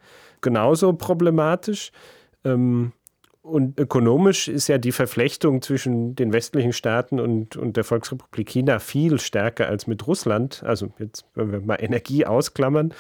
genauso 0.41 0.93
problematisch. 0.93 1.91
Ähm, 2.45 2.93
und 3.43 3.79
ökonomisch 3.79 4.47
ist 4.47 4.69
ja 4.69 4.79
die 4.79 4.93
Verflechtung 4.93 5.63
zwischen 5.63 6.15
den 6.15 6.33
westlichen 6.33 6.73
Staaten 6.73 7.19
und, 7.19 7.57
und 7.57 7.77
der 7.77 7.83
Volksrepublik 7.83 8.49
China 8.49 8.79
viel 8.79 9.19
stärker 9.19 9.67
als 9.67 9.89
mit 9.89 10.07
Russland. 10.07 10.63
Also 10.65 10.93
jetzt, 10.99 11.27
wenn 11.35 11.51
wir 11.51 11.61
mal 11.61 11.77
Energie 11.77 12.25
ausklammern. 12.25 12.95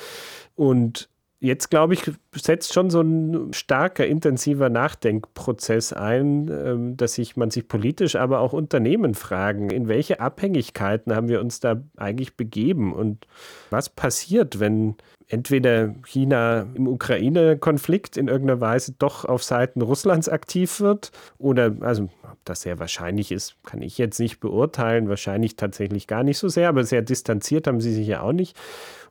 Und 0.56 1.08
jetzt, 1.38 1.70
glaube 1.70 1.94
ich, 1.94 2.10
setzt 2.34 2.72
schon 2.72 2.90
so 2.90 3.02
ein 3.02 3.52
starker, 3.52 4.04
intensiver 4.04 4.68
Nachdenkprozess 4.68 5.92
ein, 5.92 6.48
ähm, 6.48 6.96
dass 6.96 7.14
sich 7.14 7.36
man 7.36 7.50
sich 7.50 7.68
politisch, 7.68 8.16
aber 8.16 8.40
auch 8.40 8.52
Unternehmen 8.52 9.14
fragen, 9.14 9.70
in 9.70 9.86
welche 9.86 10.18
Abhängigkeiten 10.18 11.14
haben 11.14 11.28
wir 11.28 11.40
uns 11.40 11.60
da 11.60 11.82
eigentlich 11.96 12.36
begeben 12.36 12.92
und 12.92 13.28
was 13.70 13.88
passiert, 13.88 14.58
wenn 14.58 14.96
entweder 15.32 15.94
China 16.04 16.66
im 16.74 16.86
Ukraine-Konflikt 16.86 18.18
in 18.18 18.28
irgendeiner 18.28 18.60
Weise 18.60 18.94
doch 18.98 19.24
auf 19.24 19.42
Seiten 19.42 19.80
Russlands 19.80 20.28
aktiv 20.28 20.78
wird 20.78 21.10
oder, 21.38 21.74
also 21.80 22.10
ob 22.30 22.36
das 22.44 22.62
sehr 22.62 22.78
wahrscheinlich 22.78 23.32
ist, 23.32 23.56
kann 23.64 23.80
ich 23.80 23.96
jetzt 23.96 24.20
nicht 24.20 24.40
beurteilen, 24.40 25.08
wahrscheinlich 25.08 25.56
tatsächlich 25.56 26.06
gar 26.06 26.22
nicht 26.22 26.36
so 26.36 26.48
sehr, 26.48 26.68
aber 26.68 26.84
sehr 26.84 27.00
distanziert 27.00 27.66
haben 27.66 27.80
sie 27.80 27.94
sich 27.94 28.06
ja 28.06 28.20
auch 28.20 28.32
nicht. 28.32 28.58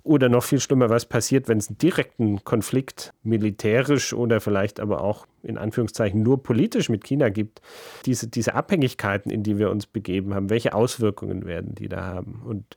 Oder 0.04 0.30
noch 0.30 0.44
viel 0.44 0.60
schlimmer, 0.60 0.90
was 0.90 1.06
passiert, 1.06 1.48
wenn 1.48 1.58
es 1.58 1.70
einen 1.70 1.80
direkten 1.80 2.44
Konflikt 2.44 3.14
militärisch 3.24 4.14
oder 4.14 4.42
vielleicht 4.42 4.80
aber 4.80 5.04
auch 5.04 5.26
in 5.42 5.58
Anführungszeichen 5.58 6.22
nur 6.22 6.44
politisch 6.44 6.90
mit 6.90 7.04
China 7.04 7.30
gibt. 7.30 7.62
Diese, 8.06 8.28
diese 8.28 8.54
Abhängigkeiten, 8.54 9.32
in 9.32 9.42
die 9.42 9.58
wir 9.58 9.72
uns 9.72 9.88
begeben 9.88 10.36
haben, 10.36 10.52
welche 10.52 10.74
Auswirkungen 10.74 11.46
werden 11.46 11.74
die 11.74 11.90
da 11.90 12.04
haben? 12.04 12.42
Und 12.46 12.76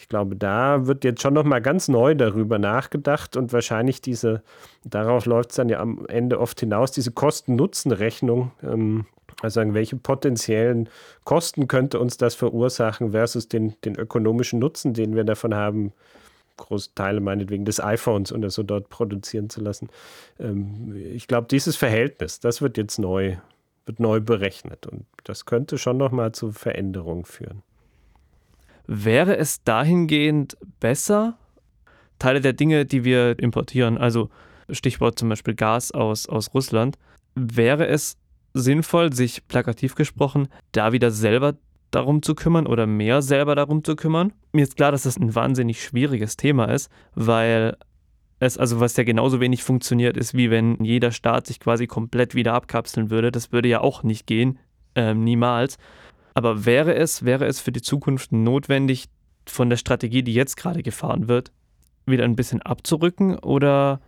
ich 0.00 0.08
glaube, 0.08 0.34
da 0.34 0.86
wird 0.86 1.04
jetzt 1.04 1.20
schon 1.20 1.34
nochmal 1.34 1.60
ganz 1.60 1.86
neu 1.86 2.14
darüber 2.14 2.58
nachgedacht 2.58 3.36
und 3.36 3.52
wahrscheinlich 3.52 4.00
diese, 4.00 4.42
darauf 4.82 5.26
läuft 5.26 5.50
es 5.50 5.56
dann 5.56 5.68
ja 5.68 5.78
am 5.78 6.06
Ende 6.06 6.40
oft 6.40 6.58
hinaus, 6.58 6.90
diese 6.90 7.10
Kosten-Nutzen-Rechnung. 7.12 8.50
Ähm, 8.62 9.04
also 9.42 9.60
welche 9.74 9.96
potenziellen 9.96 10.88
Kosten 11.24 11.68
könnte 11.68 12.00
uns 12.00 12.16
das 12.16 12.34
verursachen 12.34 13.10
versus 13.10 13.48
den, 13.48 13.74
den 13.84 13.94
ökonomischen 13.96 14.58
Nutzen, 14.58 14.94
den 14.94 15.14
wir 15.14 15.24
davon 15.24 15.54
haben, 15.54 15.92
große 16.56 16.94
Teile 16.94 17.20
meinetwegen 17.20 17.66
des 17.66 17.78
iPhones 17.78 18.32
oder 18.32 18.48
so 18.48 18.62
dort 18.62 18.88
produzieren 18.88 19.50
zu 19.50 19.60
lassen. 19.60 19.90
Ähm, 20.38 20.96
ich 20.96 21.28
glaube, 21.28 21.46
dieses 21.50 21.76
Verhältnis, 21.76 22.40
das 22.40 22.62
wird 22.62 22.78
jetzt 22.78 22.98
neu, 22.98 23.36
wird 23.84 24.00
neu 24.00 24.20
berechnet 24.20 24.86
und 24.86 25.04
das 25.24 25.44
könnte 25.44 25.76
schon 25.76 25.98
nochmal 25.98 26.32
zu 26.32 26.52
Veränderungen 26.52 27.26
führen. 27.26 27.62
Wäre 28.92 29.36
es 29.36 29.62
dahingehend 29.62 30.56
besser, 30.80 31.38
Teile 32.18 32.40
der 32.40 32.54
Dinge, 32.54 32.86
die 32.86 33.04
wir 33.04 33.38
importieren, 33.38 33.96
also 33.96 34.30
Stichwort 34.68 35.16
zum 35.16 35.28
Beispiel 35.28 35.54
Gas 35.54 35.92
aus, 35.92 36.28
aus 36.28 36.52
Russland, 36.54 36.98
wäre 37.36 37.86
es 37.86 38.16
sinnvoll, 38.52 39.12
sich 39.12 39.46
plakativ 39.46 39.94
gesprochen, 39.94 40.48
da 40.72 40.90
wieder 40.90 41.12
selber 41.12 41.54
darum 41.92 42.20
zu 42.20 42.34
kümmern 42.34 42.66
oder 42.66 42.88
mehr 42.88 43.22
selber 43.22 43.54
darum 43.54 43.84
zu 43.84 43.94
kümmern. 43.94 44.32
Mir 44.50 44.64
ist 44.64 44.74
klar, 44.74 44.90
dass 44.90 45.04
das 45.04 45.18
ein 45.18 45.36
wahnsinnig 45.36 45.84
schwieriges 45.84 46.36
Thema 46.36 46.64
ist, 46.64 46.90
weil 47.14 47.76
es, 48.40 48.58
also 48.58 48.80
was 48.80 48.96
ja 48.96 49.04
genauso 49.04 49.38
wenig 49.38 49.62
funktioniert, 49.62 50.16
ist, 50.16 50.34
wie 50.34 50.50
wenn 50.50 50.82
jeder 50.82 51.12
Staat 51.12 51.46
sich 51.46 51.60
quasi 51.60 51.86
komplett 51.86 52.34
wieder 52.34 52.54
abkapseln 52.54 53.08
würde. 53.08 53.30
Das 53.30 53.52
würde 53.52 53.68
ja 53.68 53.82
auch 53.82 54.02
nicht 54.02 54.26
gehen, 54.26 54.58
ähm, 54.96 55.22
niemals. 55.22 55.78
Aber 56.34 56.64
wäre 56.64 56.94
es, 56.94 57.24
wäre 57.24 57.46
es 57.46 57.60
für 57.60 57.72
die 57.72 57.82
Zukunft 57.82 58.32
notwendig, 58.32 59.08
von 59.46 59.70
der 59.70 59.76
Strategie, 59.76 60.22
die 60.22 60.34
jetzt 60.34 60.56
gerade 60.56 60.82
gefahren 60.82 61.28
wird, 61.28 61.50
wieder 62.06 62.24
ein 62.24 62.36
bisschen 62.36 62.62
abzurücken 62.62 63.38
oder? 63.38 64.00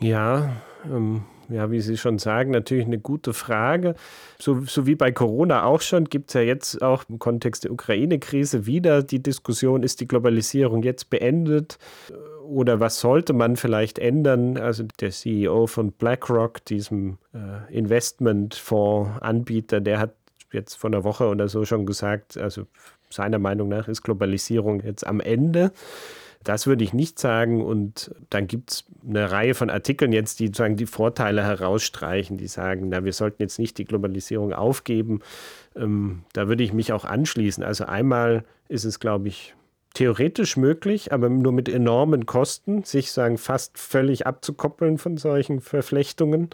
Ja, 0.00 0.50
ähm, 0.84 1.22
ja, 1.48 1.70
wie 1.70 1.80
Sie 1.80 1.96
schon 1.96 2.18
sagen, 2.18 2.50
natürlich 2.50 2.86
eine 2.86 2.98
gute 2.98 3.32
Frage. 3.32 3.94
So, 4.38 4.62
so 4.62 4.86
wie 4.86 4.94
bei 4.94 5.12
Corona 5.12 5.64
auch 5.64 5.80
schon, 5.80 6.06
gibt 6.06 6.30
es 6.30 6.34
ja 6.34 6.40
jetzt 6.40 6.82
auch 6.82 7.04
im 7.08 7.18
Kontext 7.18 7.64
der 7.64 7.72
Ukraine-Krise 7.72 8.66
wieder 8.66 9.02
die 9.02 9.22
Diskussion, 9.22 9.82
ist 9.82 10.00
die 10.00 10.08
Globalisierung 10.08 10.82
jetzt 10.82 11.10
beendet 11.10 11.78
oder 12.42 12.80
was 12.80 13.00
sollte 13.00 13.32
man 13.32 13.56
vielleicht 13.56 13.98
ändern? 13.98 14.58
Also 14.58 14.84
der 15.00 15.10
CEO 15.10 15.66
von 15.66 15.92
BlackRock, 15.92 16.64
diesem 16.64 17.18
äh, 17.32 17.72
Investmentfonds-Anbieter, 17.72 19.80
der 19.80 19.98
hat 19.98 20.14
jetzt 20.52 20.74
vor 20.74 20.90
einer 20.90 21.04
Woche 21.04 21.26
oder 21.26 21.48
so 21.48 21.64
schon 21.64 21.86
gesagt, 21.86 22.36
also 22.36 22.66
seiner 23.10 23.38
Meinung 23.38 23.68
nach 23.68 23.88
ist 23.88 24.02
Globalisierung 24.02 24.80
jetzt 24.82 25.06
am 25.06 25.20
Ende. 25.20 25.72
Das 26.44 26.66
würde 26.66 26.82
ich 26.82 26.92
nicht 26.92 27.18
sagen. 27.18 27.64
Und 27.64 28.14
dann 28.30 28.46
gibt 28.46 28.70
es 28.72 28.84
eine 29.08 29.30
Reihe 29.30 29.54
von 29.54 29.70
Artikeln 29.70 30.12
jetzt, 30.12 30.40
die 30.40 30.46
sozusagen 30.48 30.76
die 30.76 30.86
Vorteile 30.86 31.44
herausstreichen, 31.44 32.36
die 32.36 32.48
sagen, 32.48 32.88
na, 32.88 33.04
wir 33.04 33.12
sollten 33.12 33.42
jetzt 33.42 33.58
nicht 33.58 33.78
die 33.78 33.84
Globalisierung 33.84 34.52
aufgeben. 34.52 35.20
Ähm, 35.76 36.24
da 36.32 36.48
würde 36.48 36.64
ich 36.64 36.72
mich 36.72 36.92
auch 36.92 37.04
anschließen. 37.04 37.62
Also 37.62 37.84
einmal 37.84 38.44
ist 38.68 38.84
es, 38.84 38.98
glaube 39.00 39.28
ich, 39.28 39.54
theoretisch 39.94 40.56
möglich, 40.56 41.12
aber 41.12 41.28
nur 41.28 41.52
mit 41.52 41.68
enormen 41.68 42.26
Kosten, 42.26 42.82
sich 42.82 43.12
sagen 43.12 43.36
fast 43.38 43.78
völlig 43.78 44.26
abzukoppeln 44.26 44.98
von 44.98 45.18
solchen 45.18 45.60
Verflechtungen. 45.60 46.50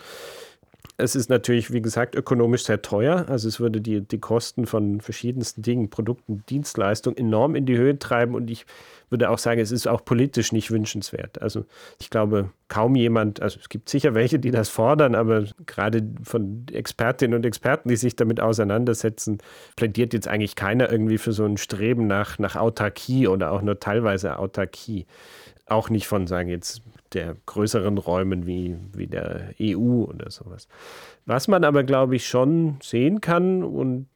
Es 1.01 1.15
ist 1.15 1.31
natürlich, 1.31 1.73
wie 1.73 1.81
gesagt, 1.81 2.17
ökonomisch 2.17 2.65
sehr 2.65 2.83
teuer. 2.83 3.27
Also 3.29 3.47
es 3.47 3.61
würde 3.61 3.81
die, 3.81 4.01
die 4.01 4.19
Kosten 4.19 4.67
von 4.67 5.01
verschiedensten 5.01 5.63
Dingen, 5.63 5.91
Produkten, 5.91 6.43
Dienstleistungen 6.49 7.17
enorm 7.17 7.55
in 7.55 7.67
die 7.67 7.77
Höhe 7.77 7.99
treiben. 7.99 8.35
Und 8.35 8.51
ich 8.51 8.67
würde 9.09 9.31
auch 9.31 9.39
sagen, 9.39 9.61
es 9.61 9.71
ist 9.71 9.87
auch 9.87 10.05
politisch 10.05 10.51
nicht 10.51 10.73
wünschenswert. 10.73 11.41
Also 11.41 11.67
ich 12.01 12.11
glaube, 12.11 12.51
kaum 12.67 12.97
jemand, 12.97 13.41
also 13.41 13.61
es 13.61 13.69
gibt 13.69 13.89
sicher 13.89 14.15
welche, 14.15 14.41
die 14.41 14.51
das 14.51 14.69
fordern, 14.69 15.15
aber 15.15 15.45
gerade 15.67 16.03
von 16.25 16.67
Expertinnen 16.73 17.37
und 17.37 17.47
Experten, 17.47 17.89
die 17.89 17.97
sich 17.97 18.17
damit 18.17 18.41
auseinandersetzen, 18.41 19.39
plädiert 19.77 20.13
jetzt 20.15 20.27
eigentlich 20.27 20.57
keiner 20.57 20.91
irgendwie 20.91 21.19
für 21.19 21.33
so 21.33 21.45
ein 21.45 21.59
Streben 21.59 22.09
nach, 22.09 22.41
nach 22.41 22.57
Autarkie 22.57 23.29
oder 23.29 23.53
auch 23.53 23.63
nur 23.63 23.79
teilweise 23.79 24.39
Autarkie. 24.39 25.07
Auch 25.67 25.91
nicht 25.91 26.09
von, 26.09 26.27
sagen 26.27 26.49
jetzt, 26.49 26.83
der 27.15 27.37
größeren 27.47 27.99
Räumen 27.99 28.47
wie, 28.47 28.77
wie 28.93 29.07
der 29.07 29.55
EU 29.61 30.05
oder 30.05 30.31
sowas. 30.31 30.69
Was 31.27 31.49
man 31.49 31.65
aber, 31.65 31.85
glaube 31.85 32.17
ich, 32.17 32.29
schon 32.29 32.79
sehen 32.83 33.21
kann 33.21 33.63
und 33.63 34.09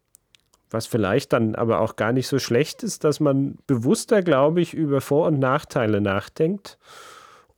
was 0.71 0.87
vielleicht 0.87 1.33
dann 1.33 1.55
aber 1.55 1.81
auch 1.81 1.97
gar 1.97 2.13
nicht 2.13 2.27
so 2.27 2.39
schlecht 2.39 2.83
ist, 2.83 3.05
dass 3.05 3.21
man 3.21 3.59
bewusster, 3.67 4.23
glaube 4.23 4.61
ich, 4.61 4.75
über 4.75 5.01
Vor- 5.01 5.27
und 5.27 5.39
Nachteile 5.39 6.01
nachdenkt 6.01 6.79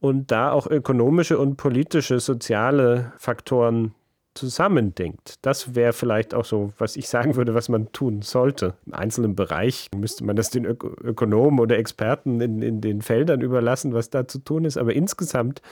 und 0.00 0.30
da 0.30 0.50
auch 0.50 0.66
ökonomische 0.66 1.38
und 1.38 1.56
politische, 1.56 2.20
soziale 2.20 3.12
Faktoren 3.18 3.94
zusammendenkt. 4.34 5.36
Das 5.42 5.74
wäre 5.74 5.92
vielleicht 5.92 6.34
auch 6.34 6.44
so, 6.44 6.72
was 6.78 6.96
ich 6.96 7.08
sagen 7.08 7.36
würde, 7.36 7.54
was 7.54 7.68
man 7.68 7.92
tun 7.92 8.22
sollte. 8.22 8.74
Im 8.86 8.94
einzelnen 8.94 9.36
Bereich 9.36 9.88
müsste 9.96 10.24
man 10.24 10.36
das 10.36 10.50
den 10.50 10.66
Ök 10.66 10.84
Ökonomen 11.02 11.60
oder 11.60 11.78
Experten 11.78 12.40
in, 12.40 12.60
in 12.62 12.80
den 12.80 13.00
Feldern 13.00 13.40
überlassen, 13.40 13.94
was 13.94 14.10
da 14.10 14.26
zu 14.26 14.40
tun 14.40 14.64
ist. 14.64 14.76
Aber 14.76 14.92
insgesamt, 14.92 15.62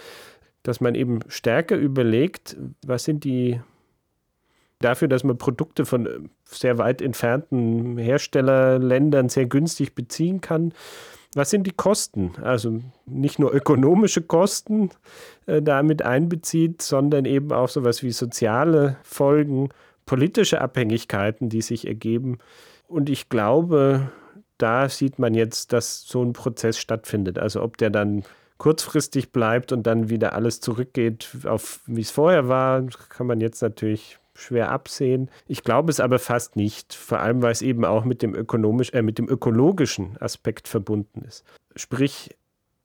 dass 0.62 0.80
man 0.80 0.94
eben 0.94 1.20
stärker 1.28 1.76
überlegt, 1.76 2.56
was 2.86 3.04
sind 3.04 3.24
die 3.24 3.60
dafür, 4.80 5.08
dass 5.08 5.24
man 5.24 5.38
Produkte 5.38 5.84
von 5.84 6.30
sehr 6.44 6.78
weit 6.78 7.02
entfernten 7.02 7.98
Herstellerländern 7.98 9.28
sehr 9.28 9.46
günstig 9.46 9.94
beziehen 9.94 10.40
kann 10.40 10.72
was 11.34 11.50
sind 11.50 11.66
die 11.66 11.72
Kosten? 11.72 12.32
Also 12.42 12.80
nicht 13.06 13.38
nur 13.38 13.54
ökonomische 13.54 14.22
Kosten 14.22 14.90
äh, 15.46 15.62
damit 15.62 16.02
einbezieht, 16.02 16.82
sondern 16.82 17.24
eben 17.24 17.52
auch 17.52 17.68
sowas 17.68 18.02
wie 18.02 18.12
soziale 18.12 18.96
Folgen, 19.02 19.70
politische 20.04 20.60
Abhängigkeiten, 20.60 21.48
die 21.48 21.62
sich 21.62 21.86
ergeben. 21.86 22.38
Und 22.86 23.08
ich 23.08 23.28
glaube, 23.28 24.10
da 24.58 24.88
sieht 24.88 25.18
man 25.18 25.34
jetzt, 25.34 25.72
dass 25.72 26.02
so 26.02 26.22
ein 26.22 26.34
Prozess 26.34 26.78
stattfindet. 26.78 27.38
Also 27.38 27.62
ob 27.62 27.78
der 27.78 27.90
dann 27.90 28.24
kurzfristig 28.58 29.32
bleibt 29.32 29.72
und 29.72 29.86
dann 29.86 30.08
wieder 30.08 30.34
alles 30.34 30.60
zurückgeht 30.60 31.30
auf 31.46 31.80
wie 31.86 32.02
es 32.02 32.12
vorher 32.12 32.48
war, 32.48 32.86
kann 33.08 33.26
man 33.26 33.40
jetzt 33.40 33.60
natürlich 33.60 34.18
schwer 34.42 34.70
absehen. 34.70 35.30
Ich 35.46 35.64
glaube 35.64 35.90
es 35.90 36.00
aber 36.00 36.18
fast 36.18 36.56
nicht, 36.56 36.94
vor 36.94 37.20
allem 37.20 37.42
weil 37.42 37.52
es 37.52 37.62
eben 37.62 37.84
auch 37.84 38.04
mit 38.04 38.22
dem, 38.22 38.34
ökonomisch, 38.34 38.92
äh, 38.92 39.02
mit 39.02 39.18
dem 39.18 39.28
ökologischen 39.28 40.16
Aspekt 40.20 40.68
verbunden 40.68 41.22
ist. 41.26 41.44
Sprich, 41.76 42.36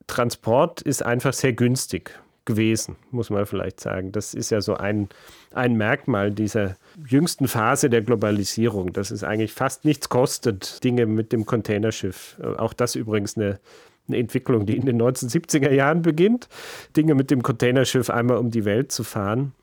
Transport 0.08 0.82
ist 0.82 1.04
einfach 1.04 1.34
sehr 1.34 1.54
günstig 1.54 2.18
gewesen, 2.48 2.96
muss 3.12 3.30
man 3.30 3.46
vielleicht 3.46 3.80
sagen. 3.80 4.12
Das 4.12 4.34
ist 4.34 4.50
ja 4.50 4.62
so 4.62 4.76
ein, 4.76 5.10
ein 5.54 5.76
Merkmal 5.76 6.32
dieser 6.32 6.78
jüngsten 7.06 7.48
Phase 7.48 7.90
der 7.90 8.02
Globalisierung, 8.02 8.94
dass 8.94 9.12
es 9.12 9.24
eigentlich 9.24 9.54
fast 9.54 9.86
nichts 9.86 10.10
kostet, 10.10 10.84
Dinge 10.84 11.06
mit 11.06 11.32
dem 11.34 11.46
Containerschiff. 11.46 12.38
Auch 12.58 12.74
das 12.74 12.96
übrigens 12.96 13.38
eine, 13.38 13.60
eine 14.08 14.18
Entwicklung, 14.18 14.66
die 14.66 14.78
in 14.78 14.86
den 14.86 15.00
1970er 15.00 15.72
Jahren 15.72 16.02
beginnt, 16.02 16.48
Dinge 16.96 17.14
mit 17.14 17.30
dem 17.30 17.44
Containerschiff 17.44 18.10
einmal 18.10 18.38
um 18.38 18.50
die 18.50 18.66
Welt 18.66 18.92
zu 18.92 19.04
fahren. 19.04 19.54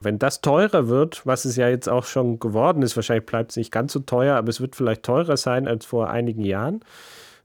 Wenn 0.00 0.18
das 0.18 0.40
teurer 0.40 0.88
wird, 0.88 1.26
was 1.26 1.44
es 1.44 1.56
ja 1.56 1.68
jetzt 1.68 1.88
auch 1.88 2.04
schon 2.04 2.38
geworden 2.38 2.82
ist, 2.82 2.96
wahrscheinlich 2.96 3.26
bleibt 3.26 3.52
es 3.52 3.56
nicht 3.56 3.72
ganz 3.72 3.92
so 3.92 4.00
teuer, 4.00 4.36
aber 4.36 4.48
es 4.48 4.60
wird 4.60 4.76
vielleicht 4.76 5.02
teurer 5.02 5.36
sein 5.36 5.66
als 5.66 5.84
vor 5.84 6.10
einigen 6.10 6.44
Jahren, 6.44 6.80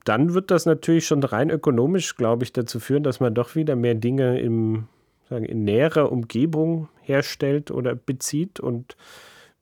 dann 0.03 0.33
wird 0.33 0.51
das 0.51 0.65
natürlich 0.65 1.05
schon 1.05 1.23
rein 1.23 1.49
ökonomisch, 1.49 2.15
glaube 2.15 2.43
ich, 2.43 2.53
dazu 2.53 2.79
führen, 2.79 3.03
dass 3.03 3.19
man 3.19 3.33
doch 3.33 3.55
wieder 3.55 3.75
mehr 3.75 3.95
Dinge 3.95 4.39
im, 4.39 4.87
sagen, 5.29 5.45
in 5.45 5.63
näherer 5.63 6.11
Umgebung 6.11 6.89
herstellt 7.01 7.71
oder 7.71 7.95
bezieht. 7.95 8.59
Und 8.59 8.95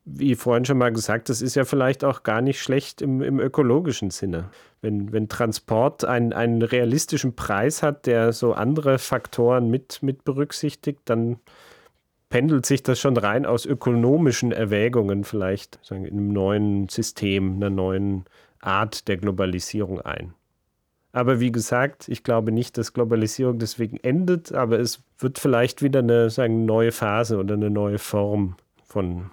wie 0.06 0.36
vorhin 0.36 0.66
schon 0.66 0.78
mal 0.78 0.94
gesagt, 0.94 1.30
das 1.30 1.42
ist 1.42 1.56
ja 1.56 1.66
vielleicht 1.66 2.04
auch 2.04 2.24
gar 2.24 2.42
nicht 2.42 2.62
schlecht 2.62 3.02
im, 3.02 3.22
im 3.22 3.40
ökologischen 3.40 4.12
Sinne. 4.12 4.50
wenn, 4.82 5.12
wenn 5.12 5.28
Transport 5.28 6.06
einen, 6.06 6.32
einen 6.32 6.62
realistischen 6.62 7.36
Preis 7.36 7.84
hat, 7.84 8.06
der 8.06 8.32
so 8.32 8.54
andere 8.54 8.98
Faktoren 8.98 9.70
mit, 9.70 10.02
mit 10.02 10.24
berücksichtigt, 10.24 11.02
dann 11.06 11.40
pendelt 12.30 12.66
sich 12.66 12.84
das 12.84 13.00
schon 13.00 13.18
rein 13.18 13.46
aus 13.46 13.66
ökonomischen 13.66 14.52
Erwägungen 14.52 15.24
vielleicht 15.24 15.80
sagen, 15.84 16.06
in 16.06 16.18
einem 16.18 16.34
neuen 16.34 16.90
System, 16.90 17.56
einer 17.56 17.70
neuen 17.70 18.26
Art 18.62 19.08
der 19.08 19.18
Globalisierung 19.18 20.02
ein. 20.02 20.34
Aber 21.12 21.40
wie 21.40 21.52
gesagt, 21.52 22.08
ich 22.08 22.24
glaube 22.24 22.52
nicht, 22.52 22.78
dass 22.78 22.94
Globalisierung 22.94 23.58
deswegen 23.58 23.98
endet, 23.98 24.52
aber 24.54 24.80
es 24.80 25.02
wird 25.18 25.40
vielleicht 25.40 25.82
wieder 25.82 26.00
eine 26.00 26.30
sagen, 26.30 26.66
neue 26.66 26.92
Phase 26.92 27.38
oder 27.38 27.56
eine 27.56 27.72
neue 27.72 27.98
Form 27.98 28.58
von 28.86 29.32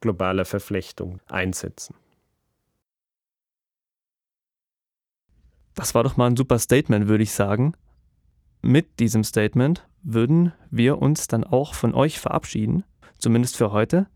globaler 0.00 0.44
Verflechtung 0.44 1.20
einsetzen. 1.28 1.94
Das 5.74 5.94
war 5.94 6.02
doch 6.02 6.16
mal 6.16 6.26
ein 6.26 6.36
super 6.36 6.58
Statement, 6.58 7.08
würde 7.08 7.22
ich 7.22 7.32
sagen. 7.32 7.72
Mit 8.62 8.98
diesem 9.00 9.24
Statement 9.24 9.86
würden 10.02 10.52
wir 10.70 11.00
uns 11.00 11.28
dann 11.28 11.44
auch 11.44 11.74
von 11.74 11.94
euch 11.94 12.18
verabschieden, 12.18 12.84
zumindest 13.18 13.56
für 13.56 13.72
heute. 13.72 14.06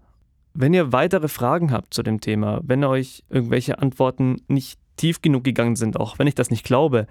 Wenn 0.54 0.74
ihr 0.74 0.92
weitere 0.92 1.28
Fragen 1.28 1.70
habt 1.70 1.94
zu 1.94 2.02
dem 2.02 2.20
Thema, 2.20 2.60
wenn 2.62 2.84
euch 2.84 3.24
irgendwelche 3.28 3.78
Antworten 3.78 4.42
nicht 4.48 4.78
tief 4.96 5.22
genug 5.22 5.44
gegangen 5.44 5.76
sind, 5.76 5.98
auch 5.98 6.18
wenn 6.18 6.26
ich 6.26 6.34
das 6.34 6.50
nicht 6.50 6.64
glaube, 6.64 7.06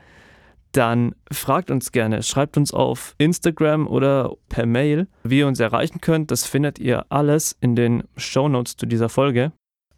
dann 0.72 1.16
fragt 1.32 1.70
uns 1.70 1.92
gerne, 1.92 2.24
schreibt 2.24 2.56
uns 2.58 2.74
auf 2.74 3.16
Instagram 3.18 3.88
oder 3.88 4.34
per 4.48 4.66
Mail, 4.66 5.08
wie 5.24 5.40
ihr 5.40 5.48
uns 5.48 5.60
erreichen 5.60 6.00
könnt. 6.00 6.32
Das 6.32 6.46
findet 6.46 6.80
ihr 6.80 7.06
alles 7.10 7.58
in 7.60 7.76
den 7.76 8.04
Show 8.16 8.48
Notes 8.48 8.78
zu 8.78 8.86
dieser 8.86 9.10
Folge. 9.10 9.52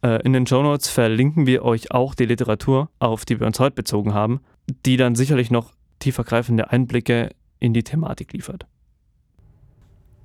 Äh, 0.04 0.24
in 0.24 0.34
den 0.34 0.48
Show 0.48 0.64
Notes 0.64 0.90
verlinken 0.90 1.46
wir 1.46 1.64
euch 1.64 1.92
auch 1.92 2.16
die 2.16 2.26
Literatur, 2.26 2.90
auf 3.00 3.26
die 3.26 3.40
wir 3.40 3.48
uns 3.48 3.60
heute 3.60 3.76
bezogen 3.76 4.14
haben, 4.14 4.42
die 4.86 4.98
dann 4.98 5.16
sicherlich 5.16 5.52
noch 5.52 5.74
tiefergreifende 6.04 6.72
Einblicke 6.72 7.30
in 7.60 7.74
die 7.74 7.84
Thematik 7.84 8.34
liefert. 8.34 8.66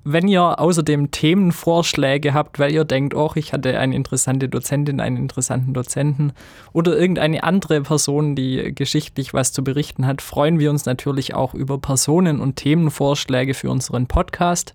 Wenn 0.05 0.27
ihr 0.27 0.59
außerdem 0.59 1.11
Themenvorschläge 1.11 2.33
habt, 2.33 2.57
weil 2.57 2.71
ihr 2.71 2.85
denkt, 2.85 3.13
oh, 3.13 3.31
ich 3.35 3.51
hatte 3.53 3.77
eine 3.77 3.95
interessante 3.95 4.47
Dozentin, 4.47 5.01
einen 5.01 5.17
interessanten 5.17 5.73
Dozenten 5.73 6.31
oder 6.71 6.97
irgendeine 6.97 7.43
andere 7.43 7.81
Person, 7.81 8.35
die 8.35 8.73
geschichtlich 8.73 9.33
was 9.33 9.51
zu 9.51 9.63
berichten 9.63 10.07
hat, 10.07 10.21
freuen 10.21 10.57
wir 10.57 10.69
uns 10.69 10.85
natürlich 10.85 11.33
auch 11.33 11.53
über 11.53 11.79
Personen- 11.79 12.39
und 12.39 12.55
Themenvorschläge 12.55 13.53
für 13.53 13.69
unseren 13.69 14.07
Podcast. 14.07 14.73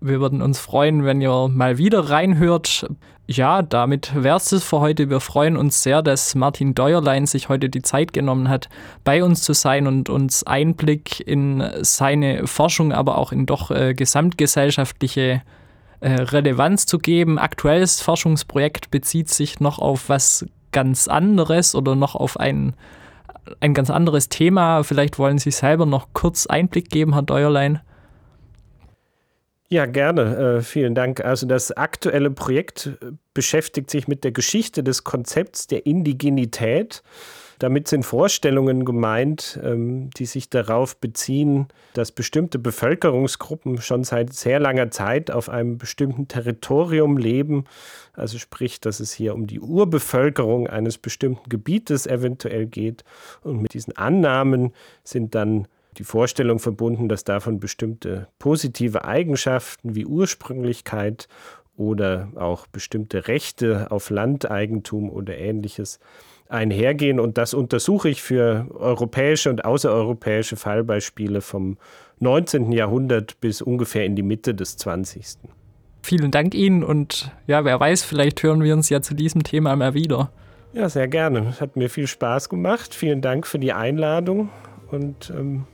Wir 0.00 0.20
würden 0.20 0.42
uns 0.42 0.58
freuen, 0.58 1.04
wenn 1.04 1.20
ihr 1.20 1.48
mal 1.48 1.78
wieder 1.78 2.10
reinhört. 2.10 2.86
Ja, 3.28 3.62
damit 3.62 4.12
wäre 4.14 4.36
es 4.36 4.62
für 4.62 4.78
heute. 4.78 5.10
Wir 5.10 5.18
freuen 5.18 5.56
uns 5.56 5.82
sehr, 5.82 6.00
dass 6.00 6.36
Martin 6.36 6.74
Deuerlein 6.74 7.26
sich 7.26 7.48
heute 7.48 7.68
die 7.68 7.82
Zeit 7.82 8.12
genommen 8.12 8.48
hat, 8.48 8.68
bei 9.02 9.24
uns 9.24 9.42
zu 9.42 9.52
sein 9.52 9.88
und 9.88 10.08
uns 10.08 10.44
Einblick 10.44 11.26
in 11.26 11.68
seine 11.80 12.46
Forschung, 12.46 12.92
aber 12.92 13.18
auch 13.18 13.32
in 13.32 13.44
doch 13.46 13.72
äh, 13.72 13.94
gesamtgesellschaftliche 13.94 15.42
äh, 15.98 16.10
Relevanz 16.10 16.86
zu 16.86 16.98
geben. 16.98 17.40
Aktuelles 17.40 18.00
Forschungsprojekt 18.00 18.92
bezieht 18.92 19.28
sich 19.28 19.58
noch 19.58 19.80
auf 19.80 20.08
was 20.08 20.46
ganz 20.70 21.08
anderes 21.08 21.74
oder 21.74 21.96
noch 21.96 22.14
auf 22.14 22.38
ein, 22.38 22.74
ein 23.58 23.74
ganz 23.74 23.90
anderes 23.90 24.28
Thema. 24.28 24.84
Vielleicht 24.84 25.18
wollen 25.18 25.38
Sie 25.38 25.50
selber 25.50 25.84
noch 25.84 26.08
kurz 26.12 26.46
Einblick 26.46 26.90
geben, 26.90 27.14
Herr 27.14 27.22
Deuerlein. 27.22 27.80
Ja, 29.68 29.86
gerne. 29.86 30.58
Äh, 30.58 30.60
vielen 30.60 30.94
Dank. 30.94 31.24
Also 31.24 31.46
das 31.46 31.72
aktuelle 31.72 32.30
Projekt 32.30 32.86
äh, 32.86 33.12
beschäftigt 33.34 33.90
sich 33.90 34.06
mit 34.06 34.22
der 34.22 34.30
Geschichte 34.30 34.84
des 34.84 35.02
Konzepts 35.02 35.66
der 35.66 35.86
Indigenität. 35.86 37.02
Damit 37.58 37.88
sind 37.88 38.04
Vorstellungen 38.04 38.84
gemeint, 38.84 39.58
ähm, 39.64 40.10
die 40.10 40.26
sich 40.26 40.50
darauf 40.50 40.98
beziehen, 40.98 41.66
dass 41.94 42.12
bestimmte 42.12 42.58
Bevölkerungsgruppen 42.58 43.80
schon 43.80 44.04
seit 44.04 44.34
sehr 44.34 44.60
langer 44.60 44.90
Zeit 44.90 45.30
auf 45.30 45.48
einem 45.48 45.78
bestimmten 45.78 46.28
Territorium 46.28 47.16
leben. 47.16 47.64
Also 48.12 48.38
sprich, 48.38 48.80
dass 48.80 49.00
es 49.00 49.12
hier 49.12 49.34
um 49.34 49.46
die 49.46 49.58
Urbevölkerung 49.58 50.68
eines 50.68 50.98
bestimmten 50.98 51.48
Gebietes 51.48 52.06
eventuell 52.06 52.66
geht. 52.66 53.04
Und 53.42 53.62
mit 53.62 53.74
diesen 53.74 53.96
Annahmen 53.96 54.72
sind 55.02 55.34
dann 55.34 55.66
die 55.98 56.04
Vorstellung 56.04 56.58
verbunden, 56.58 57.08
dass 57.08 57.24
davon 57.24 57.60
bestimmte 57.60 58.28
positive 58.38 59.04
Eigenschaften 59.04 59.94
wie 59.94 60.06
Ursprünglichkeit 60.06 61.28
oder 61.76 62.28
auch 62.36 62.66
bestimmte 62.66 63.28
Rechte 63.28 63.90
auf 63.90 64.10
Landeigentum 64.10 65.10
oder 65.10 65.36
ähnliches 65.36 66.00
einhergehen. 66.48 67.20
Und 67.20 67.38
das 67.38 67.54
untersuche 67.54 68.08
ich 68.08 68.22
für 68.22 68.66
europäische 68.74 69.50
und 69.50 69.64
außereuropäische 69.64 70.56
Fallbeispiele 70.56 71.40
vom 71.40 71.76
19. 72.20 72.72
Jahrhundert 72.72 73.40
bis 73.40 73.60
ungefähr 73.60 74.04
in 74.04 74.16
die 74.16 74.22
Mitte 74.22 74.54
des 74.54 74.76
20. 74.76 75.38
Vielen 76.02 76.30
Dank 76.30 76.54
Ihnen 76.54 76.84
und 76.84 77.32
ja, 77.46 77.64
wer 77.64 77.80
weiß, 77.80 78.04
vielleicht 78.04 78.42
hören 78.42 78.62
wir 78.62 78.74
uns 78.74 78.88
ja 78.90 79.02
zu 79.02 79.14
diesem 79.14 79.42
Thema 79.42 79.74
mal 79.74 79.94
wieder. 79.94 80.30
Ja, 80.72 80.88
sehr 80.88 81.08
gerne. 81.08 81.58
Hat 81.58 81.76
mir 81.76 81.90
viel 81.90 82.06
Spaß 82.06 82.48
gemacht. 82.48 82.94
Vielen 82.94 83.22
Dank 83.22 83.46
für 83.46 83.58
die 83.58 83.72
Einladung 83.72 84.50
und 84.90 85.32
ähm, 85.36 85.64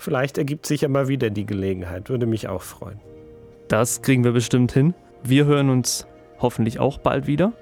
Vielleicht 0.00 0.38
ergibt 0.38 0.64
sich 0.64 0.80
ja 0.80 0.88
mal 0.88 1.08
wieder 1.08 1.28
die 1.28 1.44
Gelegenheit. 1.44 2.08
Würde 2.08 2.24
mich 2.24 2.48
auch 2.48 2.62
freuen. 2.62 2.98
Das 3.68 4.00
kriegen 4.00 4.24
wir 4.24 4.32
bestimmt 4.32 4.72
hin. 4.72 4.94
Wir 5.22 5.44
hören 5.44 5.68
uns 5.68 6.06
hoffentlich 6.38 6.80
auch 6.80 6.96
bald 6.96 7.26
wieder. 7.26 7.52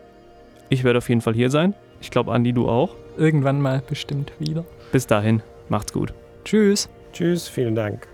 Ich 0.69 0.85
werde 0.85 0.99
auf 0.99 1.09
jeden 1.09 1.21
Fall 1.21 1.35
hier 1.35 1.51
sein. 1.51 1.75
Ich 2.01 2.13
glaube, 2.13 2.31
Andi, 2.31 2.53
du 2.53 2.69
auch. 2.69 2.95
Irgendwann 3.17 3.61
mal 3.61 3.83
bestimmt 3.85 4.33
wieder. 4.39 4.65
Bis 4.93 5.09
dahin, 5.09 5.43
macht's 5.69 5.93
gut. 5.93 6.15
Tschüss. 6.45 6.89
Tschüss, 7.13 7.49
vielen 7.49 7.75
Dank. 7.75 8.07